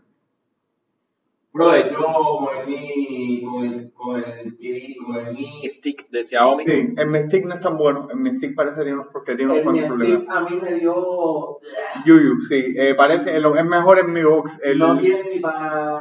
Brother, 1.54 1.92
yo 1.92 1.98
con 1.98 2.58
el 2.58 2.68
Mi, 2.68 3.44
con 3.44 3.66
el, 3.66 3.92
con 3.92 4.24
el 4.24 4.58
TV, 4.58 4.96
con 5.06 5.18
el 5.18 5.34
Mi 5.34 5.68
Stick 5.68 6.10
de 6.10 6.24
Xiaomi, 6.24 6.64
Sí, 6.66 6.94
el 6.96 7.08
Mi 7.10 7.20
Stick 7.24 7.46
no 7.46 7.56
es 7.56 7.60
tan 7.60 7.78
bueno. 7.78 8.08
El 8.10 8.18
Mi 8.18 8.38
Stick 8.38 8.56
parece 8.56 8.78
que 8.78 8.84
tiene 8.84 9.00
unos, 9.00 9.12
porque 9.12 9.36
tiene 9.36 9.52
unos 9.52 9.58
El 9.58 9.64
cuantos 9.66 9.88
problemas. 9.88 10.22
Stick 10.22 10.32
a 10.32 10.42
mí 10.42 10.62
me 10.62 10.76
dio. 10.80 11.58
Yuyu, 12.06 12.40
sí, 12.48 12.74
eh, 12.78 12.96
parece, 12.96 13.36
es 13.36 13.66
mejor 13.66 14.00
en 14.00 14.14
Mi 14.14 14.24
Box. 14.24 14.62
El, 14.64 14.80
No 14.80 14.98
tiene 14.98 15.34
ni 15.34 15.40
para 15.42 16.00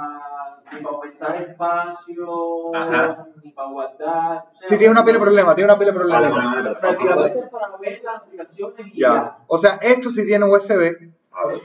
ni 0.73 0.81
para 0.83 0.97
aumentar 0.97 1.43
espacio, 1.43 2.75
Ajá. 2.77 3.27
ni 3.43 3.53
para 3.53 3.69
guardar. 3.71 4.45
O 4.53 4.57
sea, 4.57 4.69
sí, 4.69 4.77
tiene 4.79 4.93
una 4.93 5.05
pila 5.05 5.19
de 5.19 5.25
problemas, 5.25 5.55
tiene 5.55 5.71
una 5.73 5.79
pila 5.79 5.93
de 5.93 5.99
Vale, 5.99 6.29
problemas. 6.29 6.55
vale, 6.55 6.75
Prácticamente 6.81 7.39
es 7.41 7.49
para 7.51 7.77
ver 7.79 8.01
las 8.05 8.17
aplicaciones 8.17 8.87
y 8.93 9.01
Ya. 9.01 9.39
O 9.47 9.59
sea, 9.59 9.79
esto 9.83 10.11
sí 10.11 10.25
tiene 10.27 10.45
USB. 10.45 11.11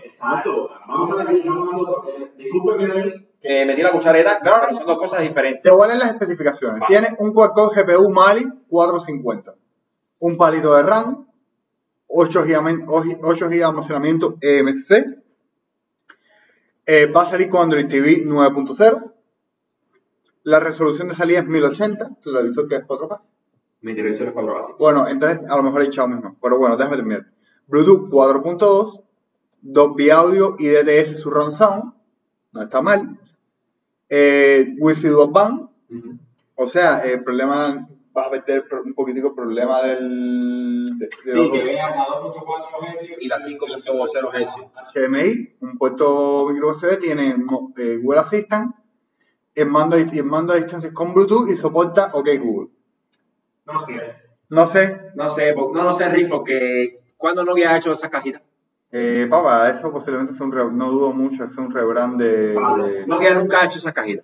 Exacto. 0.04 0.70
Vamos 0.88 1.20
a 1.20 1.24
ver, 1.24 1.44
discúlpenme 2.38 3.28
que 3.42 3.66
metí 3.66 3.82
la 3.84 3.92
cuchareta, 3.92 4.40
No, 4.44 4.52
no. 4.52 4.58
pero 4.62 4.78
son 4.78 4.86
dos 4.88 4.98
cosas 4.98 5.22
diferentes. 5.22 5.64
Te 5.64 5.70
voy 5.72 5.84
a 5.84 5.88
leer 5.88 6.00
las 6.00 6.10
especificaciones. 6.12 6.80
Vale. 6.80 6.88
Tiene 6.88 7.16
un 7.20 7.34
quad-core 7.34 7.84
GPU 7.84 8.10
Mali 8.10 8.46
450, 8.70 9.54
un 10.20 10.38
palito 10.38 10.74
de 10.76 10.84
RAM, 10.84 11.28
8 12.08 12.44
GB, 12.44 12.86
8 12.88 13.46
GB 13.48 13.50
de 13.58 13.64
almacenamiento 13.64 14.36
EMC, 14.42 15.25
eh, 16.86 17.08
va 17.08 17.22
a 17.24 17.26
salir 17.26 17.50
con 17.50 17.64
Android 17.64 17.88
TV 17.88 18.24
9.0, 18.26 19.14
la 20.44 20.60
resolución 20.60 21.08
de 21.08 21.16
salida 21.16 21.40
es 21.40 21.48
1080, 21.48 22.18
tu 22.22 22.32
televisor 22.32 22.68
que 22.68 22.76
es 22.76 22.84
4K. 22.84 23.20
Mi 23.82 23.96
televisor 23.96 24.28
es 24.28 24.34
4 24.34 24.76
Bueno, 24.78 25.08
entonces 25.08 25.50
a 25.50 25.58
lo 25.58 25.64
mejor 25.64 25.82
he 25.82 25.86
echado 25.86 26.08
mismo, 26.08 26.38
pero 26.42 26.60
bueno, 26.60 26.78
déjame 26.78 26.98
terminar. 26.98 27.26
Bluetooth 27.68 28.10
4.2, 28.10 29.04
Dolby 29.62 30.10
Audio 30.12 30.56
y 30.60 30.68
DTS 30.68 31.18
Surround 31.18 31.54
Sound, 31.54 31.94
no 32.52 32.62
está 32.62 32.82
mal. 32.82 33.20
Eh, 34.08 34.76
Wi-Fi 34.78 35.08
Dual 35.08 35.32
Band, 35.32 35.70
o 36.56 36.68
sea, 36.68 37.00
el 37.00 37.24
problema, 37.24 37.90
vas 38.16 38.28
a 38.28 38.30
meter 38.32 38.66
un 38.84 38.94
poquitico 38.96 39.28
el 39.30 39.36
problema 39.36 39.82
del... 39.84 40.98
De, 40.98 41.06
de 41.26 41.34
Sí, 41.34 41.52
que 41.52 41.64
vean 41.64 41.92
la 41.92 42.06
2.4 42.06 42.98
Hz 42.98 43.18
y 43.20 43.28
la 43.28 43.38
5.0 43.38 44.32
Hz. 44.32 44.56
HDMI, 44.96 45.56
un 45.62 45.78
puerto 45.78 46.48
micro 46.50 46.70
USB, 46.72 47.00
tiene 47.00 47.36
eh, 47.78 47.98
Google 48.02 48.20
Assistant, 48.20 48.74
el 49.54 49.68
mando, 49.68 49.96
el 49.98 50.24
mando 50.24 50.54
a 50.54 50.56
distancia 50.56 50.88
es 50.88 50.94
con 50.94 51.14
Bluetooth 51.14 51.50
y 51.50 51.56
soporta 51.58 52.10
OK 52.14 52.28
Google. 52.42 52.70
No 53.66 53.86
sé. 53.86 53.94
No 54.50 54.66
sé, 54.66 55.12
No 55.16 55.30
sé, 55.30 55.54
no 55.56 55.92
sé, 55.94 56.08
Rick, 56.10 56.30
porque 56.30 57.00
¿cuándo 57.18 57.44
no 57.44 57.52
había 57.52 57.76
hecho 57.78 57.92
esas 57.92 58.10
cajitas? 58.10 58.42
eh, 58.92 59.28
papá, 59.30 59.70
eso 59.70 59.92
posiblemente 59.92 60.32
sea 60.34 60.46
un, 60.46 60.52
re- 60.54 60.72
no 60.72 60.90
dudo 60.92 61.12
mucho, 61.12 61.44
es 61.44 61.58
un 61.58 61.70
rebrand 61.72 62.18
de... 62.22 62.54
de- 62.54 63.06
No 63.08 63.16
había 63.16 63.34
nunca 63.34 63.66
hecho 63.66 63.78
esas 63.80 63.92
cajitas. 63.92 64.24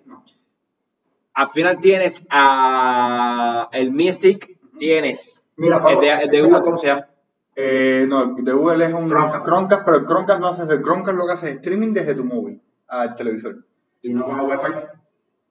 Al 1.34 1.48
final 1.48 1.78
tienes 1.80 2.22
a 2.30 3.68
el 3.72 3.92
Mi 3.92 4.12
Stick, 4.12 4.58
tienes 4.78 5.42
Mira, 5.56 5.82
el 5.88 6.00
de, 6.00 6.08
el 6.08 6.30
de 6.30 6.42
Google, 6.42 6.60
¿cómo 6.60 6.76
se 6.76 6.86
llama? 6.88 7.06
Eh, 7.54 8.06
no, 8.08 8.36
el 8.36 8.44
de 8.44 8.52
Google 8.52 8.84
es 8.86 8.92
un 8.92 9.08
Chromecast. 9.08 9.44
Chromecast, 9.44 9.84
pero 9.84 9.96
el 9.98 10.06
Chromecast 10.06 10.40
no 10.40 10.48
hace 10.48 10.62
eso. 10.64 10.72
El 10.72 10.82
Chromecast 10.82 11.18
lo 11.18 11.26
que 11.26 11.32
hace 11.32 11.50
es 11.50 11.56
streaming 11.56 11.92
desde 11.92 12.14
tu 12.14 12.24
móvil 12.24 12.60
al 12.88 13.14
televisor. 13.14 13.64
Y 14.00 14.12
no 14.12 14.24
coge 14.24 14.42
Wi-Fi. 14.42 14.72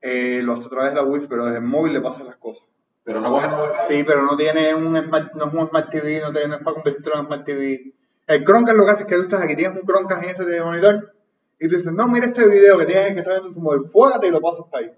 Eh, 0.01 0.41
lo 0.43 0.53
hace 0.53 0.65
a 0.65 0.69
través 0.69 0.89
de 0.91 0.95
la 0.95 1.03
Wi-Fi, 1.03 1.27
pero 1.27 1.45
desde 1.45 1.59
el 1.59 1.63
móvil 1.63 1.93
le 1.93 2.01
pasan 2.01 2.25
las 2.25 2.37
cosas. 2.37 2.67
Pero 3.03 3.21
no 3.21 3.31
coge 3.31 3.47
Wi-Fi. 3.47 3.79
Sí, 3.87 4.03
pero 4.03 4.23
no 4.23 4.35
tiene 4.35 4.73
un 4.73 4.97
Smart, 4.97 5.33
no 5.35 5.45
es 5.45 5.53
un 5.53 5.69
Smart 5.69 5.89
TV, 5.89 6.19
no, 6.21 6.31
tiene, 6.31 6.47
no 6.47 6.55
es 6.55 6.63
para 6.63 6.75
convertirlo 6.75 7.19
en 7.19 7.25
Smart 7.25 7.45
TV. 7.45 7.93
El 8.27 8.43
Chromecast 8.43 8.77
lo 8.77 8.85
que 8.85 8.91
hace 8.91 9.03
es 9.03 9.07
que 9.07 9.15
tú 9.15 9.21
estás 9.21 9.41
aquí, 9.43 9.55
tienes 9.55 9.79
un 9.79 9.87
Chromecast 9.87 10.23
en 10.23 10.29
ese 10.31 10.45
de 10.45 10.63
monitor, 10.63 11.13
y 11.59 11.67
tú 11.67 11.75
dices, 11.75 11.93
no, 11.93 12.07
mira 12.07 12.25
este 12.25 12.47
video 12.49 12.77
que 12.79 12.85
tienes 12.85 13.13
que 13.13 13.19
estar 13.19 13.33
viendo 13.33 13.49
en 13.49 13.53
tu 13.53 13.61
móvil, 13.61 13.85
fuégate 13.85 14.27
y 14.27 14.31
lo 14.31 14.41
pasas 14.41 14.65
para 14.71 14.85
ahí. 14.85 14.91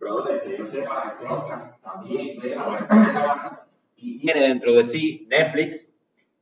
Brother, 0.00 0.42
que 0.42 0.58
yo 0.58 0.66
sepa, 0.66 1.16
Chromecast 1.18 1.82
también 1.82 2.40
tiene 2.40 2.56
la 2.56 2.68
Wi-Fi. 2.68 3.56
y 3.96 4.20
tiene 4.20 4.40
dentro 4.40 4.72
de 4.74 4.84
sí 4.84 5.26
Netflix, 5.28 5.88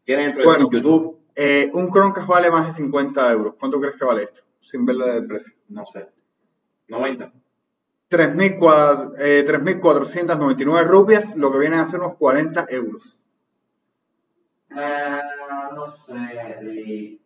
tiene 0.05 0.25
dentro 0.25 0.42
de 0.42 0.47
Bueno. 0.47 0.66
sí 0.71 0.77
YouTube, 0.77 1.21
Eh, 1.38 1.71
un 1.75 1.90
Chromecast 1.90 2.27
vale 2.27 2.51
más 2.51 2.66
de 2.69 2.73
50 2.73 3.31
euros. 3.33 3.55
¿Cuánto 3.59 3.79
crees 3.81 3.97
que 3.97 4.05
vale 4.07 4.23
esto? 4.25 4.42
Sin 4.61 4.85
verle 4.87 5.16
el 5.16 5.27
precio. 5.27 5.53
no 5.69 5.85
sé, 5.87 6.09
90. 6.88 7.33
3.400, 8.09 9.14
eh, 9.19 9.45
3.499 9.47 10.85
rupias, 10.87 11.35
lo 11.37 11.51
que 11.53 11.59
vienen 11.59 11.81
a 11.81 11.87
ser 11.90 12.01
unos 12.01 12.16
40 12.16 12.66
euros. 12.71 13.19
Eh, 14.71 15.21
no 15.75 15.87
sé. 15.90 17.19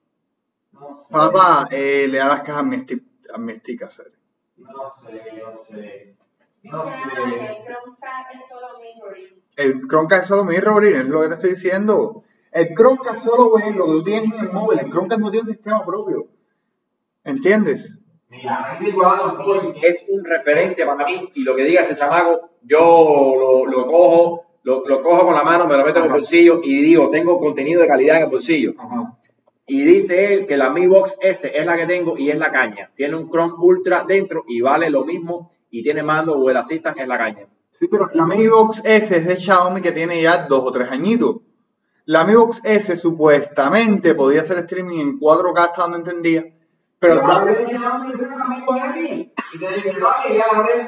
No 0.73 0.97
sé. 0.99 1.13
Papá, 1.13 1.69
eh, 1.71 2.07
le 2.09 2.19
da 2.19 2.29
las 2.29 2.41
cajas 2.41 2.61
a 2.61 2.63
mi 2.63 2.79
stick, 2.79 3.05
a 3.33 3.39
mi 3.39 3.53
stick 3.59 3.83
a 3.83 3.87
hacer. 3.87 4.11
No 4.57 4.91
sé, 5.01 5.23
no 5.43 5.65
sé. 5.69 6.17
No 6.63 6.85
sé. 6.85 6.91
el 6.93 7.65
Chromecast 7.65 8.35
es 8.35 8.49
solo 8.49 8.67
memory. 8.79 9.43
El 9.57 9.89
Chromecast 9.89 10.29
solo 10.29 10.49
es 10.49 10.65
lo 11.07 11.21
que 11.21 11.29
te 11.29 11.35
estoy 11.35 11.51
diciendo. 11.51 12.25
El 12.53 12.75
Chromecast 12.75 13.25
solo 13.25 13.53
ve 13.55 13.73
lo 13.75 13.87
que 13.87 13.93
tú 13.93 14.03
tienes 14.03 14.35
en 14.35 14.47
el 14.47 14.53
móvil. 14.53 14.79
El 14.81 14.91
Chromecast 14.91 15.21
no 15.21 15.31
tiene 15.31 15.49
un 15.49 15.55
sistema 15.55 15.85
propio. 15.85 16.27
¿Entiendes? 17.25 17.99
Mira, 18.29 18.79
es 19.83 20.07
un 20.09 20.25
referente 20.25 20.87
para 20.87 21.05
mí 21.05 21.29
y 21.35 21.43
lo 21.43 21.57
que 21.57 21.65
diga 21.65 21.83
ese 21.83 21.97
chamaco, 21.97 22.51
yo 22.63 23.35
lo, 23.37 23.67
lo 23.67 23.87
cojo, 23.87 24.47
lo, 24.63 24.87
lo 24.87 25.01
cojo 25.01 25.27
con 25.27 25.35
la 25.35 25.43
mano, 25.43 25.67
me 25.67 25.77
lo 25.77 25.85
meto 25.85 25.99
en 25.99 26.05
el 26.05 26.13
bolsillo 26.13 26.61
y 26.63 26.81
digo, 26.81 27.11
tengo 27.11 27.39
contenido 27.39 27.83
de 27.83 27.89
calidad 27.89 28.19
en 28.19 28.23
el 28.25 28.31
bolsillo. 28.31 28.75
Y 29.67 29.85
dice 29.85 30.33
él 30.33 30.47
que 30.47 30.57
la 30.57 30.71
Mi 30.71 30.87
Box 30.87 31.17
S 31.21 31.51
es 31.53 31.67
la 31.67 31.77
que 31.77 31.87
tengo 31.87 32.17
y 32.17 32.31
es 32.31 32.39
la 32.39 32.53
caña. 32.53 32.91
Tiene 32.95 33.17
un 33.17 33.29
Chrome 33.29 33.55
Ultra 33.59 34.05
dentro 34.07 34.45
y 34.47 34.61
vale 34.61 34.91
lo 34.91 35.05
mismo 35.05 35.53
y 35.71 35.83
tiene 35.83 36.03
mando 36.03 36.35
Google 36.35 36.59
Assistant, 36.59 36.99
es 36.99 37.09
la 37.09 37.19
caña. 37.19 37.47
Sí, 37.79 37.89
pero 37.89 38.07
la 38.13 38.27
Mi 38.27 38.47
Box 38.47 38.83
S 38.85 39.17
es 39.17 39.27
de 39.27 39.37
Xiaomi 39.39 39.81
que 39.81 39.93
tiene 39.93 40.21
ya 40.21 40.47
dos 40.47 40.63
o 40.65 40.73
tres 40.73 40.91
añitos. 40.91 41.37
La 42.05 42.25
Mi 42.25 42.35
Box 42.35 42.61
S 42.65 42.97
supuestamente 42.97 44.15
podía 44.15 44.43
hacer 44.43 44.59
streaming 44.59 44.99
en 44.99 45.21
4K 45.21 45.59
hasta 45.59 45.83
donde 45.83 45.99
entendía. 45.99 46.45
Pero 46.99 47.21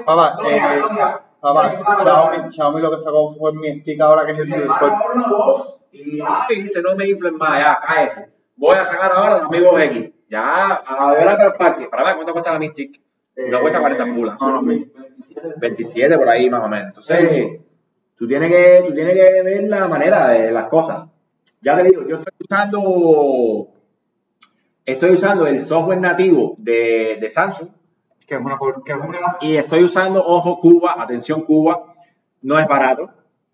Papá, 0.04 0.36
eh, 0.44 0.82
papá, 1.40 1.70
Xiaomi, 1.70 2.52
Xiaomi 2.52 2.80
lo 2.82 2.90
que 2.90 2.98
sacó 2.98 3.34
fue 3.34 3.52
mi 3.54 3.80
stick 3.80 4.00
ahora 4.00 4.26
que 4.26 4.32
es 4.32 4.38
el 4.40 4.50
sensor. 4.50 4.92
Y 5.92 6.62
dice, 6.62 6.82
no 6.82 6.94
me 6.94 7.06
inflen 7.08 7.36
más, 7.36 7.58
ya, 7.58 7.78
cállese. 7.80 8.30
Voy 8.56 8.76
a 8.76 8.84
sacar 8.84 9.12
ahora 9.12 9.38
los 9.38 9.46
amigos 9.46 9.80
X. 9.80 10.10
Ya, 10.28 10.82
adelante 10.86 11.42
al 11.42 11.54
parque. 11.54 11.88
Para 11.88 12.04
ver 12.04 12.14
cuánto 12.16 12.32
cuesta 12.32 12.52
la 12.52 12.58
Mystic. 12.58 13.00
No 13.36 13.60
cuesta 13.60 13.80
40 13.80 14.04
pulas. 14.14 14.36
No, 14.40 14.52
no, 14.52 14.62
mi- 14.62 14.86
27 15.56 16.16
por 16.18 16.28
ahí 16.28 16.50
más 16.50 16.64
o 16.64 16.68
menos. 16.68 16.88
Entonces, 16.88 17.60
Tú 18.14 18.28
tienes 18.28 18.50
que, 18.50 18.84
tú 18.86 18.94
tienes 18.94 19.14
que 19.14 19.42
ver 19.42 19.64
la 19.64 19.88
manera 19.88 20.28
de 20.28 20.52
las 20.52 20.68
cosas. 20.68 21.08
Ya 21.60 21.76
te 21.76 21.84
digo, 21.84 22.06
yo 22.06 22.18
estoy 22.18 22.32
usando, 22.38 23.68
estoy 24.84 25.10
usando 25.10 25.46
el 25.46 25.60
software 25.60 26.00
nativo 26.00 26.54
de, 26.58 27.18
de 27.20 27.30
Samsung 27.30 27.68
Que 28.26 28.34
es 28.36 28.40
una, 28.40 28.58
que 28.84 28.92
es 28.92 28.98
una 28.98 29.18
y 29.40 29.56
estoy 29.56 29.82
usando, 29.84 30.22
ojo, 30.24 30.60
Cuba, 30.60 30.94
atención 30.98 31.42
Cuba, 31.42 31.94
no 32.42 32.58
es 32.60 32.66
barato, 32.68 33.10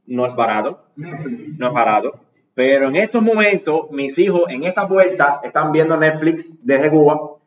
no 0.07 0.27
es 0.27 0.35
barato, 0.35 0.85
no 0.97 1.69
es 1.69 1.73
barato, 1.73 2.21
pero 2.55 2.89
en 2.89 2.97
estos 2.97 3.23
momentos 3.23 3.91
mis 3.91 4.19
hijos 4.19 4.45
en 4.49 4.65
esta 4.65 4.87
puerta 4.87 5.41
están 5.43 5.73
viendo 5.73 5.97
Netflix 5.97 6.65
desde 6.65 6.91
Cuba 6.91 7.38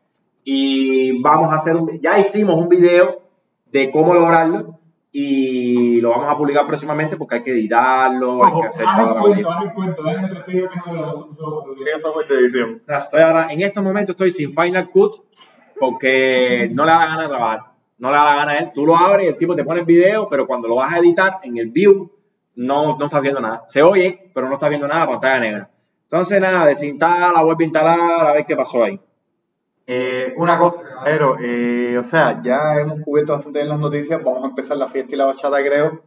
y 0.44 1.20
vamos 1.22 1.52
a 1.52 1.56
hacer 1.56 1.76
un, 1.76 2.00
ya 2.00 2.18
hicimos 2.18 2.56
un 2.56 2.68
video 2.68 3.22
de 3.66 3.90
cómo 3.90 4.14
lograrlo 4.14 4.78
y 5.10 6.00
lo 6.00 6.10
vamos 6.10 6.32
a 6.32 6.36
publicar 6.36 6.66
próximamente 6.66 7.16
porque 7.16 7.36
hay 7.36 7.42
que 7.42 7.52
editarlo, 7.52 8.44
hay 8.44 8.60
que 8.60 8.66
hacer 8.66 8.86
toda 8.86 9.14
la 9.14 9.20
vaina. 9.20 9.48
haz 9.48 9.64
el 9.64 9.72
cuento, 9.72 10.02
que 13.18 13.52
en 13.52 13.60
estos 13.60 13.84
momentos 13.84 14.14
estoy 14.14 14.30
sin 14.30 14.54
Final 14.54 14.90
Cut 14.90 15.16
porque 15.78 16.70
no 16.72 16.84
le 16.84 16.92
da 16.92 16.98
la 16.98 17.06
gana 17.06 17.22
de 17.22 17.28
trabajar. 17.28 17.60
No 17.98 18.10
le 18.10 18.16
da 18.16 18.24
la 18.24 18.34
gana 18.36 18.52
a 18.52 18.58
él. 18.58 18.70
Tú 18.74 18.86
lo 18.86 18.96
abres 18.96 19.26
y 19.26 19.28
el 19.28 19.36
tipo 19.36 19.54
te 19.54 19.64
pone 19.64 19.80
el 19.80 19.86
video, 19.86 20.28
pero 20.28 20.46
cuando 20.46 20.66
lo 20.68 20.76
vas 20.76 20.92
a 20.92 20.98
editar 20.98 21.40
en 21.42 21.58
el 21.58 21.70
view, 21.70 22.10
no, 22.56 22.96
no 22.96 23.04
estás 23.06 23.20
viendo 23.20 23.40
nada. 23.40 23.64
Se 23.68 23.82
oye, 23.82 24.30
pero 24.34 24.48
no 24.48 24.54
estás 24.54 24.68
viendo 24.70 24.88
nada, 24.88 25.06
pantalla 25.06 25.40
negra. 25.40 25.70
Entonces, 26.04 26.40
nada, 26.40 26.66
desinstala, 26.66 27.42
vuelve 27.42 27.64
a 27.64 27.66
instalar, 27.66 28.26
a 28.28 28.32
ver 28.32 28.46
qué 28.46 28.56
pasó 28.56 28.84
ahí. 28.84 29.00
Eh, 29.86 30.32
una 30.36 30.58
cosa, 30.58 30.78
pero, 31.04 31.36
eh, 31.40 31.96
o 31.98 32.02
sea, 32.02 32.40
ya 32.42 32.80
hemos 32.80 33.00
cubierto 33.00 33.32
bastante 33.34 33.60
en 33.60 33.68
las 33.68 33.78
noticias. 33.78 34.22
Vamos 34.22 34.44
a 34.44 34.48
empezar 34.48 34.76
la 34.76 34.88
fiesta 34.88 35.14
y 35.14 35.18
la 35.18 35.26
bachata, 35.26 35.58
creo. 35.62 36.02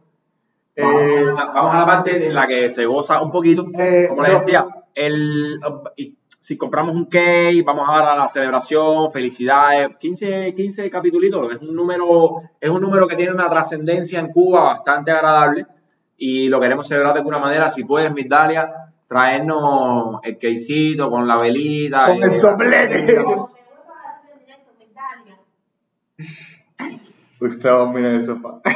Eh, 0.74 1.24
Vamos 1.34 1.74
a 1.74 1.78
la 1.78 1.86
parte 1.86 2.26
en 2.26 2.34
la 2.34 2.46
que 2.46 2.68
se 2.68 2.84
goza 2.86 3.20
un 3.22 3.30
poquito. 3.30 3.66
Eh, 3.78 4.06
Como 4.08 4.22
les 4.22 4.32
decía, 4.40 4.66
el, 4.94 5.58
si 6.38 6.56
compramos 6.56 6.94
un 6.94 7.06
cake, 7.06 7.64
vamos 7.64 7.88
a 7.88 7.92
dar 7.98 8.08
a 8.08 8.16
la 8.16 8.28
celebración, 8.28 9.10
felicidades, 9.10 9.96
15, 9.98 10.54
15 10.54 10.90
capítulos, 10.90 11.54
es 11.54 11.60
un 11.62 11.74
número, 11.74 12.42
es 12.60 12.70
un 12.70 12.80
número 12.80 13.06
que 13.08 13.16
tiene 13.16 13.32
una 13.32 13.48
trascendencia 13.50 14.20
en 14.20 14.28
Cuba 14.32 14.62
bastante 14.64 15.10
agradable 15.12 15.66
y 16.18 16.48
lo 16.48 16.60
queremos 16.60 16.86
celebrar 16.86 17.14
de 17.14 17.20
alguna 17.20 17.38
manera. 17.38 17.68
Si 17.70 17.84
puedes, 17.84 18.12
Migdalia, 18.12 18.70
traernos 19.08 20.20
el 20.22 20.38
queicito 20.38 21.10
con 21.10 21.26
la 21.26 21.36
velita. 21.38 22.06
Con 22.06 22.18
y- 22.18 22.22
el 22.22 22.30
soplete. 22.32 23.02
Me 23.02 23.22
vuelvo 23.22 23.50
a 24.04 24.10
hacer 24.10 24.30
en 24.34 24.38
directo, 24.40 24.72
me 24.78 24.84
Italia. 24.84 25.38
Usted 27.40 27.70
va 27.70 27.82
a 27.82 27.86
mirar 27.86 28.12
el 28.12 28.26
sofá. 28.26 28.60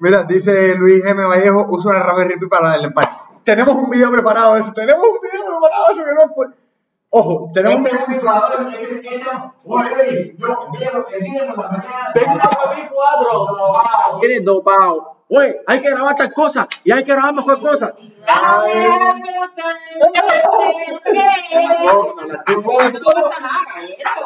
Mira, 0.00 0.24
dice 0.24 0.74
Luis 0.76 1.04
M. 1.04 1.24
Vallejo, 1.24 1.66
usa 1.68 1.90
una 1.90 2.00
Raspberry 2.00 2.38
Pi 2.38 2.46
para 2.46 2.76
el 2.76 2.84
empate. 2.84 3.08
Tenemos 3.42 3.74
un 3.74 3.90
video 3.90 4.10
preparado 4.10 4.54
de 4.54 4.60
eso, 4.60 4.72
tenemos 4.72 5.02
un 5.02 5.18
video 5.20 5.42
preparado 5.46 5.84
de 5.88 5.94
eso 5.94 6.04
que 6.04 6.14
no 6.14 6.28
fue. 6.34 6.46
Ojo, 7.10 7.50
tenemos 7.52 7.80
un... 7.80 7.86
Este 7.86 7.98
ventilador 8.08 8.72
es 8.72 8.76
que 8.76 8.86
se 8.86 8.98
echan, 9.16 9.52
oye, 9.66 10.34
yo 10.36 10.68
quiero 10.76 11.06
que 11.06 11.18
viene 11.18 11.52
por 11.54 11.64
la 11.64 11.70
mañana. 11.70 12.12
Venga, 12.14 12.42
papi, 12.42 12.82
cuatro. 12.92 13.46
Wow. 13.46 14.20
Tiene 14.20 14.40
dopado. 14.40 15.16
Oye, 15.36 15.60
hay 15.66 15.80
que 15.80 15.90
grabar 15.90 16.14
tal 16.14 16.32
cosa 16.32 16.68
y 16.84 16.92
hay 16.92 17.02
que 17.02 17.12
grabar 17.12 17.34
mejor 17.34 17.58
cosa. 17.60 17.92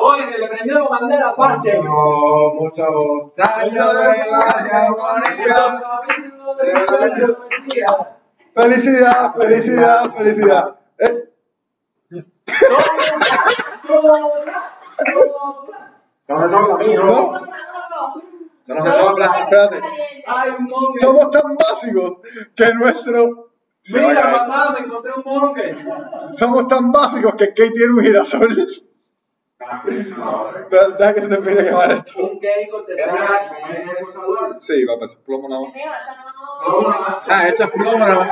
Oye, 0.00 0.38
le 0.38 0.48
prendieron 0.48 0.88
bandera 0.90 1.28
Apache. 1.30 1.82
No, 1.82 2.54
muchos 2.54 3.32
Felicidad, 8.54 9.34
felicidad, 9.34 10.14
felicidad. 10.14 10.76
Eh, 10.98 11.28
No 16.28 16.42
se 16.42 16.48
sopla, 16.50 16.76
mío, 16.76 17.02
no. 17.02 17.40
Eso 18.68 18.74
no 18.74 18.84
se 18.84 18.92
sopla. 18.92 19.26
Espérate. 19.44 19.80
Ay, 20.26 20.50
un. 20.50 20.68
Somos 21.00 21.30
tan 21.30 21.56
básicos 21.56 22.20
que 22.54 22.66
nuestro... 22.74 23.50
Mira, 23.90 24.28
mamá, 24.28 24.70
me 24.72 24.80
encontré 24.80 25.12
un 25.14 25.22
monje. 25.24 25.76
Somos 26.32 26.66
tan 26.66 26.92
básicos 26.92 27.34
que 27.36 27.48
Kate 27.48 27.70
tiene 27.70 27.92
un 27.94 28.00
girasol. 28.00 28.52
Espera, 29.58 30.88
deja 30.98 31.14
que 31.14 31.20
se 31.22 31.28
te 31.28 31.34
empiece 31.36 31.60
a 31.60 31.64
quemar 31.64 31.90
esto. 31.92 32.20
Un 32.22 32.38
queico 32.38 32.84
te 32.84 32.94
Sí, 34.60 34.84
va 34.84 34.94
a 34.94 34.98
pasar 34.98 35.20
plomo 35.22 35.48
nada 35.48 35.62
más. 35.62 35.72
Ah, 37.28 37.48
eso 37.48 37.64
es 37.64 37.70
plomo, 37.70 37.98
¿no? 38.06 38.26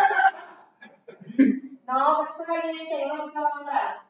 No, 1.87 2.23
es 2.23 2.29
por 2.37 2.51
ahí 2.51 2.87
que 2.89 3.09
yo 3.09 3.15
no 3.17 3.33
puedo 3.33 3.47
hablar. 3.55 4.01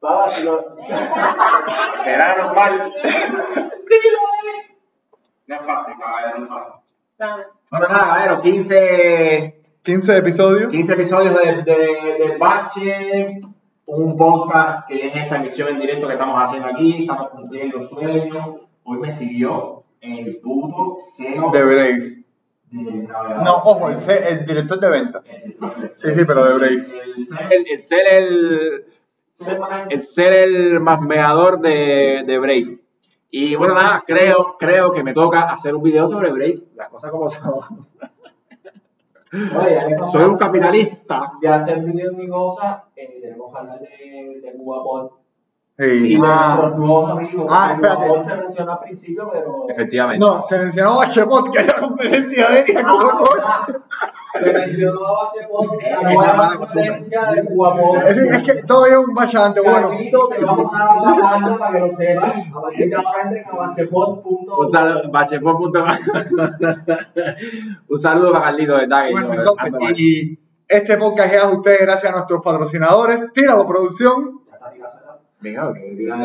Baba, 0.00 0.28
si 0.30 0.44
lo- 0.44 0.76
Será 2.04 2.36
normal. 2.38 2.94
Sí, 2.94 3.94
lo 4.12 4.50
es. 4.50 4.75
No 5.46 5.54
es 5.54 5.60
fácil, 5.64 5.94
caballero, 5.98 6.38
no 6.38 6.44
es 6.44 6.50
fácil. 6.50 6.82
Bueno, 7.70 7.88
nada, 7.88 8.04
caballero, 8.04 8.42
15, 8.42 9.60
15 9.82 10.16
episodios. 10.18 10.70
15 10.70 10.92
episodios 10.92 11.34
de, 11.34 11.62
de, 11.62 11.76
de 12.18 12.36
Bache, 12.38 13.40
un 13.86 14.16
podcast 14.16 14.86
que 14.88 15.06
es 15.06 15.16
esta 15.16 15.36
emisión 15.36 15.68
en 15.68 15.80
directo 15.80 16.06
que 16.06 16.14
estamos 16.14 16.36
haciendo 16.42 16.68
aquí, 16.68 17.02
estamos 17.02 17.30
cumpliendo 17.30 17.80
sueños. 17.88 18.60
Hoy 18.84 18.98
me 18.98 19.12
siguió 19.16 19.84
el 20.00 20.38
puto 20.42 20.98
CEO 21.16 21.50
De 21.50 21.64
Brave. 21.64 22.12
No, 23.44 23.54
ojo, 23.56 23.88
el, 23.90 23.96
el 24.28 24.44
director 24.46 24.78
de 24.80 24.90
venta. 24.90 25.22
El- 25.26 25.56
Sí, 25.92 26.10
sí, 26.10 26.24
pero 26.26 26.44
de 26.44 26.54
Brave. 26.54 26.86
El 27.50 27.82
ser 27.82 28.12
el, 28.12 28.84
el 29.90 30.02
ser 30.02 30.32
el, 30.32 30.54
el 30.58 30.74
el 30.74 30.80
masmeador 30.80 31.60
de, 31.60 32.24
de 32.26 32.38
Brave. 32.38 32.78
Y 33.30 33.54
bueno, 33.56 33.74
nada, 33.74 34.02
creo, 34.06 34.56
creo 34.58 34.92
que 34.92 35.02
me 35.02 35.12
toca 35.12 35.50
hacer 35.50 35.74
un 35.74 35.82
video 35.82 36.06
sobre 36.06 36.30
Brave, 36.30 36.62
las 36.74 36.88
cosas 36.88 37.10
como 37.10 37.28
son. 37.28 37.54
Oye, 39.32 39.96
Soy 40.12 40.24
un 40.24 40.36
capitalista. 40.36 41.32
de 41.40 41.48
hacer 41.48 41.80
videos 41.84 42.14
y 42.18 42.28
cosas, 42.28 42.84
eh, 42.94 43.18
tenemos 43.20 43.54
hablar 43.54 43.80
de, 43.80 44.40
de 44.40 44.52
Guapol 44.56 45.25
Sí. 45.78 45.84
y 45.84 46.16
de 46.18 46.26
Ah, 46.26 46.54
nuestros 46.56 46.78
nuevos 46.78 47.10
amigos. 47.10 47.46
Ah, 47.50 47.72
espérate. 47.74 48.06
Se 48.24 48.34
menciona 48.36 48.72
al 48.72 48.78
principio, 48.80 49.28
pero. 49.30 49.66
Efectivamente. 49.68 50.24
no, 50.24 50.42
se 50.48 50.58
mencionó 50.58 51.00
Hbot, 51.02 51.52
que 51.52 51.58
es 51.60 51.66
la 51.66 51.74
conferencia 51.74 52.48
de 52.48 52.60
ella. 52.66 52.82
¿cómo 52.82 53.28
Se 54.42 54.52
mencionó 54.52 55.00
poco 55.50 55.78
Es 55.80 56.02
la 56.02 56.12
nueva 56.14 56.56
competencia 56.56 57.20
de. 57.30 57.40
Es, 58.10 58.16
es 58.16 58.42
que 58.44 58.54
todavía 58.62 58.98
es 59.00 59.06
un 59.06 59.14
bachante 59.14 59.60
bueno. 59.60 59.88
Carlito, 59.90 60.28
te 60.28 60.44
vamos 60.44 60.72
a 60.74 60.78
dar 60.78 60.96
la 61.18 61.22
banda 61.22 61.58
para 61.58 61.72
que 61.72 61.78
lo 61.80 61.88
sepas. 61.90 62.34
A 62.54 62.60
partir 62.62 62.88
de 62.88 62.96
ahora 62.96 63.22
entren 63.24 63.44
a. 63.46 63.50
Un 64.58 64.70
saludo, 64.72 65.10
bachepot.com. 65.10 65.74
Un 67.88 67.98
saludo 67.98 68.32
para 68.32 68.44
Carlito, 68.46 68.74
¿verdad? 68.74 69.04
Que 69.06 69.12
Bueno, 69.12 69.34
entonces, 69.34 69.72
y 69.98 70.38
este 70.68 70.96
podcast 70.96 71.34
es 71.34 71.42
a 71.42 71.48
ustedes 71.50 71.80
gracias 71.82 72.12
a 72.12 72.16
nuestros 72.16 72.40
patrocinadores. 72.42 73.30
Tíralo, 73.32 73.66
producción. 73.66 74.40
Ya 74.48 74.54
está, 74.56 74.70
tira, 74.72 74.92
tira. 74.92 75.02
Venga, 75.46 75.72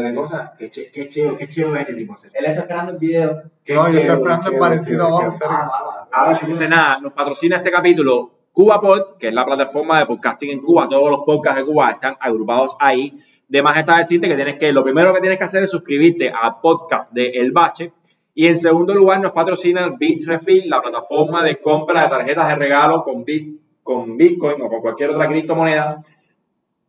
que 0.09 0.15
cosas. 0.15 0.51
Qué 0.57 0.69
che- 0.69 0.89
qué 0.91 1.07
cheo, 1.07 1.35
qué 1.37 1.47
cheo 1.47 1.75
es 1.75 1.81
este 1.81 1.93
tipo. 1.93 2.15
Ser. 2.15 2.31
Él 2.33 2.45
está 2.45 2.61
esperando 2.61 2.91
el 2.93 2.97
video. 2.97 3.41
Qué 3.63 3.73
No, 3.75 3.87
yo 3.89 3.99
estoy 3.99 4.15
esperando 4.17 4.49
el 4.49 4.57
parecido 4.57 5.19
cheo. 5.19 5.29
Ah, 5.47 6.07
Ahora 6.11 6.39
sí, 6.39 6.51
de 6.51 6.67
nada, 6.69 6.99
nos 6.99 7.13
patrocina 7.13 7.57
este 7.57 7.69
capítulo 7.71 8.31
CubaPod, 8.51 9.17
que 9.19 9.27
es 9.29 9.33
la 9.33 9.45
plataforma 9.45 9.99
de 9.99 10.05
podcasting 10.07 10.49
en 10.49 10.59
Cuba. 10.61 10.87
Todos 10.89 11.09
los 11.09 11.19
podcasts 11.25 11.59
de 11.59 11.65
Cuba 11.65 11.91
están 11.91 12.15
agrupados 12.19 12.75
ahí. 12.79 13.13
De 13.47 13.61
más 13.61 13.77
está 13.77 13.97
decirte 13.97 14.27
que 14.27 14.35
tienes 14.35 14.55
que, 14.55 14.71
lo 14.73 14.83
primero 14.83 15.13
que 15.13 15.19
tienes 15.21 15.37
que 15.37 15.43
hacer 15.45 15.63
es 15.63 15.69
suscribirte 15.69 16.29
al 16.29 16.59
podcast 16.61 17.11
de 17.11 17.29
El 17.29 17.51
Bache. 17.51 17.93
Y 18.33 18.47
en 18.47 18.57
segundo 18.57 18.93
lugar 18.95 19.19
nos 19.19 19.33
patrocina 19.33 19.89
Bitrefill, 19.99 20.69
la 20.69 20.81
plataforma 20.81 21.43
de 21.43 21.57
compra 21.59 22.03
de 22.03 22.07
tarjetas 22.09 22.47
de 22.47 22.55
regalo 22.55 23.03
con, 23.03 23.23
Bit, 23.25 23.59
con 23.83 24.15
Bitcoin 24.17 24.61
o 24.61 24.69
con 24.69 24.81
cualquier 24.81 25.09
otra 25.11 25.27
criptomoneda 25.27 26.01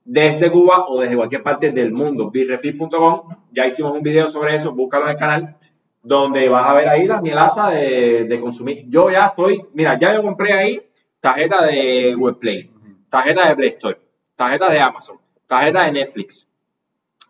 desde 0.04 0.50
Cuba 0.50 0.86
o 0.88 1.00
desde 1.00 1.16
cualquier 1.16 1.42
parte 1.42 1.70
del 1.70 1.92
mundo. 1.92 2.30
Bitrefill.com, 2.30 3.28
ya 3.52 3.66
hicimos 3.66 3.92
un 3.92 4.02
video 4.02 4.28
sobre 4.28 4.56
eso, 4.56 4.72
búscalo 4.72 5.04
en 5.04 5.10
el 5.10 5.16
canal 5.16 5.56
donde 6.02 6.48
vas 6.48 6.68
a 6.68 6.74
ver 6.74 6.88
ahí 6.88 7.06
la 7.06 7.20
mielaza 7.20 7.70
de, 7.70 8.24
de 8.24 8.40
consumir. 8.40 8.84
Yo 8.88 9.10
ya 9.10 9.26
estoy, 9.26 9.62
mira, 9.72 9.98
ya 9.98 10.14
yo 10.14 10.22
compré 10.22 10.52
ahí 10.52 10.80
tarjeta 11.20 11.64
de 11.64 12.16
Webplay, 12.16 12.68
tarjeta 13.08 13.48
de 13.48 13.54
Play 13.54 13.68
Store, 13.68 13.98
tarjeta 14.34 14.68
de 14.68 14.80
Amazon, 14.80 15.18
tarjeta 15.46 15.84
de 15.84 15.92
Netflix. 15.92 16.48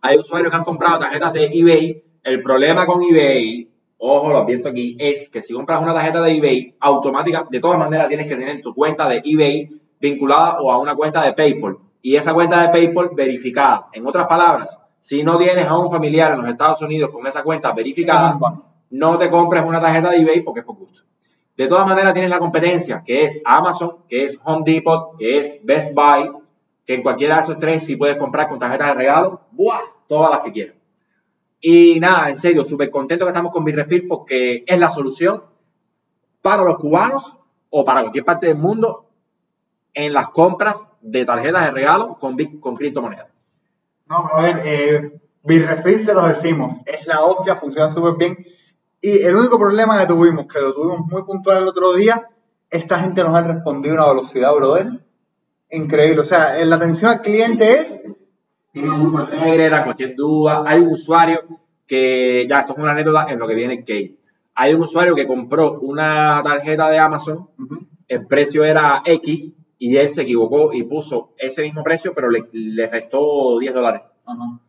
Hay 0.01 0.17
usuarios 0.17 0.51
que 0.51 0.57
han 0.57 0.65
comprado 0.65 0.99
tarjetas 0.99 1.33
de 1.35 1.45
eBay. 1.53 2.03
El 2.23 2.43
problema 2.43 2.87
con 2.87 3.03
eBay, 3.03 3.69
ojo, 3.99 4.31
lo 4.31 4.39
advierto 4.39 4.69
aquí, 4.69 4.97
es 4.99 5.29
que 5.29 5.43
si 5.43 5.53
compras 5.53 5.83
una 5.83 5.93
tarjeta 5.93 6.23
de 6.23 6.33
eBay, 6.33 6.75
automática, 6.81 7.47
de 7.51 7.61
todas 7.61 7.79
maneras 7.79 8.09
tienes 8.09 8.27
que 8.27 8.37
tener 8.37 8.61
tu 8.61 8.75
cuenta 8.75 9.09
de 9.09 9.21
eBay 9.25 9.69
vinculada 10.01 10.61
o 10.61 10.73
a 10.73 10.79
una 10.79 10.97
cuenta 10.97 11.23
de 11.23 11.35
PayPal. 11.35 11.77
Y 12.03 12.17
esa 12.17 12.35
cuenta 12.35 12.61
de 12.61 12.69
PayPal 12.69 13.11
verificada. 13.15 13.89
En 13.93 14.07
otras 14.07 14.27
palabras, 14.27 14.79
Si 14.99 15.25
no 15.25 15.37
tienes 15.37 15.67
a 15.67 15.77
un 15.77 15.91
familiar 15.91 16.33
en 16.33 16.43
los 16.43 16.49
Estados 16.49 16.81
Unidos 16.81 17.11
con 17.11 17.27
esa 17.27 17.43
cuenta 17.43 17.73
verificada, 17.73 18.39
no 18.91 19.19
te 19.19 19.31
compres 19.31 19.65
una 19.67 19.81
tarjeta 19.81 20.11
de 20.11 20.19
eBay 20.19 20.43
porque 20.43 20.61
es 20.61 20.67
por 20.67 20.77
gusto. 20.77 21.01
De 21.57 21.67
todas 21.67 21.87
maneras, 21.89 22.13
tienes 22.13 22.31
la 22.31 22.39
competencia, 22.39 23.03
que 23.05 23.25
es 23.25 23.41
Amazon, 23.45 23.97
que 24.09 24.25
es 24.25 24.39
Home 24.45 24.63
Depot, 24.65 25.17
que 25.19 25.39
es 25.39 25.65
Best 25.65 25.93
Buy, 25.93 26.31
que 26.87 26.95
en 26.95 27.03
cualquiera 27.03 27.35
de 27.35 27.41
esos 27.43 27.59
tres 27.59 27.85
sí 27.85 27.97
puedes 27.97 28.17
comprar 28.17 28.49
con 28.49 28.61
tarjetas 28.61 28.89
de 28.89 28.95
regalo, 28.95 29.41
¡buah! 29.51 29.81
todas 30.07 30.31
las 30.31 30.41
que 30.41 30.53
quieras. 30.53 30.77
Y 31.61 31.99
nada, 32.01 32.29
en 32.29 32.37
serio, 32.37 32.65
súper 32.65 32.91
contento 32.91 33.25
que 33.25 33.31
estamos 33.31 33.53
con 33.53 33.65
Birrefill 33.65 34.07
porque 34.07 34.63
es 34.67 34.79
la 34.79 34.89
solución 34.89 35.43
para 36.43 36.63
los 36.63 36.77
cubanos 36.77 37.37
o 37.71 37.85
para 37.85 38.03
cualquier 38.03 38.25
parte 38.25 38.47
del 38.47 38.57
mundo 38.57 39.07
en 39.95 40.13
las 40.13 40.29
compras 40.31 40.83
de 41.03 41.25
tarjetas 41.25 41.65
de 41.67 41.71
regalo 41.73 42.17
con, 42.19 42.37
con 42.61 42.77
criptomonedas. 42.77 43.29
No, 44.09 44.29
a 44.33 44.43
ver, 44.43 44.61
eh, 44.65 45.21
se 45.99 46.15
lo 46.15 46.27
decimos, 46.27 46.75
es 46.87 47.07
la 47.07 47.23
hostia, 47.23 47.57
funciona 47.57 47.91
súper 47.91 48.15
bien. 48.19 48.39
Y 49.01 49.23
el 49.23 49.35
único 49.35 49.59
problema 49.59 49.99
que 49.99 50.07
tuvimos, 50.07 50.47
que 50.47 50.61
lo 50.61 50.73
tuvimos 50.73 51.01
muy 51.11 51.23
puntual 51.25 51.63
el 51.63 51.69
otro 51.69 51.95
día, 51.95 52.29
esta 52.71 53.01
gente 53.01 53.25
nos 53.25 53.35
ha 53.35 53.43
respondido 53.43 53.95
a 53.95 54.05
una 54.05 54.13
velocidad, 54.15 54.55
brother. 54.55 55.05
Increíble. 55.71 56.21
O 56.21 56.25
sea, 56.25 56.59
eh, 56.59 56.65
la 56.65 56.77
atención 56.77 57.11
al 57.11 57.21
cliente 57.21 57.71
es. 57.71 58.01
Negrera, 58.75 59.85
cualquier 59.85 60.15
duda. 60.15 60.63
Hay 60.67 60.81
un 60.81 60.93
usuario 60.93 61.41
que, 61.87 62.47
ya 62.49 62.61
esto 62.61 62.73
es 62.73 62.79
una 62.79 62.93
anécdota 62.93 63.27
en 63.29 63.39
lo 63.39 63.49
que 63.49 63.55
viene 63.55 63.81
Kate. 63.81 64.17
Hay 64.55 64.75
un 64.75 64.83
usuario 64.83 65.15
que 65.15 65.27
compró 65.27 65.81
una 65.81 66.43
tarjeta 66.45 66.89
de 66.89 66.99
Amazon, 66.99 67.49
Ujú. 67.59 67.87
el 68.07 68.27
precio 68.27 68.65
era 68.65 69.03
X 69.05 69.55
y 69.85 69.97
él 69.97 70.11
se 70.11 70.23
equivocó 70.23 70.73
y 70.73 70.85
puso 70.85 71.35
ese 71.37 71.63
mismo 71.63 71.83
precio, 71.83 72.15
pero 72.15 72.31
le, 72.31 72.45
le 72.53 72.87
restó 72.87 73.59
10 73.59 73.75
dólares. 73.75 74.03
Ajá. 74.25 74.61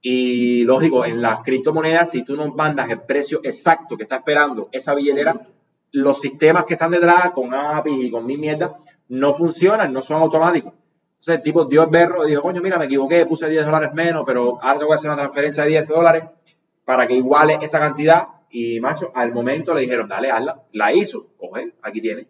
Y 0.00 0.62
lógico, 0.62 1.04
en 1.04 1.20
las 1.20 1.40
criptomonedas, 1.40 2.12
si 2.12 2.24
tú 2.24 2.36
no 2.36 2.46
mandas 2.46 2.88
el 2.88 3.00
precio 3.00 3.40
exacto 3.42 3.96
que 3.96 4.04
está 4.04 4.18
esperando 4.18 4.68
esa 4.70 4.94
billetera, 4.94 5.48
los 5.90 6.20
sistemas 6.20 6.64
que 6.64 6.74
están 6.74 6.92
detrás, 6.92 7.32
con 7.32 7.52
APIs 7.52 8.04
y 8.04 8.10
con 8.12 8.24
mi 8.24 8.36
mierda, 8.36 8.78
no 9.08 9.34
funcionan, 9.34 9.92
no 9.92 10.00
son 10.00 10.22
automáticos. 10.22 10.74
Entonces 11.14 11.36
el 11.38 11.42
tipo 11.42 11.64
dio 11.64 11.82
el 11.82 11.90
berro 11.90 12.24
y 12.24 12.30
dijo, 12.30 12.42
coño, 12.42 12.62
mira, 12.62 12.78
me 12.78 12.84
equivoqué, 12.84 13.26
puse 13.26 13.48
10 13.48 13.66
dólares 13.66 13.92
menos, 13.94 14.22
pero 14.24 14.62
ahora 14.62 14.78
tengo 14.78 14.90
que 14.90 14.94
hacer 14.94 15.10
una 15.10 15.22
transferencia 15.22 15.64
de 15.64 15.70
10 15.70 15.88
dólares 15.88 16.22
para 16.84 17.08
que 17.08 17.14
iguale 17.14 17.58
esa 17.62 17.80
cantidad. 17.80 18.28
Y, 18.48 18.78
macho, 18.78 19.10
al 19.12 19.32
momento 19.32 19.74
le 19.74 19.80
dijeron, 19.80 20.08
dale, 20.08 20.30
hazla. 20.30 20.62
La 20.70 20.92
hizo, 20.92 21.26
coge, 21.36 21.74
aquí 21.82 22.00
tiene. 22.00 22.28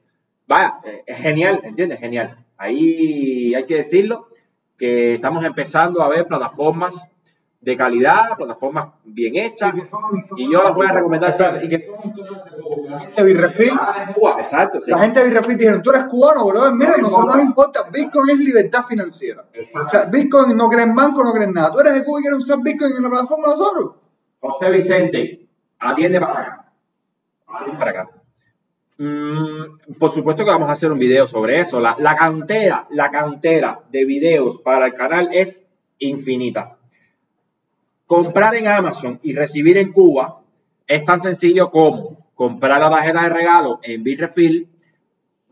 Vaya, 0.52 0.74
eh, 0.84 1.02
es 1.06 1.16
genial, 1.16 1.60
¿entiendes? 1.62 1.98
Genial. 1.98 2.36
Ahí 2.58 3.54
hay 3.54 3.64
que 3.64 3.76
decirlo, 3.76 4.28
que 4.76 5.14
estamos 5.14 5.42
empezando 5.44 6.02
a 6.02 6.08
ver 6.10 6.26
plataformas 6.26 7.08
de 7.58 7.74
calidad, 7.74 8.36
plataformas 8.36 8.88
bien 9.02 9.36
hechas, 9.36 9.72
y 10.36 10.52
yo 10.52 10.62
las 10.62 10.74
voy 10.74 10.86
a 10.86 10.92
recomendar. 10.92 11.30
Exacto, 11.30 11.64
y 11.64 11.68
que 11.70 11.80
son 11.80 11.94
La 12.90 12.98
gente 13.00 13.22
de 13.22 13.32
Birrefill, 13.32 13.70
Ah, 13.80 14.36
exacto, 14.40 14.80
sí. 14.82 14.90
la 14.90 14.98
gente 14.98 15.20
de 15.20 15.28
Birrefill 15.30 15.56
dijeron, 15.56 15.82
tú 15.82 15.90
eres 15.90 16.04
cubano, 16.04 16.44
brother, 16.44 16.74
mira, 16.74 16.98
nosotros 16.98 17.26
no 17.28 17.36
nos 17.36 17.44
importa, 17.46 17.84
Bitcoin 17.90 18.30
es 18.30 18.38
libertad 18.38 18.84
financiera. 18.84 19.44
O 19.82 19.86
sea, 19.86 20.04
Bitcoin 20.04 20.54
no 20.54 20.68
cree 20.68 20.84
en 20.84 20.94
banco, 20.94 21.24
no 21.24 21.32
cree 21.32 21.44
en 21.46 21.54
nada. 21.54 21.70
Tú 21.72 21.80
eres 21.80 21.94
de 21.94 22.04
Cuba 22.04 22.18
y 22.20 22.22
quieres 22.24 22.40
usar 22.40 22.58
Bitcoin 22.62 22.92
en 22.94 23.02
la 23.04 23.08
plataforma 23.08 23.48
de 23.48 23.54
nosotros. 23.54 23.94
José 24.40 24.70
Vicente, 24.70 25.46
atiende 25.78 26.20
para 26.20 26.40
acá. 26.40 26.72
Atiende 27.46 27.78
para 27.78 27.90
acá. 27.92 28.21
Mm, 28.98 29.94
por 29.98 30.10
supuesto 30.12 30.44
que 30.44 30.50
vamos 30.50 30.68
a 30.68 30.72
hacer 30.72 30.92
un 30.92 30.98
video 30.98 31.26
sobre 31.26 31.60
eso. 31.60 31.80
La, 31.80 31.96
la 31.98 32.16
cantera, 32.16 32.86
la 32.90 33.10
cantera 33.10 33.80
de 33.90 34.04
videos 34.04 34.58
para 34.58 34.86
el 34.86 34.94
canal 34.94 35.30
es 35.32 35.66
infinita. 35.98 36.76
Comprar 38.06 38.54
en 38.54 38.68
Amazon 38.68 39.18
y 39.22 39.34
recibir 39.34 39.78
en 39.78 39.92
Cuba 39.92 40.40
es 40.86 41.04
tan 41.04 41.20
sencillo 41.20 41.70
como 41.70 42.28
comprar 42.34 42.80
la 42.80 42.90
tarjeta 42.90 43.22
de 43.22 43.28
regalo 43.30 43.80
en 43.82 44.02
Bitrefill 44.02 44.68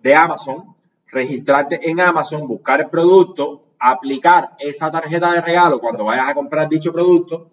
de 0.03 0.15
Amazon, 0.15 0.75
registrarte 1.07 1.89
en 1.89 2.01
Amazon, 2.01 2.47
buscar 2.47 2.81
el 2.81 2.91
producto, 2.91 3.65
aplicar 3.79 4.51
esa 4.59 4.91
tarjeta 4.91 5.33
de 5.33 5.41
regalo 5.41 5.81
cuando 5.81 6.05
vayas 6.05 6.29
a 6.29 6.35
comprar 6.35 6.69
dicho 6.69 6.93
producto 6.93 7.51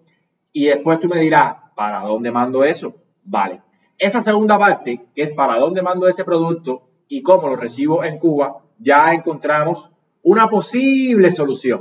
y 0.52 0.66
después 0.66 1.00
tú 1.00 1.08
me 1.08 1.20
dirás, 1.20 1.56
¿para 1.74 2.00
dónde 2.00 2.30
mando 2.30 2.64
eso? 2.64 2.94
Vale. 3.24 3.62
Esa 3.98 4.20
segunda 4.20 4.56
parte, 4.56 5.06
que 5.12 5.22
es 5.22 5.32
para 5.32 5.58
dónde 5.58 5.82
mando 5.82 6.06
ese 6.06 6.24
producto 6.24 6.88
y 7.08 7.20
cómo 7.22 7.48
lo 7.48 7.56
recibo 7.56 8.04
en 8.04 8.18
Cuba, 8.18 8.62
ya 8.78 9.12
encontramos 9.12 9.90
una 10.22 10.48
posible 10.48 11.32
solución. 11.32 11.80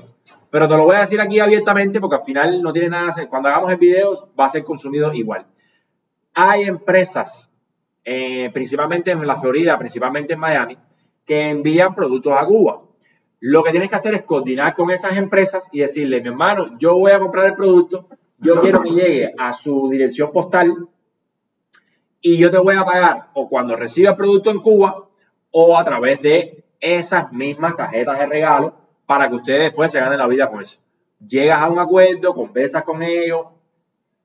Pero 0.50 0.68
te 0.68 0.78
lo 0.78 0.86
voy 0.86 0.96
a 0.96 1.02
decir 1.02 1.22
aquí 1.22 1.40
abiertamente 1.40 2.00
porque 2.00 2.16
al 2.16 2.24
final 2.24 2.64
no 2.64 2.74
tiene 2.74 2.90
nada 2.90 3.04
que 3.06 3.10
hacer. 3.12 3.28
Cuando 3.28 3.50
hagamos 3.50 3.72
el 3.72 3.78
video 3.78 4.30
va 4.40 4.46
a 4.46 4.50
ser 4.50 4.64
consumido 4.64 5.14
igual. 5.14 5.46
Hay 6.34 6.64
empresas, 6.64 7.52
eh, 8.04 8.50
principalmente 8.52 9.12
en 9.12 9.28
la 9.28 9.40
Florida, 9.40 9.78
principalmente 9.78 10.34
en 10.34 10.40
Miami, 10.40 10.78
que 11.24 11.50
envían 11.50 11.94
productos 11.94 12.34
a 12.34 12.46
Cuba. 12.46 12.82
Lo 13.42 13.64
que 13.64 13.70
tienes 13.70 13.90
que 13.90 13.96
hacer 13.96 14.16
es 14.16 14.24
coordinar 14.24 14.74
con 14.74 14.90
esas 14.90 15.16
empresas 15.18 15.68
y 15.72 15.82
decirle, 15.82 16.22
mi 16.22 16.30
hermano, 16.30 16.78
yo 16.80 16.98
voy 16.98 17.12
a 17.12 17.20
comprar 17.20 17.46
el 17.46 17.54
producto, 17.54 18.08
yo 18.40 18.60
quiero 18.62 18.82
que 18.82 18.90
llegue 18.90 19.34
a 19.38 19.54
su 19.54 19.88
dirección 19.90 20.32
postal 20.32 20.88
y 22.34 22.38
yo 22.38 22.52
te 22.52 22.58
voy 22.58 22.76
a 22.76 22.84
pagar 22.84 23.30
o 23.34 23.48
cuando 23.48 23.78
reciba 23.78 24.18
producto 24.18 24.52
en 24.52 24.60
Cuba 24.60 25.06
o 25.50 25.78
a 25.78 25.84
través 25.86 26.22
de 26.22 26.66
esas 26.78 27.32
mismas 27.32 27.78
tarjetas 27.78 28.20
de 28.20 28.26
regalo 28.26 28.74
para 29.06 29.30
que 29.30 29.36
ustedes 29.36 29.62
después 29.62 29.92
se 29.94 30.02
ganen 30.02 30.20
la 30.20 30.28
vida 30.28 30.50
con 30.50 30.62
eso. 30.62 30.78
Llegas 31.26 31.62
a 31.62 31.70
un 31.70 31.80
acuerdo, 31.80 32.34
conversas 32.34 32.84
con 32.84 33.02
ellos 33.02 33.48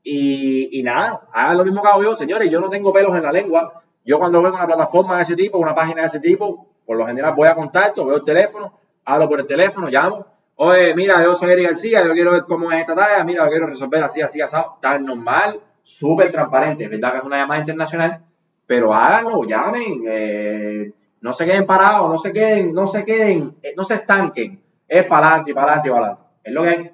y, 0.02 0.82
nada, 0.82 1.28
hagan 1.32 1.58
lo 1.58 1.64
mismo 1.64 1.80
que 1.80 1.88
hago 1.88 2.02
yo. 2.02 2.16
Señores, 2.16 2.50
yo 2.50 2.60
no 2.60 2.68
tengo 2.68 2.92
pelos 2.92 3.14
en 3.14 3.22
la 3.22 3.30
lengua. 3.30 3.84
Yo 4.04 4.18
cuando 4.18 4.42
veo 4.42 4.52
una 4.52 4.66
plataforma 4.66 5.16
de 5.16 5.22
ese 5.22 5.36
tipo, 5.36 5.58
una 5.58 5.76
página 5.76 6.00
de 6.00 6.08
ese 6.08 6.18
tipo, 6.18 6.66
por 6.84 6.96
lo 6.96 7.06
general 7.06 7.34
voy 7.36 7.46
a 7.46 7.54
contacto, 7.54 8.04
veo 8.04 8.16
el 8.16 8.24
teléfono, 8.24 8.80
hablo 9.04 9.28
por 9.28 9.38
el 9.38 9.46
teléfono, 9.46 9.88
llamo. 9.88 10.26
Oye, 10.56 10.92
mira, 10.96 11.22
yo 11.22 11.36
soy 11.36 11.52
Eric 11.52 11.66
García, 11.68 12.04
yo 12.04 12.12
quiero 12.14 12.32
ver 12.32 12.42
cómo 12.48 12.72
es 12.72 12.80
esta 12.80 12.96
talla, 12.96 13.22
mira, 13.22 13.44
yo 13.44 13.50
quiero 13.50 13.66
resolver 13.68 14.02
así, 14.02 14.20
así, 14.20 14.40
asado. 14.40 14.78
Tan 14.80 15.04
normal, 15.04 15.60
súper 15.82 16.30
transparente. 16.30 16.84
Es 16.84 16.90
verdad 16.90 17.12
que 17.12 17.18
es 17.18 17.24
una 17.24 17.38
llamada 17.38 17.60
internacional, 17.60 18.20
pero 18.66 18.94
háganlo, 18.94 19.44
llamen, 19.44 20.02
eh, 20.08 20.92
no 21.20 21.32
se 21.32 21.44
queden 21.44 21.66
parados, 21.66 22.10
no 22.10 22.18
se 22.18 22.32
queden, 22.32 22.74
no 22.74 22.86
se 22.86 23.04
queden, 23.04 23.56
eh, 23.62 23.74
no 23.76 23.84
se 23.84 23.94
estanquen. 23.94 24.60
Es 24.88 25.04
para 25.06 25.28
adelante, 25.28 25.54
para 25.54 25.66
adelante, 25.66 25.90
para 25.90 26.06
adelante. 26.06 26.22
Es 26.44 26.52
lo 26.52 26.62
que 26.62 26.68
hay. 26.68 26.90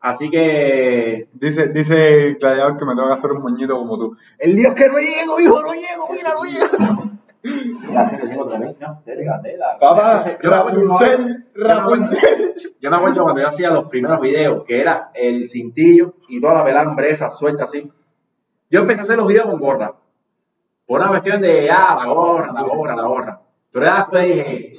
Así 0.00 0.30
que 0.30 1.28
Dice, 1.32 1.68
dice 1.68 2.34
Gladiador 2.38 2.78
que 2.78 2.84
me 2.84 2.94
tengo 2.94 3.08
que 3.08 3.14
hacer 3.14 3.32
un 3.32 3.42
moñito 3.42 3.76
como 3.76 3.98
tú. 3.98 4.16
El 4.38 4.54
día 4.54 4.72
que 4.72 4.88
no 4.88 4.98
llego, 4.98 5.40
hijo, 5.40 5.60
no 5.62 5.72
llego, 5.72 6.08
mira, 6.10 6.34
no 6.34 6.42
llego. 6.42 7.10
Papá, 9.80 10.38
Yo 10.42 10.50
me 10.50 10.56
acuerdo. 10.56 10.86
Yo 12.80 12.90
me 12.90 12.98
cuando 13.00 13.40
yo 13.40 13.48
hacía 13.48 13.70
los 13.70 13.88
primeros 13.88 14.20
videos, 14.20 14.64
que 14.64 14.80
era 14.80 15.10
el 15.14 15.48
cintillo 15.48 16.14
y 16.28 16.40
toda 16.40 16.54
la 16.54 16.64
pelambre 16.64 17.10
esa 17.10 17.30
suelta 17.30 17.64
así. 17.64 17.90
Yo 18.70 18.80
empecé 18.80 19.00
a 19.00 19.04
hacer 19.04 19.16
los 19.16 19.26
videos 19.26 19.46
con 19.46 19.60
gorra. 19.60 19.94
Por 20.86 21.00
una 21.00 21.08
cuestión 21.08 21.40
de, 21.40 21.70
ah, 21.70 21.96
la 21.98 22.06
gorra, 22.06 22.52
la 22.52 22.62
gorra, 22.62 22.96
la 22.96 23.02
gorra. 23.02 23.40
Pero 23.72 23.86
ya 23.86 23.96
después 23.96 24.26
dije, 24.26 24.72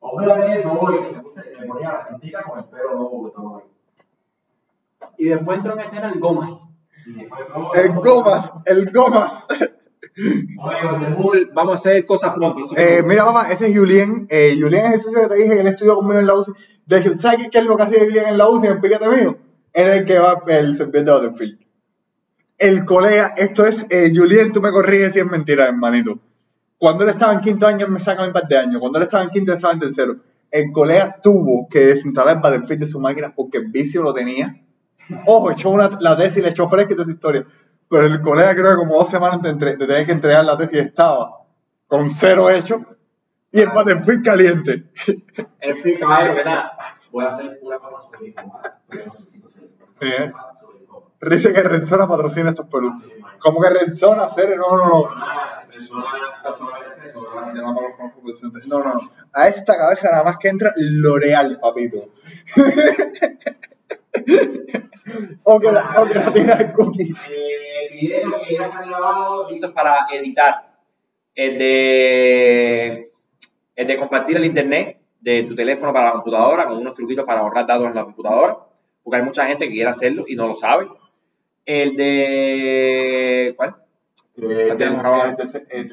ojalá 0.00 0.36
de 0.36 0.58
eso, 0.58 0.68
voy. 0.70 0.96
Y 0.96 1.60
me, 1.60 1.66
ponía 1.66 1.92
la 1.92 2.06
cintica 2.06 2.42
con 2.42 2.58
el 2.58 2.64
pelo 2.66 2.94
loco 2.94 3.22
que 3.22 3.28
estaba 3.28 3.58
ahí. 3.58 3.64
Y 5.18 5.28
después 5.28 5.58
entró 5.58 5.74
en 5.74 5.80
escena 5.80 6.08
el 6.08 6.20
Gomas. 6.20 6.50
El 7.74 7.92
gomas, 7.94 8.52
el 8.66 8.90
gomas. 8.92 9.44
El 10.14 11.50
vamos 11.54 11.72
a 11.72 11.74
hacer 11.74 12.04
cosas 12.04 12.36
no 12.36 12.54
sé 12.68 12.98
Eh, 12.98 13.02
mira, 13.02 13.24
papá, 13.24 13.50
ese 13.52 13.68
es 13.68 13.76
Julien. 13.76 14.26
Eh, 14.28 14.56
Julien 14.60 14.86
es 14.86 14.92
el 14.94 15.00
socio 15.00 15.20
que 15.22 15.28
te 15.28 15.34
dije 15.36 15.48
que 15.50 15.60
él 15.60 15.66
estudió 15.68 15.96
conmigo 15.96 16.20
en 16.20 16.26
la 16.26 16.34
UCI. 16.34 16.52
De 16.86 16.98
hecho, 16.98 17.16
¿sabes 17.16 17.48
qué- 17.50 17.58
es 17.58 17.64
lo 17.64 17.76
que 17.76 17.82
hacía 17.84 18.00
Julien 18.00 18.26
en 18.28 18.38
la 18.38 18.48
UCI 18.48 18.66
en 18.66 18.72
el 18.74 18.80
piquete 18.80 19.08
mío? 19.08 19.38
Era 19.72 19.96
el 19.96 20.04
que 20.04 20.18
va 20.18 20.42
el 20.48 20.76
servidor 20.76 21.04
de 21.22 21.28
Battlefield. 21.28 21.58
El 22.58 22.84
colega, 22.84 23.34
esto 23.36 23.64
es, 23.64 23.84
eh, 23.90 24.12
Julien, 24.14 24.52
tú 24.52 24.60
me 24.60 24.70
corriges 24.70 25.14
si 25.14 25.20
es 25.20 25.26
mentira, 25.26 25.66
hermanito. 25.66 26.18
Cuando 26.78 27.04
él 27.04 27.10
estaba 27.10 27.32
en 27.32 27.40
quinto 27.40 27.66
año, 27.66 27.88
me 27.88 27.98
saca 27.98 28.24
un 28.26 28.32
par 28.32 28.46
de 28.48 28.58
años. 28.58 28.80
Cuando 28.80 28.98
él 28.98 29.04
estaba 29.04 29.22
en 29.24 29.30
quinto, 29.30 29.52
estaba 29.52 29.72
en 29.72 29.80
tercero. 29.80 30.16
El 30.50 30.70
colega 30.72 31.16
tuvo 31.22 31.66
que 31.70 31.80
desinstalar 31.86 32.40
Battlefield 32.42 32.80
de 32.82 32.86
su 32.86 33.00
máquina 33.00 33.32
porque 33.34 33.58
el 33.58 33.68
vicio 33.68 34.02
lo 34.02 34.12
tenía. 34.12 34.60
Ojo, 35.26 35.50
echó 35.50 35.70
una, 35.70 35.90
la 36.00 36.16
tesis 36.16 36.38
y 36.38 36.42
le 36.42 36.48
echó 36.50 36.68
fresca 36.68 36.92
y 36.92 36.96
toda 36.96 37.04
esa 37.04 37.12
historia. 37.12 37.46
Pero 37.92 38.06
el 38.06 38.22
colega 38.22 38.54
creo 38.54 38.70
que 38.70 38.76
como 38.76 38.96
dos 38.96 39.08
semanas 39.10 39.42
de, 39.42 39.50
entre- 39.50 39.76
de 39.76 39.86
tener 39.86 40.06
que 40.06 40.12
entregar 40.12 40.42
la 40.46 40.56
tesis 40.56 40.78
estaba 40.78 41.30
con 41.86 42.08
cero 42.10 42.48
hecho 42.48 42.80
y 43.50 43.60
el 43.60 43.68
Battlefield 43.68 44.24
caliente. 44.24 44.84
En 45.60 45.82
fin, 45.82 45.98
caballero, 46.00 46.42
nada. 46.42 46.72
Voy 47.10 47.22
a 47.26 47.28
hacer 47.28 47.58
una 47.60 47.78
cosa 47.78 48.02
sobre 48.10 48.28
el 48.28 48.34
se- 50.00 50.24
Eh. 50.24 50.32
Dice 51.20 51.52
que 51.52 51.62
Renzona 51.62 52.08
patrocina 52.08 52.48
estos 52.50 52.66
perú. 52.66 52.90
¿Cómo 53.38 53.60
que 53.60 53.68
Renzona, 53.68 54.28
Fere? 54.30 54.56
No, 54.56 54.74
no, 54.74 54.88
no. 54.88 55.08
No, 58.66 58.78
no, 58.82 58.94
no. 58.94 59.10
A 59.34 59.48
esta 59.48 59.76
cabeza 59.76 60.10
nada 60.10 60.24
más 60.24 60.36
que 60.38 60.48
entra 60.48 60.72
L'Oreal, 60.76 61.58
papito. 61.60 62.08
O 65.44 65.58
que 65.58 65.72
la, 65.72 65.94
o 66.00 66.06
que 66.06 66.14
la 66.14 66.32
tiene 66.32 66.52
el 66.52 66.72
cookie. 66.72 67.12
Eh, 67.30 67.90
videos 67.92 68.34
que 68.46 68.54
ya 68.54 68.66
están 68.66 68.88
grabados, 68.88 69.50
listos 69.50 69.72
para 69.72 70.06
editar. 70.12 70.72
El 71.34 71.58
de, 71.58 73.10
el 73.74 73.86
de 73.86 73.96
compartir 73.96 74.36
el 74.36 74.44
internet 74.44 74.98
de 75.20 75.42
tu 75.44 75.54
teléfono 75.54 75.92
para 75.92 76.06
la 76.06 76.12
computadora, 76.12 76.66
con 76.66 76.78
unos 76.78 76.94
truquitos 76.94 77.24
para 77.24 77.40
ahorrar 77.40 77.66
datos 77.66 77.88
en 77.88 77.94
la 77.94 78.04
computadora, 78.04 78.58
porque 79.02 79.16
hay 79.16 79.22
mucha 79.22 79.46
gente 79.46 79.66
que 79.66 79.72
quiere 79.72 79.90
hacerlo 79.90 80.24
y 80.26 80.36
no 80.36 80.48
lo 80.48 80.54
sabe. 80.54 80.88
El 81.64 81.96
de. 81.96 83.54
¿Cuál? 83.56 83.76
Eh, 84.36 84.74
tenemos 84.78 85.00
grabado. 85.00 85.36
eh, 85.70 85.88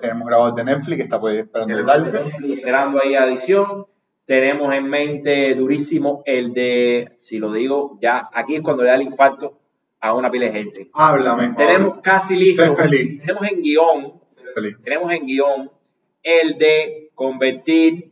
tenemos 0.00 0.26
grabado 0.26 0.26
grabado 0.26 0.48
el 0.48 0.54
de 0.54 0.64
Netflix 0.64 0.96
que 0.96 1.02
está 1.02 1.20
pues. 1.20 1.44
Esperando 1.44 3.00
ahí 3.02 3.14
adición. 3.14 3.86
Tenemos 4.26 4.74
en 4.74 4.88
mente 4.88 5.54
durísimo 5.54 6.22
el 6.26 6.52
de, 6.52 7.12
si 7.18 7.38
lo 7.38 7.52
digo, 7.52 7.96
ya 8.02 8.28
aquí 8.34 8.56
es 8.56 8.62
cuando 8.62 8.82
le 8.82 8.88
da 8.90 8.96
el 8.96 9.02
infarto 9.02 9.58
a 10.00 10.14
una 10.14 10.30
pila 10.30 10.46
de 10.46 10.52
gente. 10.52 10.90
Háblame. 10.92 11.54
Tenemos 11.56 11.98
casi 12.02 12.36
listo. 12.36 12.74
Feliz. 12.74 13.20
Tenemos 13.20 13.50
en 13.50 13.62
guion 13.62 14.20
feliz. 14.54 14.76
tenemos 14.82 15.12
en 15.12 15.26
guion 15.26 15.70
el 16.22 16.58
de 16.58 17.10
convertir 17.14 18.10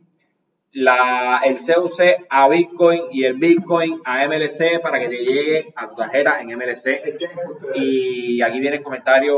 la, 0.71 1.41
el 1.45 1.55
CUC 1.55 2.25
a 2.29 2.47
Bitcoin 2.49 3.01
y 3.11 3.23
el 3.25 3.33
Bitcoin 3.35 3.99
a 4.05 4.25
MLC 4.27 4.81
para 4.81 4.99
que 4.99 5.07
te 5.09 5.17
llegue 5.17 5.73
a 5.75 5.89
tu 5.89 5.95
tarjeta 5.95 6.41
en 6.41 6.47
MLC. 6.57 7.17
Y 7.75 8.41
aquí 8.41 8.59
viene 8.59 8.77
el 8.77 8.83
comentario, 8.83 9.37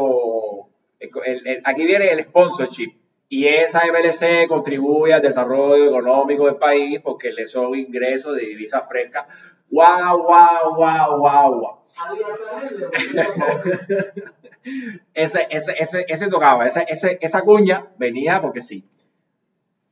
el- 0.99 1.61
aquí 1.63 1.85
viene 1.85 2.09
el 2.11 2.21
sponsorship. 2.23 2.91
Y 3.29 3.47
esa 3.47 3.81
MLC 3.85 4.47
contribuye 4.47 5.13
al 5.13 5.21
desarrollo 5.21 5.85
económico 5.85 6.45
del 6.45 6.55
país 6.55 6.99
porque 7.03 7.31
le 7.31 7.45
son 7.45 7.75
ingresos 7.75 8.35
de 8.35 8.45
divisas 8.45 8.83
frescas. 8.87 9.27
¡Guau, 9.69 10.23
guau, 10.23 10.75
guau, 10.75 11.19
guau, 11.19 11.59
guau! 11.59 11.77
ese, 15.13 15.47
ese, 15.49 15.75
ese, 15.77 16.05
ese 16.07 16.29
tocaba, 16.29 16.65
ese, 16.65 16.85
ese, 16.87 17.17
esa 17.21 17.41
cuña 17.41 17.87
venía 17.97 18.41
porque 18.41 18.61
sí. 18.61 18.87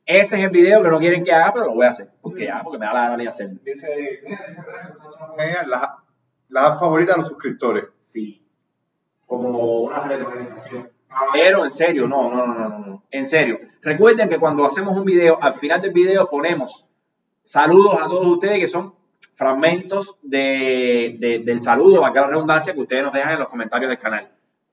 Ese 0.05 0.38
es 0.38 0.43
el 0.43 0.51
video 0.51 0.83
que 0.83 0.89
no 0.89 0.99
quieren 0.99 1.23
que 1.23 1.33
haga, 1.33 1.51
pero 1.51 1.65
lo 1.65 1.73
voy 1.73 1.88
a 1.88 1.89
hacer. 1.89 2.11
Porque 2.21 2.45
ya, 2.45 2.61
porque 2.63 2.77
me 2.77 2.86
da 2.86 2.93
la 2.93 3.09
gana 3.09 3.23
de 3.23 3.27
hacerlo. 3.27 3.59
Dice, 3.63 4.21
las 5.67 6.63
apps 6.63 6.79
favoritas 6.79 7.15
de 7.15 7.21
los 7.21 7.29
suscriptores. 7.29 7.86
Sí. 8.13 8.45
Como 9.25 9.81
una 9.81 10.01
retroalimentación. 10.01 10.91
Pero 11.34 11.63
en 11.66 11.72
serio, 11.72 12.07
no, 12.07 12.30
no, 12.30 12.45
no, 12.47 12.55
no, 12.70 12.80
no. 12.80 13.03
En 13.11 13.26
serio. 13.26 13.59
Recuerden 13.82 14.28
que 14.30 14.39
cuando 14.39 14.66
hacemos 14.66 14.97
un 14.97 15.05
video, 15.05 15.38
al 15.41 15.55
final 15.55 15.82
del 15.82 15.91
video 15.91 16.30
ponemos 16.30 16.86
saludos 17.43 18.01
a 18.01 18.07
todos 18.07 18.26
ustedes 18.28 18.59
que 18.59 18.68
son 18.68 18.93
fragmentos 19.36 20.16
de, 20.22 21.18
de- 21.20 21.39
del 21.39 21.59
saludo, 21.61 22.01
valga 22.01 22.22
la 22.22 22.28
redundancia, 22.28 22.74
que 22.74 22.80
ustedes 22.82 23.03
nos 23.03 23.13
dejan 23.13 23.34
en 23.34 23.39
los 23.39 23.49
comentarios 23.49 23.89
del 23.89 23.99
canal. 23.99 24.30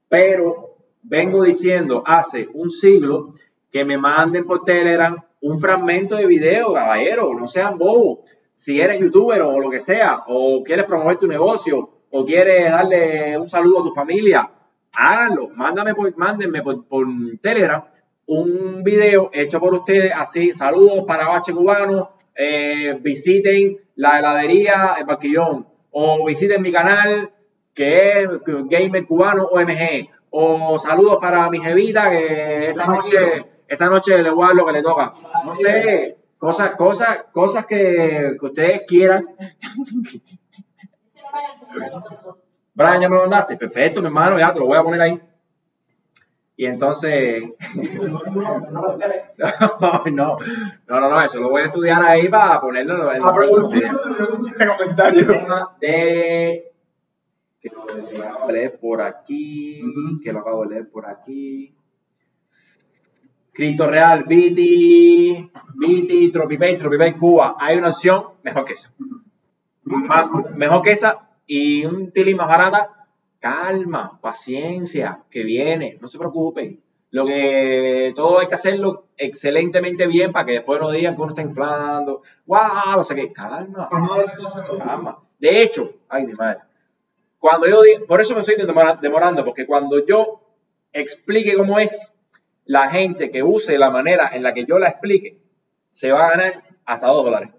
Pero 0.09 0.77
vengo 1.03 1.43
diciendo 1.43 2.03
hace 2.07 2.49
un 2.55 2.71
siglo 2.71 3.35
que 3.71 3.85
me 3.85 3.99
manden 3.99 4.45
por 4.47 4.63
Telegram 4.65 5.17
un 5.41 5.59
fragmento 5.61 6.15
de 6.17 6.27
video, 6.27 6.73
caballero, 6.73 7.35
no 7.35 7.49
sean 7.49 7.77
bobos. 7.77 8.21
Si 8.53 8.81
eres 8.81 9.01
youtuber 9.01 9.43
o 9.43 9.59
lo 9.59 9.69
que 9.71 9.81
sea, 9.81 10.23
o 10.29 10.63
quieres 10.63 10.85
promover 10.85 11.17
tu 11.17 11.27
negocio, 11.27 11.91
o 12.11 12.25
quieres 12.25 12.71
darle 12.71 13.37
un 13.39 13.49
saludo 13.49 13.81
a 13.81 13.85
tu 13.85 13.91
familia, 13.91 14.49
háganlo. 14.93 15.49
Mándame 15.51 15.95
por, 15.95 16.17
mándenme 16.17 16.63
por, 16.63 16.87
por 16.87 17.07
Telegram 17.41 17.85
un 18.27 18.83
video 18.83 19.31
hecho 19.33 19.61
por 19.61 19.75
ustedes, 19.75 20.13
así, 20.17 20.55
saludos 20.55 21.05
para 21.07 21.29
Bache 21.29 21.53
Cubano, 21.53 22.13
eh, 22.35 22.99
visiten 23.01 23.79
la 23.97 24.19
heladería 24.19 24.97
El 24.99 25.05
Barquillón, 25.05 25.67
o 25.91 26.25
visiten 26.25 26.63
mi 26.63 26.73
canal 26.73 27.31
que 27.75 28.23
es 28.23 28.29
Gamer 28.45 29.07
Cubano 29.07 29.45
OMG, 29.45 30.09
o 30.31 30.79
saludos 30.79 31.19
para 31.21 31.49
mi 31.51 31.61
jevita 31.61 32.11
que 32.11 32.71
esta 32.71 32.87
noche, 32.87 33.47
esta 33.67 33.87
noche 33.87 34.23
le 34.23 34.31
voy 34.31 34.45
a 34.45 34.49
dar 34.49 34.57
lo 34.57 34.67
que 34.67 34.73
le 34.73 34.83
toca. 34.83 35.15
No 35.45 35.57
sé, 35.57 36.19
cosas, 36.39 36.73
cosas, 36.73 37.25
cosas 37.33 37.67
que, 37.67 38.37
que 38.39 38.47
ustedes 38.47 38.83
quieran. 38.87 39.27
Brian, 42.75 43.01
ya 43.01 43.09
me 43.09 43.17
lo 43.17 43.23
mandaste. 43.23 43.57
Perfecto, 43.57 44.01
mi 44.01 44.07
hermano, 44.07 44.39
ya 44.39 44.53
te 44.53 44.59
lo 44.59 44.67
voy 44.67 44.79
a 44.79 44.83
poner 44.83 45.01
ahí. 45.01 45.21
Y 46.57 46.67
entonces. 46.67 47.45
no, 49.37 50.05
no, 50.11 50.37
no, 50.87 51.01
no, 51.11 51.21
eso 51.23 51.41
lo 51.41 51.51
voy 51.51 51.63
a 51.63 51.65
estudiar 51.67 52.03
ahí 52.03 52.29
para 52.29 52.61
ponerlo 52.61 53.13
en 53.13 53.23
A 53.25 53.35
producir 53.35 53.85
este 53.85 54.67
comentario. 54.67 55.27
de 55.81 56.69
que 57.61 57.71
lo 57.71 57.83
acabo 58.25 58.47
de 58.49 58.53
leer 58.53 58.79
por 58.81 59.01
aquí, 59.03 59.83
que 60.23 60.33
lo 60.33 60.41
acabo 60.41 60.63
de 60.65 60.71
leer 60.71 60.91
por 60.91 61.07
aquí. 61.07 61.75
Cristo 63.53 63.87
Real, 63.87 64.25
Biti, 64.25 65.51
Biti, 65.75 66.31
Tropipay, 66.33 66.77
Tropipay 66.79 67.13
Cuba. 67.17 67.57
Hay 67.59 67.77
una 67.79 67.89
opción 67.91 68.25
mejor 68.43 68.65
que 68.65 68.73
esa. 68.73 68.91
Más- 69.85 70.51
mejor 70.57 70.83
que 70.83 70.93
esa 70.93 71.29
y 71.47 71.85
un 71.85 72.13
más 72.37 72.49
barata. 72.49 73.07
Calma, 73.41 74.21
paciencia, 74.21 75.23
que 75.31 75.43
viene, 75.43 75.99
no 76.01 76.07
se 76.07 76.19
preocupen. 76.19 76.81
Lo 77.11 77.27
que 77.27 78.13
todo 78.17 78.39
hay 78.39 78.47
que 78.47 78.55
hacerlo 78.55 79.07
excelentemente 79.17 80.07
bien 80.07 80.33
para 80.33 80.47
que 80.47 80.53
después 80.53 80.81
no 80.81 80.91
digan 80.91 81.15
que 81.15 81.23
uno 81.23 81.33
está 81.33 81.43
inflando. 81.43 82.23
¡Wow! 82.47 82.97
No 82.97 83.03
sé 83.03 83.15
qué. 83.15 83.33
Calma. 83.33 83.89
Calma. 84.79 85.19
De 85.39 85.63
hecho, 85.63 85.93
ay, 86.09 86.27
mi 86.27 86.33
madre. 86.35 86.61
Cuando 87.39 87.67
yo 87.67 87.83
digo, 87.83 88.07
por 88.07 88.21
eso 88.21 88.35
me 88.35 88.41
estoy 88.41 88.55
demora- 88.55 88.99
demorando, 89.01 89.45
porque 89.45 89.67
cuando 89.67 90.07
yo 90.07 90.41
explique 90.93 91.57
cómo 91.57 91.79
es, 91.81 92.15
la 92.65 92.89
gente 92.89 93.31
que 93.31 93.43
use 93.43 93.77
la 93.77 93.91
manera 93.91 94.31
en 94.33 94.45
la 94.45 94.55
que 94.55 94.65
yo 94.65 94.79
la 94.79 94.89
explique, 94.89 95.39
se 95.91 96.13
va 96.13 96.27
a 96.27 96.31
ganar 96.31 96.63
hasta 96.85 97.09
2 97.09 97.25
dólares. 97.25 97.51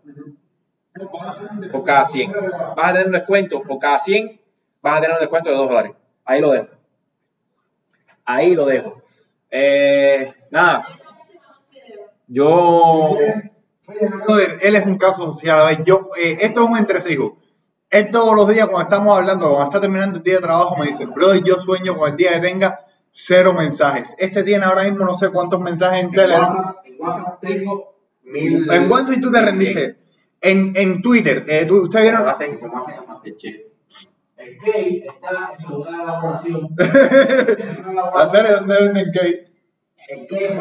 Por 1.72 1.84
cada 1.84 2.06
100. 2.06 2.32
Vas 2.76 2.90
a 2.90 2.94
tener 2.94 3.08
un 3.08 3.14
descuento 3.14 3.62
por 3.62 3.80
cada 3.80 4.00
100, 4.00 4.40
vas 4.82 4.98
a 4.98 5.02
tener 5.02 5.16
un 5.16 5.20
descuento 5.20 5.50
de 5.50 5.56
2 5.56 5.70
dólares. 5.70 5.92
Ahí 6.26 6.42
lo 6.42 6.52
dejo. 6.52 6.68
Ahí 8.26 8.56
lo 8.56 8.66
dejo. 8.66 9.02
Eh, 9.50 10.34
nada, 10.50 10.86
yo 12.28 13.18
él 14.62 14.76
es 14.76 14.86
un 14.86 14.98
caso 14.98 15.26
social. 15.32 15.60
A 15.60 15.66
ver, 15.66 15.84
yo, 15.84 16.08
eh, 16.22 16.38
esto 16.42 16.64
es 16.64 16.70
un 16.70 16.78
entresijo. 16.78 17.38
Él 17.90 18.10
todos 18.10 18.36
los 18.36 18.48
días, 18.48 18.68
cuando 18.68 18.90
estamos 18.90 19.18
hablando, 19.18 19.50
cuando 19.50 19.66
está 19.66 19.82
terminando 19.82 20.18
el 20.18 20.24
día 20.24 20.36
de 20.36 20.42
trabajo, 20.42 20.76
me 20.78 20.88
dice, 20.88 21.06
brother, 21.06 21.44
yo 21.44 21.56
sueño 21.56 21.96
con 21.96 22.10
el 22.10 22.18
día 22.18 22.34
que 22.34 22.40
tenga 22.40 22.80
cero 23.12 23.54
mensajes. 23.54 24.16
Este 24.18 24.44
tiene 24.44 24.66
ahora 24.66 24.84
mismo 24.84 25.06
no 25.06 25.14
sé 25.14 25.30
cuántos 25.30 25.60
mensajes 25.60 26.00
en 26.00 26.20
en 26.20 26.32
en 26.32 26.42
WhatsApp 27.00 27.40
tengo 27.40 27.94
mil. 28.24 28.72
En 28.72 28.92
WhatsApp 28.92 29.22
tú 29.22 29.32
te 29.32 29.42
rendiste. 29.42 29.98
En, 30.44 30.74
en 30.76 31.02
Twitter, 31.02 31.44
eh, 31.48 31.66
tú- 31.66 31.84
¿ustedes 31.84 32.04
vieron? 32.12 32.28
hacen, 32.28 32.60
como 32.60 32.78
hacen 32.78 32.96
en 32.96 33.06
Masterchef. 33.08 33.56
El 34.36 34.58
cake 34.58 35.06
está 35.08 35.54
en 35.58 35.66
su 35.66 35.70
lugar 35.70 35.96
de 35.96 36.04
elaboración. 36.04 36.70
Hacer 38.16 38.46
el 38.46 38.56
donde 38.56 38.76
venden 38.82 39.12
cake. 39.14 39.52
El 40.10 40.28
cake 40.28 40.60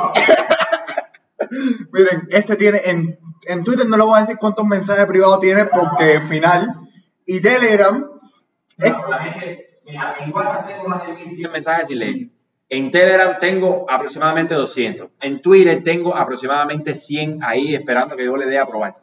Miren, 1.93 2.29
este 2.31 2.57
tiene, 2.57 2.81
en, 2.85 3.19
en 3.47 3.65
Twitter 3.65 3.87
no 3.89 3.97
le 3.97 4.05
voy 4.05 4.17
a 4.17 4.21
decir 4.21 4.37
cuántos 4.39 4.65
mensajes 4.67 5.05
privados 5.07 5.41
tiene 5.41 5.65
porque 5.67 6.21
final. 6.21 6.75
Y 7.27 7.41
Telegram, 7.41 8.09
No, 8.79 9.09
la 9.09 9.19
gente, 9.25 9.81
mira, 9.85 10.15
en 10.21 10.33
WhatsApp 10.33 10.67
tengo 10.69 10.89
más 10.89 11.07
de 11.07 11.13
1100 11.15 11.53
mensajes 11.53 11.87
sin 11.89 11.99
leer. 11.99 12.29
En 12.69 12.91
Telegram 12.91 13.37
tengo 13.39 13.85
aproximadamente 13.91 14.55
200. 14.55 15.09
En 15.21 15.43
Twitter 15.43 15.83
tengo 15.85 16.17
aproximadamente 16.17 16.95
100 16.95 17.43
ahí 17.43 17.75
esperando 17.75 18.17
que 18.17 18.25
yo 18.25 18.37
le 18.37 18.47
dé 18.47 18.59
a 18.59 18.67
probar. 18.67 18.97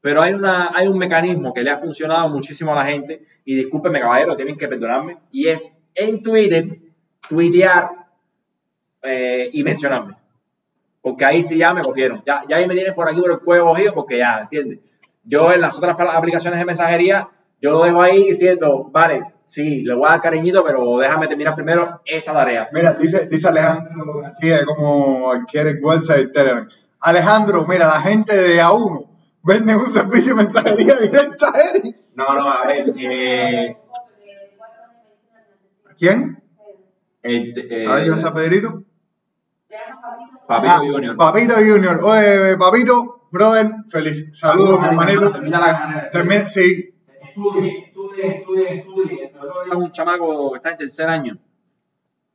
Pero 0.00 0.22
hay, 0.22 0.32
una, 0.32 0.70
hay 0.74 0.88
un 0.88 0.96
mecanismo 0.96 1.52
que 1.52 1.62
le 1.62 1.70
ha 1.70 1.78
funcionado 1.78 2.28
muchísimo 2.28 2.72
a 2.72 2.76
la 2.76 2.86
gente, 2.86 3.22
y 3.44 3.54
discúlpenme 3.54 4.00
caballero, 4.00 4.36
tienen 4.36 4.56
que 4.56 4.68
perdonarme, 4.68 5.18
y 5.30 5.48
es 5.48 5.72
en 5.94 6.22
Twitter, 6.22 6.78
tuitear 7.28 7.90
eh, 9.02 9.50
y 9.52 9.62
mencionarme. 9.62 10.16
Porque 11.02 11.24
ahí 11.24 11.42
sí 11.42 11.56
ya 11.56 11.72
me 11.72 11.82
cogieron. 11.82 12.22
Ya, 12.26 12.42
ya 12.48 12.56
ahí 12.56 12.66
me 12.66 12.74
tienen 12.74 12.94
por 12.94 13.08
aquí 13.08 13.20
por 13.20 13.30
el 13.32 13.40
cuello 13.40 13.66
cogido 13.66 13.94
porque 13.94 14.18
ya, 14.18 14.40
¿entiendes? 14.40 14.80
Yo 15.24 15.52
en 15.52 15.60
las 15.60 15.76
otras 15.76 15.96
aplicaciones 15.98 16.58
de 16.58 16.64
mensajería, 16.64 17.28
yo 17.60 17.72
lo 17.72 17.84
dejo 17.84 18.02
ahí 18.02 18.24
diciendo, 18.24 18.88
vale, 18.90 19.22
sí, 19.46 19.82
le 19.82 19.94
voy 19.94 20.06
a 20.06 20.10
dar 20.10 20.20
cariñito, 20.20 20.64
pero 20.64 20.98
déjame 20.98 21.28
terminar 21.28 21.54
primero 21.54 22.00
esta 22.04 22.32
tarea. 22.32 22.68
mira, 22.72 22.94
dice, 22.94 23.28
dice 23.28 23.48
Alejandro 23.48 24.20
García 24.22 24.64
como 24.64 25.32
quiere 25.50 25.74
WhatsApp 25.80 26.20
y 26.20 26.32
Telegram. 26.32 26.68
Alejandro, 27.00 27.66
mira, 27.66 27.86
la 27.86 28.00
gente 28.02 28.36
de 28.36 28.62
A1 28.62 29.09
vende 29.42 29.76
un 29.76 29.92
servicio 29.92 30.34
de 30.34 30.42
mensajería 30.44 30.94
directa 30.96 31.52
a 31.54 31.60
él. 31.60 31.96
No, 32.14 32.34
no, 32.34 32.50
a 32.50 32.66
ver, 32.66 32.92
eh, 32.98 33.76
¿Quién? 35.98 36.42
eh, 37.22 37.52
eh, 37.56 37.86
A 37.86 37.94
ver, 37.94 38.04
¿quién 38.04 38.18
está 38.18 38.34
Pedrito? 38.34 38.82
Papito 40.46 40.72
Ah, 40.72 40.78
Junior. 40.78 41.16
Papito 41.16 41.54
Junior. 41.54 42.00
Oye, 42.02 42.56
Papito, 42.56 43.28
brother, 43.30 43.70
feliz. 43.88 44.28
Saludos, 44.32 44.82
hermanito. 44.82 45.30
Termina 45.32 45.60
la 45.60 46.10
Termina, 46.10 46.46
sí, 46.46 46.94
Estudie, 47.28 47.94
estudie. 47.94 48.78
El 49.32 49.38
otro 49.38 49.64
día 49.64 49.76
Un 49.76 49.92
chamaco 49.92 50.50
que 50.50 50.56
está 50.56 50.72
en 50.72 50.76
tercer 50.78 51.08
año. 51.08 51.38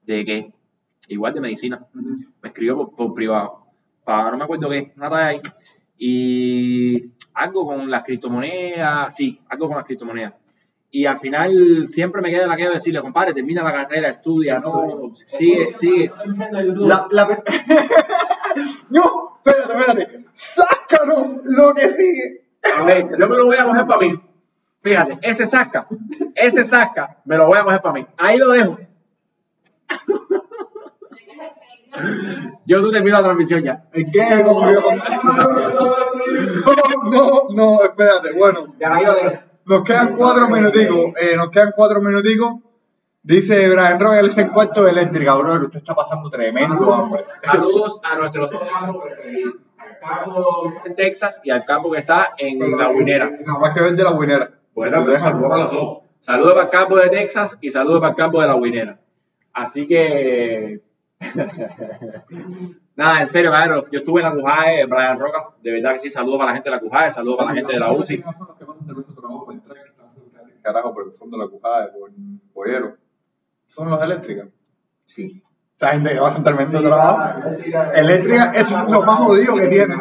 ¿De 0.04 0.24
qué? 0.24 0.54
Igual 1.10 1.34
de 1.34 1.42
medicina. 1.42 1.86
Me 1.94 2.50
escribió 2.50 2.78
por, 2.78 2.96
por 2.96 3.14
privado. 3.14 3.66
Para, 4.06 4.32
no 4.32 4.38
me 4.38 4.44
acuerdo 4.46 4.70
qué, 4.70 4.94
una 4.96 5.10
talla 5.10 5.28
ahí. 5.28 5.42
Y 5.98 7.12
algo 7.34 7.66
con 7.66 7.90
las 7.90 8.04
criptomonedas, 8.04 9.16
sí, 9.16 9.40
algo 9.50 9.68
con 9.68 9.78
las 9.78 9.86
criptomonedas. 9.86 10.34
Y 10.92 11.06
al 11.06 11.20
final 11.20 11.88
siempre 11.90 12.22
me 12.22 12.32
queda 12.32 12.48
la 12.48 12.56
que 12.56 12.70
decirle, 12.70 13.02
compadre, 13.02 13.34
termina 13.34 13.64
la 13.64 13.74
carrera, 13.74 14.10
estudia, 14.10 14.60
no, 14.60 15.14
sigue, 15.16 15.76
sigue. 15.76 16.12
La, 16.78 17.08
la... 17.12 17.28
no, 18.90 19.40
espérate, 19.44 19.74
espérate. 19.78 20.26
Sácanos 20.34 21.40
lo 21.44 21.74
que 21.74 21.94
sigue. 21.94 22.46
A 22.78 22.84
ver, 22.84 23.10
yo 23.20 23.28
me 23.28 23.36
lo 23.36 23.46
voy 23.46 23.58
a 23.58 23.66
coger 23.66 23.86
para 23.86 24.00
mí. 24.00 24.22
Fíjate, 24.82 25.18
ese 25.22 25.48
saca, 25.48 25.88
ese 26.34 26.64
saca, 26.64 27.18
me 27.26 27.38
lo 27.38 27.48
voy 27.48 27.58
a 27.58 27.64
coger 27.64 27.82
para 27.82 27.94
mí. 27.96 28.08
Ahí 28.18 28.38
lo 28.38 28.50
dejo. 28.52 28.78
Yo 32.66 32.82
tú 32.82 32.92
termino 32.92 33.18
la 33.18 33.24
transmisión 33.24 33.64
ya. 33.64 33.86
¿En 33.94 34.12
qué? 34.12 34.44
No, 37.06 37.12
no, 37.12 37.42
no, 37.52 37.84
espérate. 37.84 38.34
Bueno, 38.34 38.74
nos 39.66 39.84
quedan 39.84 40.16
cuatro 40.16 40.50
minuticos. 40.50 41.14
Eh, 41.22 41.36
nos 41.36 41.50
quedan 41.50 41.72
cuatro 41.76 42.02
minuticos. 42.02 42.56
Dice 43.22 43.70
Brian 43.70 44.00
Royal 44.00 44.30
está 44.30 44.42
en 44.42 44.50
cuarto 44.50 44.84
de 44.84 44.92
eléctrica, 44.92 45.34
brother. 45.34 45.64
Usted 45.64 45.80
está 45.80 45.96
pasando 45.96 46.30
tremendo 46.30 46.94
hambre. 46.94 47.26
Saludos 47.44 48.00
a 48.04 48.20
nuestros 48.20 48.52
dos 48.52 48.70
campos. 48.70 49.04
Al 49.78 50.00
campo 50.00 50.74
en 50.86 50.96
Texas 50.96 51.42
y 51.44 51.50
al 51.50 51.66
campo 51.66 51.92
que 51.92 52.00
está 52.00 52.34
en 52.38 52.78
la 52.78 52.92
Guinera. 52.92 53.32
Nada 53.46 53.60
más 53.60 53.74
que 53.74 53.82
ver 53.82 53.96
de 53.96 54.04
la 54.04 54.12
winera. 54.12 54.52
Bueno, 54.76 55.04
pues 55.04 55.20
saludos 55.20 55.72
dos. 55.72 55.98
Saludos 56.20 56.54
para 56.54 56.66
el 56.66 56.72
campo 56.72 56.98
de 56.98 57.10
Texas 57.10 57.58
y 57.62 57.70
saludos 57.72 58.00
para 58.00 58.12
el 58.12 58.16
campo 58.16 58.42
de 58.42 58.48
la 58.48 58.56
Guinera. 58.56 59.00
Así 59.54 59.88
que. 59.88 60.82
Nada, 62.96 63.22
en 63.22 63.28
serio, 63.28 63.52
cabrón. 63.52 63.86
Yo 63.92 64.00
estuve 64.00 64.22
en 64.22 64.28
la 64.28 64.34
Cujae, 64.34 64.86
Brian 64.86 65.20
Roca. 65.20 65.50
De 65.62 65.72
verdad 65.72 65.94
que 65.94 66.00
sí, 66.00 66.10
saludos 66.10 66.40
para 66.40 66.52
la 66.52 66.56
gente 66.56 66.70
de 66.70 66.76
la 66.76 66.82
Cujae, 66.82 67.12
saludos 67.12 67.38
para 67.38 67.50
la 67.50 67.56
gente 67.56 67.74
de 67.74 67.80
la 67.80 67.92
UCI. 67.92 68.24
Carajo, 70.62 70.94
por 70.94 71.06
el 71.06 71.12
fondo 71.12 71.38
de 71.38 71.44
la 71.44 71.50
cujada, 71.50 71.92
por 71.92 72.10
Boyero. 72.54 72.98
Son 73.68 73.90
los 73.90 74.02
eléctricas. 74.02 74.48
Sí. 75.06 75.44
Esa 75.78 75.92
gente 75.92 76.10
que 76.10 76.20
va 76.20 76.32
a 76.34 76.44
tremendo 76.44 76.82
trabajo. 76.82 77.42
Eléctrica 77.94 78.52
es 78.56 78.72
lo 78.72 79.04
más 79.04 79.18
jodido 79.18 79.56
que 79.56 79.68
tiene. 79.68 79.96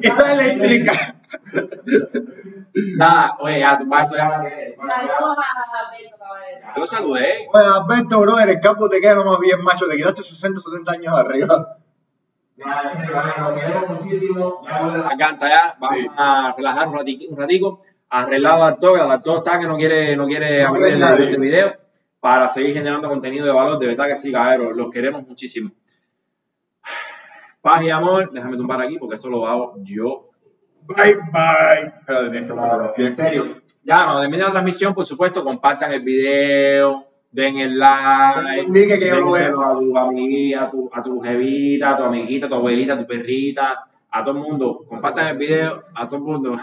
Esta 0.00 0.32
eléctrica. 0.32 1.19
Nada, 2.96 3.36
oye, 3.40 3.60
ya, 3.60 3.78
tú 3.78 3.86
vas 3.86 4.00
a 4.00 4.04
estudiar. 4.04 4.30
Saludos 4.30 5.38
a 5.38 5.90
Beto 5.90 6.16
Caballero. 6.18 6.66
Yo 6.74 6.80
lo 6.80 6.86
saludé. 6.86 7.48
Oye, 7.52 7.64
Alberto, 7.66 8.20
brother, 8.20 8.48
el 8.48 8.60
campo 8.60 8.88
te 8.88 9.00
queda 9.00 9.14
nomás 9.14 9.38
bien, 9.40 9.62
macho. 9.62 9.88
Te 9.88 9.96
quedaste 9.96 10.22
60, 10.22 10.60
70 10.60 10.92
años 10.92 11.14
arriba. 11.14 11.76
Nada, 12.56 12.92
en 12.92 12.98
serio, 12.98 13.22
Lo 13.38 13.54
queremos 13.54 13.90
muchísimo. 13.90 14.62
Ya 14.66 14.80
la 14.80 15.16
canta 15.16 15.48
ya. 15.48 15.76
Vamos 15.78 15.98
a 16.16 16.54
relajar 16.56 16.88
un 16.88 16.94
ratico. 16.94 17.24
Un 17.32 17.36
ratico. 17.38 17.82
Arreglado 18.08 18.64
al 18.64 18.78
todo 18.78 19.38
está 19.38 19.58
que 19.60 19.66
no 19.66 19.76
quiere, 19.76 20.16
no 20.16 20.26
quiere 20.26 20.64
No 20.64 20.70
abrir 20.70 20.94
el, 20.94 21.02
el 21.02 21.40
video 21.40 21.76
para 22.18 22.48
seguir 22.48 22.74
generando 22.74 23.08
contenido 23.08 23.46
de 23.46 23.52
valor. 23.52 23.78
De 23.78 23.86
verdad 23.86 24.06
que 24.06 24.16
sí, 24.16 24.32
cabrón. 24.32 24.76
Los 24.76 24.90
queremos 24.90 25.26
muchísimo. 25.26 25.70
Paz 27.62 27.82
y 27.82 27.90
amor. 27.90 28.30
Déjame 28.32 28.56
tumbar 28.56 28.82
aquí 28.82 28.98
porque 28.98 29.16
esto 29.16 29.28
lo 29.28 29.46
hago 29.46 29.74
yo 29.78 30.29
Bye, 30.96 31.16
bye. 31.32 31.92
Espérate, 32.00 32.30
tienes 32.30 32.50
que 32.50 32.56
parar. 32.56 32.94
En 32.96 33.16
serio. 33.16 33.62
Ya, 33.84 34.04
cuando 34.04 34.20
termine 34.22 34.42
la 34.42 34.50
transmisión, 34.50 34.92
por 34.92 35.04
supuesto, 35.04 35.44
compartan 35.44 35.92
el 35.92 36.02
video, 36.02 37.06
den 37.30 37.58
el 37.58 37.78
like, 37.78 38.66
Dije 38.70 38.98
que 38.98 39.08
yo 39.08 39.20
lo 39.20 39.30
veo. 39.30 39.42
dénselo 39.42 39.66
a 39.66 39.78
tu 39.78 39.98
amiga, 39.98 40.64
a 40.64 40.70
tu, 40.70 40.90
a 40.92 41.02
tu 41.02 41.20
jevita, 41.20 41.90
a 41.90 41.96
tu 41.96 42.02
amiguita, 42.02 42.46
a 42.46 42.48
tu 42.48 42.54
abuelita, 42.56 42.94
a 42.94 42.98
tu 42.98 43.06
perrita, 43.06 43.84
a 44.10 44.24
todo 44.24 44.36
el 44.36 44.42
mundo. 44.42 44.84
Compartan 44.88 45.28
el 45.28 45.38
video, 45.38 45.84
a 45.94 46.08
todo 46.08 46.16
el 46.16 46.22
mundo. 46.22 46.58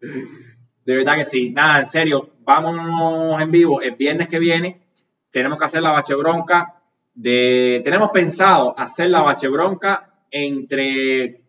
De 0.84 0.96
verdad 0.96 1.16
que 1.16 1.24
sí. 1.24 1.50
Nada, 1.50 1.80
en 1.80 1.86
serio, 1.86 2.30
vámonos 2.40 3.40
en 3.40 3.50
vivo. 3.52 3.80
El 3.80 3.94
viernes 3.94 4.26
que 4.28 4.40
viene 4.40 4.80
tenemos 5.30 5.58
que 5.58 5.64
hacer 5.64 5.82
la 5.82 5.92
bache 5.92 6.14
bronca. 6.14 6.74
De, 7.14 7.80
tenemos 7.84 8.10
pensado 8.10 8.76
hacer 8.76 9.10
la 9.10 9.22
bache 9.22 9.48
bronca 9.48 10.10
entre 10.30 11.40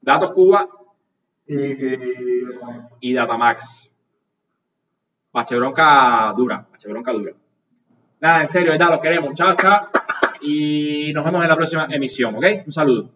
Datos 0.00 0.30
Cuba 0.32 0.68
y 1.48 3.12
Datamax. 3.14 3.92
Bache 5.32 5.56
bronca 5.56 6.32
dura, 6.36 6.66
bache 6.70 6.88
bronca 6.88 7.12
dura. 7.12 7.32
Nada, 8.20 8.42
en 8.42 8.48
serio, 8.48 8.72
verdad, 8.72 8.90
los 8.90 9.00
queremos. 9.00 9.34
Chao, 9.34 9.54
chao. 9.54 9.88
Y 10.40 11.12
nos 11.14 11.24
vemos 11.24 11.42
en 11.42 11.48
la 11.48 11.56
próxima 11.56 11.86
emisión, 11.90 12.34
¿ok? 12.36 12.44
Un 12.66 12.72
saludo. 12.72 13.10